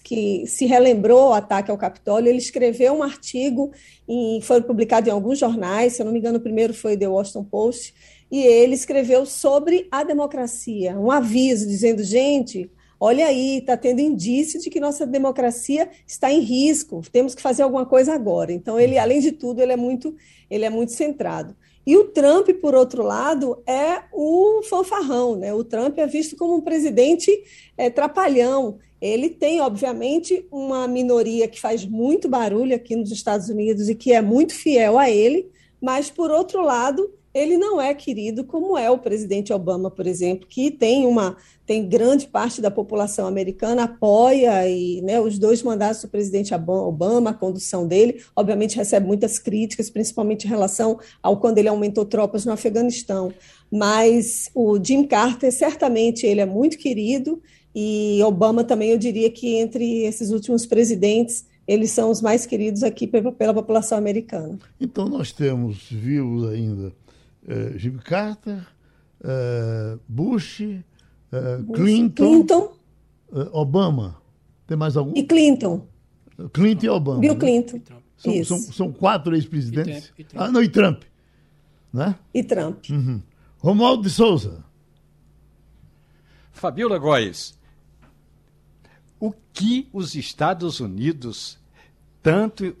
que 0.02 0.46
se 0.46 0.66
relembrou 0.66 1.28
o 1.28 1.32
ataque 1.34 1.70
ao 1.70 1.78
Capitólio, 1.78 2.28
ele 2.28 2.38
escreveu 2.38 2.94
um 2.94 3.02
artigo 3.02 3.70
e 4.08 4.40
foi 4.42 4.60
publicado 4.62 5.08
em 5.08 5.12
alguns 5.12 5.38
jornais, 5.38 5.92
se 5.92 6.02
eu 6.02 6.06
não 6.06 6.12
me 6.12 6.18
engano, 6.18 6.38
o 6.38 6.40
primeiro 6.40 6.74
foi 6.74 6.96
The 6.96 7.06
Washington 7.06 7.44
Post, 7.44 7.94
e 8.30 8.42
ele 8.42 8.74
escreveu 8.74 9.24
sobre 9.24 9.86
a 9.90 10.02
democracia, 10.02 10.98
um 10.98 11.10
aviso 11.10 11.68
dizendo, 11.68 12.02
gente, 12.02 12.70
olha 12.98 13.26
aí, 13.26 13.58
está 13.58 13.76
tendo 13.76 14.00
indício 14.00 14.60
de 14.60 14.70
que 14.70 14.80
nossa 14.80 15.06
democracia 15.06 15.88
está 16.06 16.30
em 16.30 16.40
risco, 16.40 17.02
temos 17.12 17.34
que 17.34 17.42
fazer 17.42 17.62
alguma 17.62 17.86
coisa 17.86 18.14
agora. 18.14 18.52
Então, 18.52 18.78
ele, 18.78 18.98
além 18.98 19.20
de 19.20 19.32
tudo, 19.32 19.60
ele 19.60 19.72
é 19.72 19.76
muito, 19.76 20.14
ele 20.50 20.64
é 20.64 20.70
muito 20.70 20.92
centrado. 20.92 21.56
E 21.86 21.96
o 21.96 22.04
Trump, 22.06 22.48
por 22.60 22.74
outro 22.74 23.04
lado, 23.04 23.62
é 23.64 24.02
o 24.12 24.60
fanfarrão, 24.64 25.36
né? 25.36 25.54
O 25.54 25.62
Trump 25.62 25.96
é 25.98 26.06
visto 26.06 26.36
como 26.36 26.56
um 26.56 26.60
presidente 26.60 27.30
é, 27.78 27.88
trapalhão. 27.88 28.78
Ele 29.00 29.30
tem, 29.30 29.60
obviamente, 29.60 30.48
uma 30.50 30.88
minoria 30.88 31.46
que 31.46 31.60
faz 31.60 31.84
muito 31.84 32.28
barulho 32.28 32.74
aqui 32.74 32.96
nos 32.96 33.12
Estados 33.12 33.48
Unidos 33.48 33.88
e 33.88 33.94
que 33.94 34.12
é 34.12 34.20
muito 34.20 34.52
fiel 34.52 34.98
a 34.98 35.08
ele, 35.08 35.48
mas, 35.80 36.10
por 36.10 36.30
outro 36.32 36.60
lado, 36.60 37.08
ele 37.36 37.58
não 37.58 37.78
é 37.78 37.92
querido 37.92 38.44
como 38.44 38.78
é 38.78 38.90
o 38.90 38.96
presidente 38.96 39.52
Obama, 39.52 39.90
por 39.90 40.06
exemplo, 40.06 40.48
que 40.48 40.70
tem 40.70 41.06
uma 41.06 41.36
tem 41.66 41.86
grande 41.86 42.26
parte 42.26 42.62
da 42.62 42.70
população 42.70 43.26
americana 43.26 43.82
apoia 43.82 44.66
e 44.66 45.02
né, 45.02 45.20
os 45.20 45.38
dois 45.38 45.62
mandatos 45.62 46.00
do 46.00 46.08
presidente 46.08 46.54
Obama, 46.54 47.30
a 47.30 47.34
condução 47.34 47.86
dele, 47.86 48.22
obviamente 48.34 48.76
recebe 48.76 49.06
muitas 49.06 49.38
críticas, 49.38 49.90
principalmente 49.90 50.46
em 50.46 50.48
relação 50.48 50.98
ao 51.22 51.38
quando 51.38 51.58
ele 51.58 51.68
aumentou 51.68 52.06
tropas 52.06 52.46
no 52.46 52.52
Afeganistão. 52.52 53.30
Mas 53.70 54.48
o 54.54 54.82
Jim 54.82 55.04
Carter 55.04 55.52
certamente 55.52 56.24
ele 56.24 56.40
é 56.40 56.46
muito 56.46 56.78
querido 56.78 57.42
e 57.74 58.18
Obama 58.24 58.64
também 58.64 58.92
eu 58.92 58.98
diria 58.98 59.30
que 59.30 59.56
entre 59.56 60.04
esses 60.04 60.30
últimos 60.30 60.64
presidentes 60.64 61.44
eles 61.68 61.90
são 61.90 62.10
os 62.10 62.22
mais 62.22 62.46
queridos 62.46 62.82
aqui 62.82 63.06
pela, 63.06 63.52
população 63.52 63.98
americana. 63.98 64.58
Então 64.80 65.06
nós 65.06 65.32
temos 65.32 65.90
vivos 65.90 66.48
ainda 66.48 66.92
uh, 67.46 67.78
Jimmy 67.78 67.98
Carter, 67.98 68.66
uh, 69.20 69.98
Bush, 70.08 70.60
uh, 70.60 71.62
Bush, 71.62 71.76
Clinton, 71.76 72.24
Clinton. 72.24 72.76
Obama. 73.52 74.22
Tem 74.66 74.76
mais 74.76 74.96
algum? 74.96 75.12
E 75.16 75.24
Clinton. 75.24 75.86
Clinton 76.52 76.86
e 76.86 76.88
Obama. 76.88 77.20
Bill 77.20 77.34
né? 77.34 77.40
Clinton. 77.40 77.80
São, 78.16 78.44
são, 78.44 78.58
são, 78.58 78.92
quatro 78.92 79.34
ex-presidentes. 79.34 80.12
Ah, 80.34 80.50
não, 80.50 80.62
e 80.62 80.68
Trump. 80.68 81.02
Né? 81.92 82.14
E 82.32 82.42
Trump. 82.42 82.84
Uhum. 82.88 83.20
Romualdo 83.58 84.02
de 84.02 84.10
Souza. 84.10 84.64
Fabiola 86.52 86.98
Góes, 86.98 87.58
o 89.20 89.32
que 89.52 89.88
os 89.92 90.14
Estados 90.14 90.80
Unidos 90.80 91.58
tanto 92.22 92.74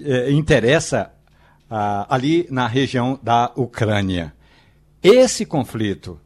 eh, 0.00 0.32
interessa 0.32 1.12
ah, 1.70 2.06
ali 2.08 2.46
na 2.50 2.66
região 2.66 3.18
da 3.22 3.52
Ucrânia. 3.56 4.32
Esse 5.02 5.44
conflito, 5.46 6.20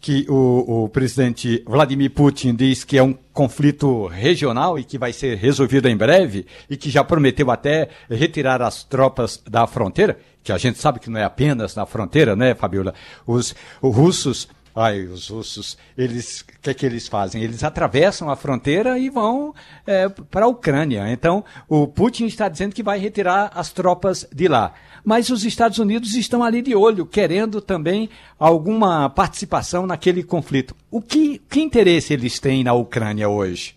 que 0.00 0.26
o, 0.28 0.84
o, 0.84 0.88
presidente 0.88 1.62
Vladimir 1.66 2.10
Putin 2.10 2.54
diz 2.54 2.84
que 2.84 2.96
é 2.96 3.02
um 3.02 3.12
conflito 3.32 4.06
regional 4.06 4.78
e 4.78 4.84
que 4.84 4.96
vai 4.96 5.12
ser 5.12 5.36
resolvido 5.36 5.88
em 5.88 5.96
breve, 5.96 6.46
e 6.70 6.76
que 6.76 6.88
já 6.88 7.02
prometeu 7.02 7.50
até 7.50 7.88
retirar 8.08 8.62
as 8.62 8.84
tropas 8.84 9.42
da 9.48 9.66
fronteira, 9.66 10.18
que 10.42 10.52
a 10.52 10.58
gente 10.58 10.78
sabe 10.78 11.00
que 11.00 11.10
não 11.10 11.20
é 11.20 11.24
apenas 11.24 11.74
na 11.74 11.84
fronteira, 11.84 12.36
né, 12.36 12.54
Fabiola? 12.54 12.94
Os, 13.26 13.54
os 13.82 13.94
russos 13.94 14.48
Ai, 14.74 15.04
os 15.06 15.28
russos, 15.28 15.76
eles, 15.96 16.40
o 16.40 16.44
que 16.62 16.70
é 16.70 16.74
que 16.74 16.86
eles 16.86 17.08
fazem? 17.08 17.42
Eles 17.42 17.64
atravessam 17.64 18.30
a 18.30 18.36
fronteira 18.36 18.98
e 18.98 19.10
vão 19.10 19.54
é, 19.86 20.08
para 20.08 20.44
a 20.44 20.48
Ucrânia. 20.48 21.10
Então, 21.10 21.44
o 21.68 21.86
Putin 21.86 22.26
está 22.26 22.48
dizendo 22.48 22.74
que 22.74 22.82
vai 22.82 22.98
retirar 22.98 23.50
as 23.54 23.72
tropas 23.72 24.26
de 24.32 24.46
lá. 24.46 24.72
Mas 25.04 25.30
os 25.30 25.44
Estados 25.44 25.78
Unidos 25.78 26.14
estão 26.14 26.42
ali 26.42 26.62
de 26.62 26.74
olho, 26.74 27.06
querendo 27.06 27.60
também 27.60 28.08
alguma 28.38 29.08
participação 29.08 29.86
naquele 29.86 30.22
conflito. 30.22 30.76
O 30.90 31.00
que, 31.00 31.40
que 31.48 31.60
interesse 31.60 32.12
eles 32.12 32.38
têm 32.38 32.62
na 32.62 32.74
Ucrânia 32.74 33.28
hoje? 33.28 33.76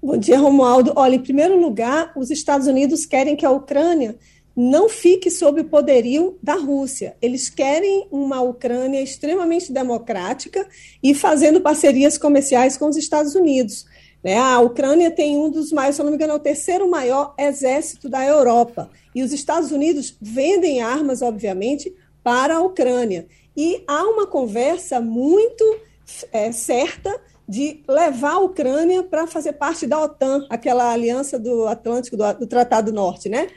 Bom 0.00 0.16
dia, 0.16 0.38
Romualdo. 0.38 0.92
Olha, 0.94 1.16
em 1.16 1.20
primeiro 1.20 1.60
lugar, 1.60 2.12
os 2.14 2.30
Estados 2.30 2.68
Unidos 2.68 3.04
querem 3.04 3.34
que 3.34 3.44
a 3.44 3.50
Ucrânia 3.50 4.16
não 4.60 4.88
fique 4.88 5.30
sob 5.30 5.60
o 5.60 5.64
poderio 5.66 6.36
da 6.42 6.56
Rússia. 6.56 7.14
Eles 7.22 7.48
querem 7.48 8.08
uma 8.10 8.40
Ucrânia 8.40 9.00
extremamente 9.00 9.72
democrática 9.72 10.66
e 11.00 11.14
fazendo 11.14 11.60
parcerias 11.60 12.18
comerciais 12.18 12.76
com 12.76 12.88
os 12.88 12.96
Estados 12.96 13.36
Unidos. 13.36 13.86
Né? 14.20 14.36
A 14.36 14.58
Ucrânia 14.58 15.12
tem 15.12 15.36
um 15.36 15.48
dos 15.48 15.70
maiores, 15.70 15.94
se 15.94 16.02
não 16.02 16.10
me 16.10 16.16
engano, 16.16 16.32
é 16.32 16.36
o 16.36 16.40
terceiro 16.40 16.90
maior 16.90 17.34
exército 17.38 18.08
da 18.08 18.26
Europa. 18.26 18.90
E 19.14 19.22
os 19.22 19.32
Estados 19.32 19.70
Unidos 19.70 20.16
vendem 20.20 20.82
armas, 20.82 21.22
obviamente, 21.22 21.94
para 22.24 22.56
a 22.56 22.60
Ucrânia. 22.60 23.28
E 23.56 23.84
há 23.86 24.02
uma 24.08 24.26
conversa 24.26 25.00
muito 25.00 25.64
é, 26.32 26.50
certa 26.50 27.14
de 27.48 27.82
levar 27.88 28.34
a 28.34 28.40
Ucrânia 28.40 29.02
para 29.02 29.26
fazer 29.26 29.54
parte 29.54 29.86
da 29.86 29.98
OTAN, 30.02 30.46
aquela 30.50 30.92
aliança 30.92 31.38
do 31.38 31.66
Atlântico, 31.66 32.16
do, 32.16 32.32
do 32.40 32.46
Tratado 32.46 32.92
Norte, 32.92 33.28
né? 33.30 33.48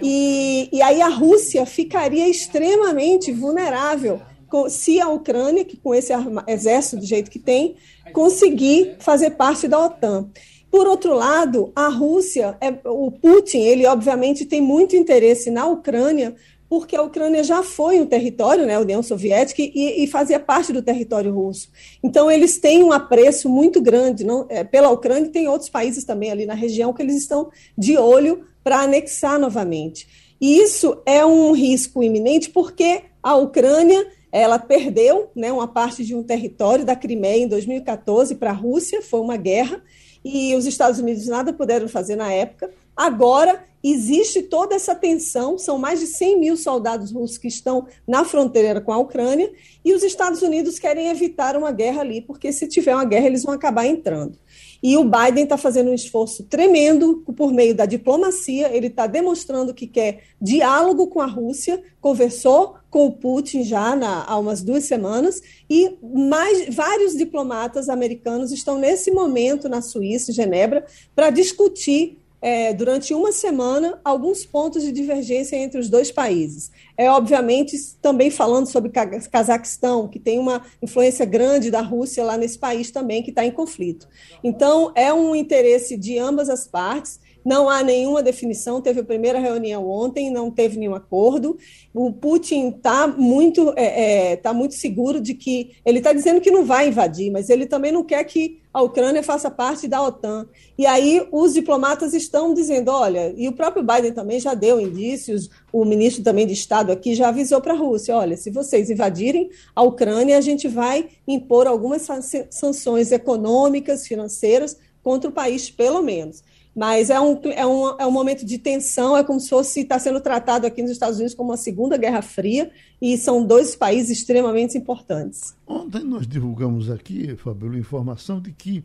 E, 0.00 0.68
e 0.72 0.80
aí 0.80 1.02
a 1.02 1.08
Rússia 1.08 1.66
ficaria 1.66 2.28
extremamente 2.28 3.32
vulnerável 3.32 4.20
se 4.68 5.00
a 5.00 5.08
Ucrânia, 5.08 5.64
que 5.64 5.76
com 5.76 5.94
esse 5.94 6.12
exército 6.46 6.98
do 6.98 7.06
jeito 7.06 7.30
que 7.30 7.38
tem, 7.38 7.76
conseguir 8.12 8.96
fazer 8.98 9.30
parte 9.30 9.68
da 9.68 9.78
OTAN. 9.84 10.28
Por 10.70 10.86
outro 10.86 11.14
lado, 11.14 11.72
a 11.74 11.88
Rússia, 11.88 12.56
é, 12.60 12.72
o 12.84 13.10
Putin, 13.10 13.58
ele 13.58 13.86
obviamente 13.86 14.44
tem 14.44 14.60
muito 14.60 14.94
interesse 14.94 15.50
na 15.50 15.66
Ucrânia, 15.66 16.34
porque 16.70 16.94
a 16.94 17.02
Ucrânia 17.02 17.42
já 17.42 17.64
foi 17.64 18.00
um 18.00 18.06
território, 18.06 18.64
né, 18.64 18.78
União 18.78 19.02
Soviética, 19.02 19.60
e, 19.60 20.04
e, 20.04 20.06
fazia 20.06 20.38
parte 20.38 20.72
do 20.72 20.80
território 20.80 21.34
russo. 21.34 21.68
Então, 22.00 22.30
eles 22.30 22.60
têm 22.60 22.84
um 22.84 22.92
apreço 22.92 23.48
muito 23.48 23.82
grande 23.82 24.22
não, 24.22 24.46
é, 24.48 24.62
pela 24.62 24.88
Ucrânia 24.88 25.26
e 25.26 25.32
tem 25.32 25.48
outros 25.48 25.68
países 25.68 26.04
também 26.04 26.30
ali 26.30 26.46
na 26.46 26.54
região 26.54 26.92
que 26.92 27.02
eles 27.02 27.16
estão 27.16 27.50
de 27.76 27.98
olho 27.98 28.44
para 28.62 28.82
anexar 28.82 29.36
novamente. 29.36 30.06
E 30.40 30.58
isso 30.58 30.96
é 31.04 31.26
um 31.26 31.50
risco 31.50 32.04
iminente 32.04 32.50
porque 32.50 33.02
a 33.20 33.34
Ucrânia 33.34 34.06
ela 34.30 34.56
perdeu 34.56 35.28
né, 35.34 35.50
uma 35.50 35.66
parte 35.66 36.04
de 36.04 36.14
um 36.14 36.22
território 36.22 36.84
da 36.84 36.94
Crimeia 36.94 37.42
em 37.42 37.48
2014 37.48 38.36
para 38.36 38.50
a 38.50 38.54
Rússia, 38.54 39.02
foi 39.02 39.18
uma 39.18 39.36
guerra, 39.36 39.82
e 40.24 40.54
os 40.54 40.66
Estados 40.66 41.00
Unidos 41.00 41.26
nada 41.26 41.52
puderam 41.52 41.88
fazer 41.88 42.14
na 42.14 42.32
época. 42.32 42.70
Agora 43.00 43.64
existe 43.82 44.42
toda 44.42 44.74
essa 44.74 44.94
tensão, 44.94 45.56
são 45.56 45.78
mais 45.78 46.00
de 46.00 46.06
100 46.06 46.38
mil 46.38 46.54
soldados 46.54 47.10
russos 47.10 47.38
que 47.38 47.48
estão 47.48 47.86
na 48.06 48.26
fronteira 48.26 48.78
com 48.78 48.92
a 48.92 48.98
Ucrânia, 48.98 49.50
e 49.82 49.94
os 49.94 50.02
Estados 50.02 50.42
Unidos 50.42 50.78
querem 50.78 51.08
evitar 51.08 51.56
uma 51.56 51.72
guerra 51.72 52.02
ali, 52.02 52.20
porque 52.20 52.52
se 52.52 52.68
tiver 52.68 52.94
uma 52.94 53.06
guerra, 53.06 53.28
eles 53.28 53.42
vão 53.42 53.54
acabar 53.54 53.86
entrando. 53.86 54.38
E 54.82 54.98
o 54.98 55.04
Biden 55.04 55.44
está 55.44 55.56
fazendo 55.56 55.90
um 55.90 55.94
esforço 55.94 56.44
tremendo 56.44 57.24
por 57.34 57.54
meio 57.54 57.74
da 57.74 57.86
diplomacia, 57.86 58.70
ele 58.70 58.88
está 58.88 59.06
demonstrando 59.06 59.72
que 59.72 59.86
quer 59.86 60.24
diálogo 60.38 61.06
com 61.06 61.22
a 61.22 61.26
Rússia, 61.26 61.82
conversou 62.02 62.74
com 62.90 63.06
o 63.06 63.12
Putin 63.12 63.62
já 63.64 63.96
na, 63.96 64.24
há 64.24 64.36
umas 64.36 64.60
duas 64.60 64.84
semanas, 64.84 65.40
e 65.70 65.96
mais 66.02 66.74
vários 66.74 67.16
diplomatas 67.16 67.88
americanos 67.88 68.52
estão 68.52 68.78
nesse 68.78 69.10
momento 69.10 69.70
na 69.70 69.80
Suíça, 69.80 70.34
Genebra, 70.34 70.84
para 71.14 71.30
discutir 71.30 72.19
é, 72.40 72.72
durante 72.72 73.12
uma 73.12 73.32
semana 73.32 74.00
alguns 74.04 74.44
pontos 74.44 74.82
de 74.82 74.92
divergência 74.92 75.56
entre 75.56 75.78
os 75.78 75.88
dois 75.88 76.10
países. 76.10 76.70
é 76.96 77.10
obviamente 77.10 77.76
também 78.00 78.30
falando 78.30 78.66
sobre 78.66 78.90
Cazaquistão, 79.30 80.08
que 80.08 80.18
tem 80.18 80.38
uma 80.38 80.62
influência 80.82 81.24
grande 81.26 81.70
da 81.70 81.80
Rússia 81.80 82.24
lá 82.24 82.36
nesse 82.36 82.58
país 82.58 82.90
também, 82.90 83.22
que 83.22 83.30
está 83.30 83.44
em 83.44 83.50
conflito. 83.50 84.08
Então, 84.42 84.92
é 84.94 85.12
um 85.12 85.34
interesse 85.34 85.96
de 85.96 86.18
ambas 86.18 86.48
as 86.48 86.66
partes. 86.66 87.20
Não 87.44 87.68
há 87.68 87.82
nenhuma 87.82 88.22
definição. 88.22 88.80
Teve 88.80 89.00
a 89.00 89.04
primeira 89.04 89.38
reunião 89.38 89.88
ontem, 89.88 90.30
não 90.30 90.50
teve 90.50 90.78
nenhum 90.78 90.94
acordo. 90.94 91.56
O 91.94 92.12
Putin 92.12 92.68
está 92.68 93.06
muito, 93.06 93.72
é, 93.76 94.32
é, 94.32 94.36
tá 94.36 94.52
muito 94.52 94.74
seguro 94.74 95.20
de 95.20 95.34
que 95.34 95.72
ele 95.84 95.98
está 95.98 96.12
dizendo 96.12 96.40
que 96.40 96.50
não 96.50 96.64
vai 96.64 96.88
invadir, 96.88 97.30
mas 97.30 97.50
ele 97.50 97.66
também 97.66 97.92
não 97.92 98.04
quer 98.04 98.22
que 98.24 98.60
a 98.72 98.82
Ucrânia 98.82 99.22
faça 99.22 99.50
parte 99.50 99.88
da 99.88 100.00
OTAN. 100.00 100.46
E 100.78 100.86
aí 100.86 101.26
os 101.32 101.54
diplomatas 101.54 102.14
estão 102.14 102.54
dizendo, 102.54 102.90
olha, 102.90 103.34
e 103.36 103.48
o 103.48 103.52
próprio 103.52 103.82
Biden 103.82 104.12
também 104.12 104.38
já 104.38 104.54
deu 104.54 104.80
indícios, 104.80 105.50
o 105.72 105.84
ministro 105.84 106.22
também 106.22 106.46
de 106.46 106.52
Estado 106.52 106.92
aqui 106.92 107.14
já 107.14 107.28
avisou 107.28 107.60
para 107.60 107.74
a 107.74 107.76
Rússia, 107.76 108.16
olha, 108.16 108.36
se 108.36 108.50
vocês 108.50 108.90
invadirem 108.90 109.50
a 109.74 109.82
Ucrânia, 109.82 110.38
a 110.38 110.40
gente 110.40 110.68
vai 110.68 111.08
impor 111.26 111.66
algumas 111.66 112.06
sanções 112.50 113.10
econômicas, 113.10 114.06
financeiras 114.06 114.76
contra 115.02 115.28
o 115.28 115.32
país, 115.32 115.70
pelo 115.70 116.02
menos. 116.02 116.42
Mas 116.74 117.10
é 117.10 117.20
um, 117.20 117.40
é, 117.44 117.66
um, 117.66 118.00
é 118.00 118.06
um 118.06 118.10
momento 118.12 118.46
de 118.46 118.56
tensão, 118.56 119.16
é 119.16 119.24
como 119.24 119.40
se 119.40 119.48
fosse 119.48 119.80
está 119.80 119.98
sendo 119.98 120.20
tratado 120.20 120.66
aqui 120.66 120.82
nos 120.82 120.92
Estados 120.92 121.16
Unidos 121.16 121.34
como 121.34 121.50
uma 121.50 121.56
segunda 121.56 121.96
guerra 121.96 122.22
fria, 122.22 122.70
e 123.02 123.18
são 123.18 123.44
dois 123.44 123.74
países 123.74 124.18
extremamente 124.18 124.78
importantes. 124.78 125.56
Ontem 125.66 126.04
nós 126.04 126.26
divulgamos 126.26 126.90
aqui, 126.90 127.34
Fabíola, 127.36 127.78
informação 127.78 128.40
de 128.40 128.52
que 128.52 128.84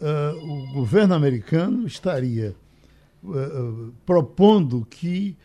uh, 0.00 0.70
o 0.70 0.72
governo 0.72 1.14
americano 1.14 1.86
estaria 1.86 2.54
uh, 3.22 3.92
propondo 4.06 4.86
que 4.88 5.36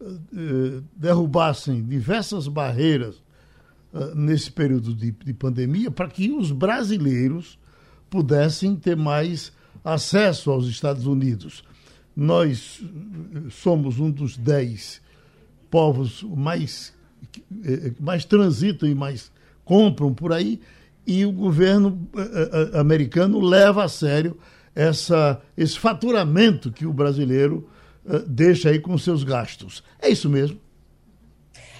uh, 0.00 0.82
derrubassem 0.96 1.82
diversas 1.82 2.46
barreiras 2.48 3.22
nesse 4.12 4.50
período 4.50 4.92
de, 4.92 5.12
de 5.12 5.32
pandemia 5.32 5.88
para 5.88 6.08
que 6.08 6.32
os 6.32 6.50
brasileiros 6.50 7.56
pudessem 8.10 8.74
ter 8.74 8.96
mais 8.96 9.52
acesso 9.82 10.50
aos 10.50 10.66
Estados 10.66 11.06
Unidos. 11.06 11.64
Nós 12.16 12.80
somos 13.50 13.98
um 13.98 14.10
dos 14.10 14.36
dez 14.36 15.02
povos 15.70 16.22
mais, 16.22 16.92
eh, 17.64 17.92
mais 17.98 18.24
transitam 18.24 18.88
e 18.88 18.94
mais 18.94 19.32
compram 19.64 20.14
por 20.14 20.32
aí, 20.32 20.60
e 21.06 21.26
o 21.26 21.32
governo 21.32 22.08
eh, 22.16 22.70
eh, 22.74 22.78
americano 22.78 23.40
leva 23.40 23.84
a 23.84 23.88
sério 23.88 24.38
essa, 24.74 25.40
esse 25.56 25.78
faturamento 25.78 26.70
que 26.70 26.86
o 26.86 26.92
brasileiro 26.92 27.68
deixa 28.26 28.68
aí 28.68 28.78
com 28.78 28.98
seus 28.98 29.24
gastos. 29.24 29.82
É 29.98 30.10
isso 30.10 30.28
mesmo? 30.28 30.60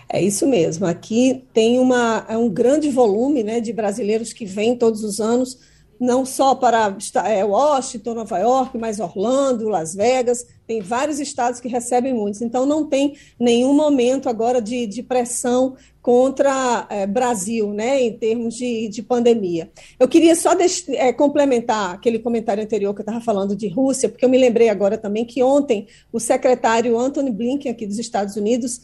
É 0.09 0.23
isso 0.23 0.47
mesmo. 0.47 0.87
Aqui 0.87 1.45
tem 1.53 1.79
uma, 1.79 2.25
é 2.29 2.37
um 2.37 2.49
grande 2.49 2.89
volume 2.91 3.43
né, 3.43 3.61
de 3.61 3.73
brasileiros 3.73 4.33
que 4.33 4.45
vêm 4.45 4.77
todos 4.77 5.03
os 5.03 5.21
anos 5.21 5.59
não 6.01 6.25
só 6.25 6.55
para 6.55 6.97
é, 7.27 7.45
Washington, 7.45 8.15
Nova 8.15 8.39
York, 8.39 8.77
mas 8.79 9.01
Orlando, 9.01 9.69
Las 9.69 9.95
Vegas, 9.95 10.47
tem 10.67 10.81
vários 10.81 11.21
estados 11.21 11.61
que 11.61 11.69
recebem 11.69 12.15
muitos. 12.15 12.41
Então, 12.41 12.67
não 12.67 12.87
tem 12.87 13.17
nenhum 13.39 13.75
momento 13.75 14.29
agora 14.29 14.61
de, 14.61 14.87
de 14.87 15.03
pressão 15.03 15.77
contra 16.01 16.87
é, 16.91 17.07
Brasil, 17.07 17.73
né, 17.73 18.03
em 18.03 18.13
termos 18.13 18.55
de, 18.55 18.89
de 18.89 19.03
pandemia. 19.03 19.71
Eu 19.99 20.07
queria 20.07 20.37
só 20.37 20.51
é, 20.89 21.13
complementar 21.13 21.95
aquele 21.95 22.19
comentário 22.19 22.63
anterior 22.63 22.93
que 22.93 23.01
eu 23.01 23.05
estava 23.05 23.21
falando 23.21 23.57
de 23.57 23.69
Rússia, 23.69 24.09
porque 24.09 24.25
eu 24.25 24.29
me 24.29 24.37
lembrei 24.37 24.69
agora 24.69 24.99
também 24.99 25.25
que 25.25 25.43
ontem 25.43 25.87
o 26.13 26.21
secretário 26.21 26.99
Anthony 26.99 27.31
Blinken, 27.31 27.73
aqui 27.73 27.87
dos 27.87 27.99
Estados 27.99 28.37
Unidos, 28.37 28.83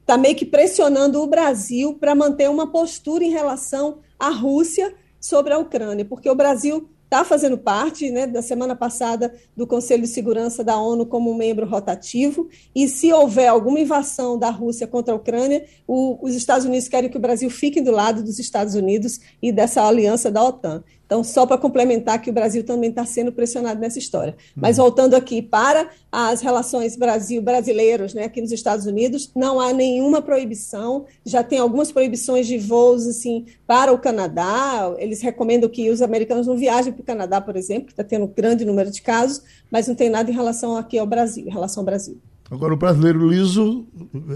está 0.00 0.16
meio 0.16 0.36
que 0.36 0.46
pressionando 0.46 1.20
o 1.20 1.26
Brasil 1.26 1.94
para 1.94 2.14
manter 2.14 2.48
uma 2.48 2.70
postura 2.70 3.24
em 3.24 3.30
relação 3.30 3.98
à 4.18 4.28
Rússia 4.30 4.94
sobre 5.20 5.52
a 5.52 5.58
Ucrânia, 5.58 6.04
porque 6.04 6.30
o 6.30 6.34
Brasil 6.34 6.88
está 7.04 7.24
fazendo 7.24 7.58
parte, 7.58 8.08
né, 8.08 8.24
da 8.24 8.40
semana 8.40 8.76
passada, 8.76 9.34
do 9.56 9.66
Conselho 9.66 10.02
de 10.02 10.08
Segurança 10.08 10.62
da 10.62 10.78
ONU 10.78 11.04
como 11.04 11.34
membro 11.34 11.66
rotativo, 11.66 12.48
e 12.72 12.86
se 12.86 13.12
houver 13.12 13.48
alguma 13.48 13.80
invasão 13.80 14.38
da 14.38 14.48
Rússia 14.48 14.86
contra 14.86 15.12
a 15.12 15.16
Ucrânia, 15.16 15.64
o, 15.88 16.24
os 16.24 16.36
Estados 16.36 16.64
Unidos 16.64 16.86
querem 16.86 17.10
que 17.10 17.16
o 17.16 17.20
Brasil 17.20 17.50
fique 17.50 17.80
do 17.80 17.90
lado 17.90 18.22
dos 18.22 18.38
Estados 18.38 18.76
Unidos 18.76 19.18
e 19.42 19.50
dessa 19.50 19.82
aliança 19.82 20.30
da 20.30 20.42
OTAN. 20.42 20.84
Então, 21.10 21.24
só 21.24 21.44
para 21.44 21.58
complementar 21.58 22.22
que 22.22 22.30
o 22.30 22.32
Brasil 22.32 22.62
também 22.62 22.88
está 22.88 23.04
sendo 23.04 23.32
pressionado 23.32 23.80
nessa 23.80 23.98
história. 23.98 24.36
Mas 24.54 24.78
uhum. 24.78 24.84
voltando 24.84 25.14
aqui 25.14 25.42
para 25.42 25.90
as 26.12 26.40
relações 26.40 26.94
Brasil-brasileiros, 26.94 28.14
né, 28.14 28.26
aqui 28.26 28.40
nos 28.40 28.52
Estados 28.52 28.86
Unidos, 28.86 29.28
não 29.34 29.58
há 29.58 29.72
nenhuma 29.72 30.22
proibição. 30.22 31.06
Já 31.26 31.42
tem 31.42 31.58
algumas 31.58 31.90
proibições 31.90 32.46
de 32.46 32.58
voos 32.58 33.08
assim 33.08 33.46
para 33.66 33.92
o 33.92 33.98
Canadá. 33.98 34.94
Eles 34.98 35.20
recomendam 35.20 35.68
que 35.68 35.90
os 35.90 36.00
americanos 36.00 36.46
não 36.46 36.56
viajem 36.56 36.92
para 36.92 37.02
o 37.02 37.04
Canadá, 37.04 37.40
por 37.40 37.56
exemplo, 37.56 37.86
que 37.86 37.92
está 37.92 38.04
tendo 38.04 38.26
um 38.26 38.32
grande 38.32 38.64
número 38.64 38.88
de 38.88 39.02
casos, 39.02 39.42
mas 39.68 39.88
não 39.88 39.96
tem 39.96 40.08
nada 40.08 40.30
em 40.30 40.34
relação 40.34 40.76
aqui 40.76 40.96
ao 40.96 41.06
Brasil, 41.08 41.44
em 41.44 41.50
relação 41.50 41.80
ao 41.80 41.86
Brasil. 41.86 42.18
Agora 42.48 42.72
o 42.72 42.76
brasileiro 42.76 43.28
liso 43.28 43.84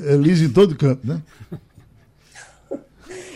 é 0.09 0.17
liso 0.17 0.45
em 0.45 0.53
todo 0.53 0.75
canto, 0.75 1.07
né? 1.07 1.23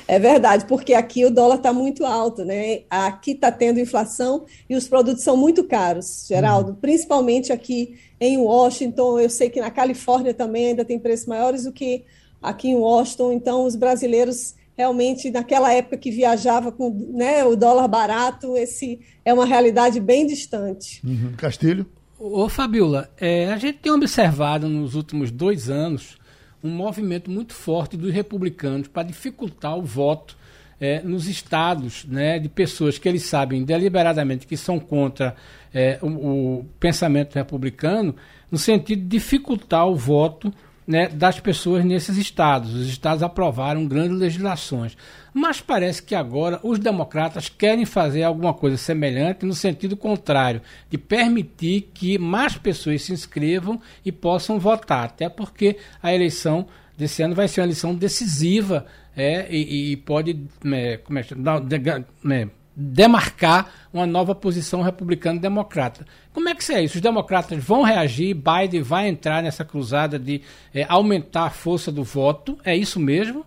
É 0.09 0.19
verdade, 0.19 0.65
porque 0.65 0.95
aqui 0.95 1.27
o 1.27 1.31
dólar 1.31 1.57
está 1.57 1.71
muito 1.71 2.07
alto, 2.07 2.43
né? 2.43 2.81
Aqui 2.89 3.33
está 3.33 3.53
tendo 3.53 3.79
inflação 3.79 4.47
e 4.69 4.75
os 4.75 4.89
produtos 4.89 5.23
são 5.23 5.37
muito 5.37 5.65
caros, 5.65 6.25
Geraldo. 6.27 6.71
Uhum. 6.71 6.77
Principalmente 6.77 7.53
aqui 7.53 7.99
em 8.19 8.39
Washington. 8.39 9.21
Eu 9.21 9.29
sei 9.29 9.51
que 9.51 9.61
na 9.61 9.71
Califórnia 9.71 10.33
também 10.33 10.69
ainda 10.69 10.83
tem 10.83 10.99
preços 10.99 11.27
maiores 11.27 11.65
do 11.65 11.73
que 11.73 12.07
aqui 12.41 12.69
em 12.69 12.77
Washington. 12.77 13.33
Então, 13.33 13.67
os 13.67 13.77
brasileiros 13.77 14.55
realmente, 14.75 15.31
naquela 15.31 15.75
época 15.75 15.99
que 15.99 16.11
viajava 16.11 16.73
com 16.73 16.89
né, 17.13 17.45
o 17.45 17.55
dólar 17.55 17.87
barato, 17.87 18.57
esse 18.57 19.01
é 19.27 19.35
uma 19.35 19.45
realidade 19.45 20.01
bem 20.01 20.27
distante. 20.27 21.03
Uhum. 21.07 21.35
Castilho? 21.37 21.85
Ô, 22.19 22.49
Fabiola, 22.49 23.11
é, 23.17 23.53
a 23.53 23.59
gente 23.59 23.79
tem 23.79 23.93
observado 23.93 24.69
nos 24.69 24.95
últimos 24.95 25.31
dois 25.31 25.69
anos 25.69 26.18
um 26.63 26.71
movimento 26.71 27.31
muito 27.31 27.55
forte 27.55 27.97
dos 27.97 28.13
republicanos 28.13 28.89
para 28.89 29.05
dificultar 29.05 29.77
o 29.77 29.83
voto 29.83 30.37
é, 30.81 31.03
nos 31.03 31.27
estados 31.27 32.05
né, 32.05 32.39
de 32.39 32.49
pessoas 32.49 32.99
que 32.99 33.09
eles 33.09 33.25
sabem 33.25 33.65
deliberadamente 33.65 34.47
que 34.47 34.57
são 34.57 34.79
contra 34.79 35.35
é, 35.75 35.99
o, 36.01 36.07
o, 36.07 36.67
pensamento 36.79 37.35
republicano, 37.35 38.15
no 38.51 38.59
sentido 38.59 39.03
de 39.03 39.09
dificultar 39.09 39.87
o 39.87 39.97
voto 39.97 40.53
né, 40.87 41.09
das 41.09 41.39
pessoas 41.41 41.85
nesses 41.85 42.17
estados. 42.17 42.75
Os 42.75 42.89
estados 42.89 43.23
aprovaram 43.23 43.87
grandes 43.87 44.19
legislações. 44.19 44.97
Mas 45.33 45.61
parece 45.61 46.03
que 46.03 46.15
agora 46.15 46.59
os 46.63 46.79
democratas 46.79 47.49
querem 47.49 47.85
fazer 47.85 48.23
alguma 48.23 48.55
coisa 48.55 48.77
semelhante 48.77 49.45
no 49.45 49.55
sentido 49.55 49.97
contrário, 49.97 50.63
de 50.91 50.99
permitir 50.99 51.91
que 51.95 52.19
mais 52.19 52.57
pessoas 52.57 53.03
se 53.03 53.13
inscrevam 53.13 53.81
e 54.05 54.11
possam 54.11 54.59
votar. 54.59 55.05
Até 55.05 55.29
porque 55.29 55.77
a 56.03 56.15
eleição 56.15 56.67
desse 56.97 57.23
ano 57.23 57.35
vai 57.35 57.47
ser 57.47 57.61
uma 57.61 57.67
eleição 57.67 57.95
decisiva 57.95 58.87
é, 59.17 59.47
e, 59.51 59.93
e 59.93 59.97
pode 59.97 60.41
é, 60.73 60.97
como 60.99 61.19
é, 61.19 61.23
é, 61.23 62.49
demarcar 62.75 63.73
uma 63.93 64.07
nova 64.07 64.35
posição 64.35 64.83
republicano-democrata. 64.83 66.07
Como 66.33 66.49
é 66.49 66.55
que 66.55 66.73
é 66.73 66.83
isso? 66.85 66.95
Os 66.95 67.01
democratas 67.01 67.63
vão 67.63 67.83
reagir, 67.83 68.35
Biden 68.35 68.83
vai 68.83 69.09
entrar 69.09 69.43
nessa 69.43 69.65
cruzada 69.65 70.19
de 70.19 70.43
é, 70.73 70.87
aumentar 70.89 71.45
a 71.45 71.51
força 71.51 71.91
do 71.91 72.05
voto, 72.05 72.57
é 72.65 72.77
isso 72.77 73.01
mesmo? 73.01 73.45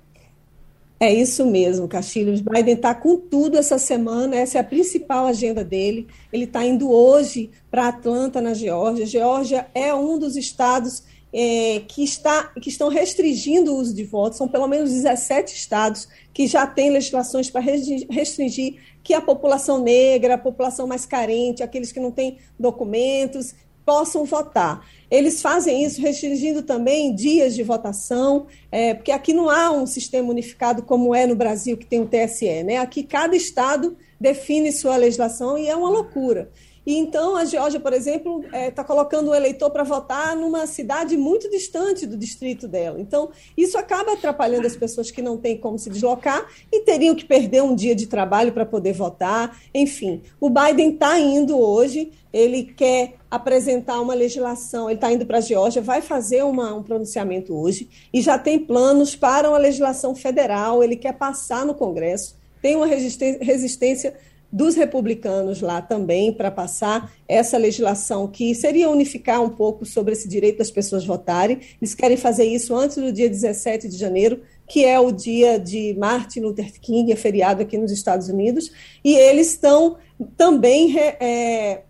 É 1.02 1.12
isso 1.12 1.48
mesmo, 1.48 1.88
Castilho. 1.88 2.32
Biden 2.44 2.76
está 2.76 2.94
com 2.94 3.18
tudo 3.18 3.58
essa 3.58 3.80
semana, 3.80 4.36
essa 4.36 4.60
é 4.60 4.62
a 4.62 4.64
principal 4.64 5.26
agenda 5.26 5.64
dele. 5.64 6.06
Ele 6.32 6.44
está 6.44 6.64
indo 6.64 6.92
hoje 6.92 7.50
para 7.72 7.88
Atlanta, 7.88 8.40
na 8.40 8.54
Geórgia. 8.54 9.08
Geórgia 9.08 9.68
é 9.74 9.92
um 9.96 10.20
dos 10.20 10.36
estados 10.36 11.02
é, 11.34 11.82
que, 11.88 12.04
está, 12.04 12.52
que 12.62 12.70
estão 12.70 12.88
restringindo 12.88 13.74
o 13.74 13.80
uso 13.80 13.96
de 13.96 14.04
votos, 14.04 14.38
são 14.38 14.48
pelo 14.48 14.68
menos 14.68 14.92
17 14.92 15.56
estados 15.56 16.08
que 16.32 16.46
já 16.46 16.68
têm 16.68 16.92
legislações 16.92 17.50
para 17.50 17.62
restringir 17.62 18.76
que 19.04 19.16
a 19.16 19.22
população 19.22 19.82
negra, 19.82 20.36
a 20.36 20.38
população 20.38 20.86
mais 20.86 21.08
carente, 21.08 21.64
aqueles 21.64 21.92
que 21.92 22.00
não 22.00 22.12
têm 22.12 22.38
documentos, 22.60 23.56
possam 23.86 24.26
votar. 24.26 24.86
Eles 25.10 25.42
fazem 25.42 25.84
isso 25.84 26.02
restringindo 26.02 26.64
também 26.64 27.14
dias 27.14 27.54
de 27.54 27.64
votação, 27.64 28.48
é, 28.72 28.94
porque 28.94 29.12
aqui 29.12 29.34
não 29.34 29.50
há 29.50 29.72
um 29.72 29.86
sistema 29.86 30.30
unificado 30.30 30.84
como 30.84 31.14
é 31.14 31.28
no 31.28 31.36
Brasil, 31.36 31.78
que 31.78 31.86
tem 31.86 32.00
o 32.00 32.08
TSE. 32.08 32.64
Né? 32.64 32.78
Aqui 32.78 33.04
cada 33.04 33.36
estado 33.36 33.98
define 34.20 34.72
sua 34.72 34.96
legislação 34.96 35.58
e 35.58 35.68
é 35.68 35.76
uma 35.76 35.90
loucura. 35.90 36.50
E 36.86 36.98
então 36.98 37.36
a 37.36 37.46
Geórgia, 37.46 37.80
por 37.80 37.94
exemplo, 37.94 38.44
está 38.46 38.58
é, 38.58 38.72
tá 38.72 38.84
colocando 38.84 39.30
o 39.30 39.36
eleitor 39.36 39.70
para 39.70 39.84
votar 39.84 40.36
numa 40.36 40.66
cidade 40.66 41.16
muito 41.16 41.50
distante 41.50 42.08
do 42.08 42.18
distrito 42.18 42.68
dela. 42.68 43.00
Então, 43.00 43.30
isso 43.56 43.78
acaba 43.78 44.14
atrapalhando 44.14 44.66
as 44.66 44.76
pessoas 44.76 45.12
que 45.12 45.22
não 45.22 45.38
têm 45.38 45.58
como 45.58 45.78
se 45.78 45.90
deslocar 45.90 46.48
e 46.72 46.82
teriam 46.82 47.14
que 47.14 47.26
perder 47.26 47.62
um 47.62 47.76
dia 47.76 47.94
de 47.94 48.08
trabalho 48.08 48.52
para 48.52 48.66
poder 48.66 48.94
votar. 48.94 49.60
Enfim, 49.74 50.22
o 50.40 50.50
Biden 50.50 50.94
está 50.94 51.20
indo 51.20 51.60
hoje, 51.60 52.12
ele 52.34 52.64
quer 52.64 53.16
apresentar 53.30 54.02
uma 54.02 54.14
legislação, 54.14 54.90
ele 54.90 54.96
está 54.96 55.12
indo 55.12 55.26
para 55.26 55.38
a 55.38 55.42
Geórgia, 55.42 55.82
vai 55.82 56.02
fazer 56.02 56.44
uma, 56.44 56.74
um 56.74 56.82
pronunciamento 56.82 57.56
hoje 57.56 57.90
e 58.12 58.22
já 58.22 58.40
tem 58.40 58.58
planos 58.58 59.16
para 59.16 59.50
uma 59.50 59.58
legislação 59.58 60.16
federal, 60.16 60.84
ele 60.84 60.96
quer 60.96 61.14
passar 61.14 61.66
no 61.66 61.76
Congresso, 61.76 62.36
tem 62.62 62.76
uma 62.76 62.86
resistência 62.86 64.14
dos 64.52 64.76
republicanos 64.76 65.62
lá 65.62 65.82
também 65.82 66.34
para 66.34 66.52
passar 66.52 67.12
essa 67.28 67.58
legislação 67.58 68.28
que 68.28 68.54
seria 68.54 68.90
unificar 68.90 69.42
um 69.42 69.50
pouco 69.50 69.86
sobre 69.86 70.14
esse 70.14 70.28
direito 70.28 70.58
das 70.58 70.70
pessoas 70.70 71.06
votarem. 71.06 71.60
Eles 71.82 71.96
querem 71.96 72.18
fazer 72.18 72.44
isso 72.44 72.76
antes 72.76 72.98
do 72.98 73.12
dia 73.12 73.30
17 73.30 73.88
de 73.88 73.98
janeiro, 73.98 74.42
que 74.68 74.84
é 74.84 75.00
o 75.00 75.12
dia 75.12 75.58
de 75.58 75.96
Martin 75.98 76.42
Luther 76.42 76.72
King, 76.82 77.12
é 77.12 77.16
feriado 77.16 77.62
aqui 77.62 77.78
nos 77.78 77.92
Estados 77.92 78.28
Unidos, 78.28 78.72
e 79.04 79.16
eles 79.16 79.48
estão 79.52 79.98
também 80.36 80.98
é, 80.98 81.84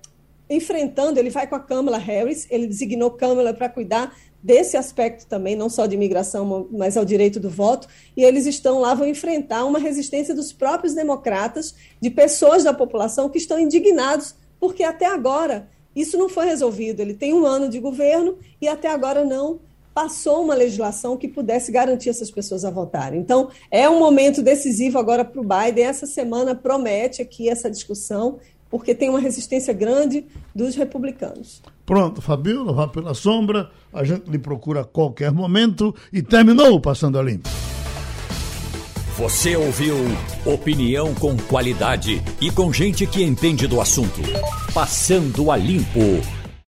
enfrentando, 0.49 1.19
ele 1.19 1.29
vai 1.29 1.47
com 1.47 1.55
a 1.55 1.59
Kamala 1.59 1.97
Harris, 1.97 2.47
ele 2.49 2.67
designou 2.67 3.11
Kamala 3.11 3.53
para 3.53 3.69
cuidar 3.69 4.13
desse 4.43 4.75
aspecto 4.75 5.27
também, 5.27 5.55
não 5.55 5.69
só 5.69 5.85
de 5.85 5.95
imigração, 5.95 6.67
mas 6.71 6.97
ao 6.97 7.05
direito 7.05 7.39
do 7.39 7.49
voto, 7.49 7.87
e 8.15 8.23
eles 8.23 8.45
estão 8.45 8.79
lá, 8.79 8.93
vão 8.93 9.07
enfrentar 9.07 9.65
uma 9.65 9.79
resistência 9.79 10.33
dos 10.33 10.51
próprios 10.51 10.93
democratas, 10.93 11.75
de 12.01 12.09
pessoas 12.09 12.63
da 12.63 12.73
população 12.73 13.29
que 13.29 13.37
estão 13.37 13.59
indignados, 13.59 14.35
porque 14.59 14.83
até 14.83 15.05
agora 15.05 15.69
isso 15.95 16.17
não 16.17 16.29
foi 16.29 16.45
resolvido. 16.45 17.01
Ele 17.01 17.13
tem 17.13 17.33
um 17.33 17.45
ano 17.45 17.69
de 17.69 17.79
governo 17.79 18.37
e 18.61 18.67
até 18.67 18.89
agora 18.89 19.23
não 19.23 19.59
passou 19.93 20.41
uma 20.41 20.55
legislação 20.55 21.17
que 21.17 21.27
pudesse 21.27 21.71
garantir 21.71 22.09
essas 22.09 22.31
pessoas 22.31 22.63
a 22.63 22.69
votarem. 22.69 23.19
Então, 23.19 23.49
é 23.69 23.89
um 23.89 23.99
momento 23.99 24.41
decisivo 24.41 24.97
agora 24.97 25.25
para 25.25 25.41
o 25.41 25.43
Biden. 25.43 25.83
Essa 25.83 26.05
semana 26.05 26.55
promete 26.55 27.21
aqui 27.21 27.49
essa 27.49 27.69
discussão 27.69 28.39
porque 28.69 28.95
tem 28.95 29.09
uma 29.09 29.19
resistência 29.19 29.73
grande 29.73 30.25
dos 30.55 30.75
republicanos. 30.75 31.61
Pronto, 31.91 32.21
Fabiola, 32.21 32.71
vá 32.71 32.87
pela 32.87 33.13
sombra, 33.13 33.69
a 33.91 34.05
gente 34.05 34.31
lhe 34.31 34.39
procura 34.39 34.79
a 34.79 34.85
qualquer 34.85 35.29
momento 35.29 35.93
e 36.13 36.21
terminou 36.21 36.79
Passando 36.79 37.19
a 37.19 37.21
Limpo. 37.21 37.49
Você 39.17 39.57
ouviu 39.57 39.97
opinião 40.45 41.13
com 41.13 41.35
qualidade 41.35 42.23
e 42.39 42.49
com 42.49 42.71
gente 42.71 43.05
que 43.05 43.21
entende 43.21 43.67
do 43.67 43.81
assunto. 43.81 44.21
Passando 44.73 45.51
a 45.51 45.57
Limpo. 45.57 46.40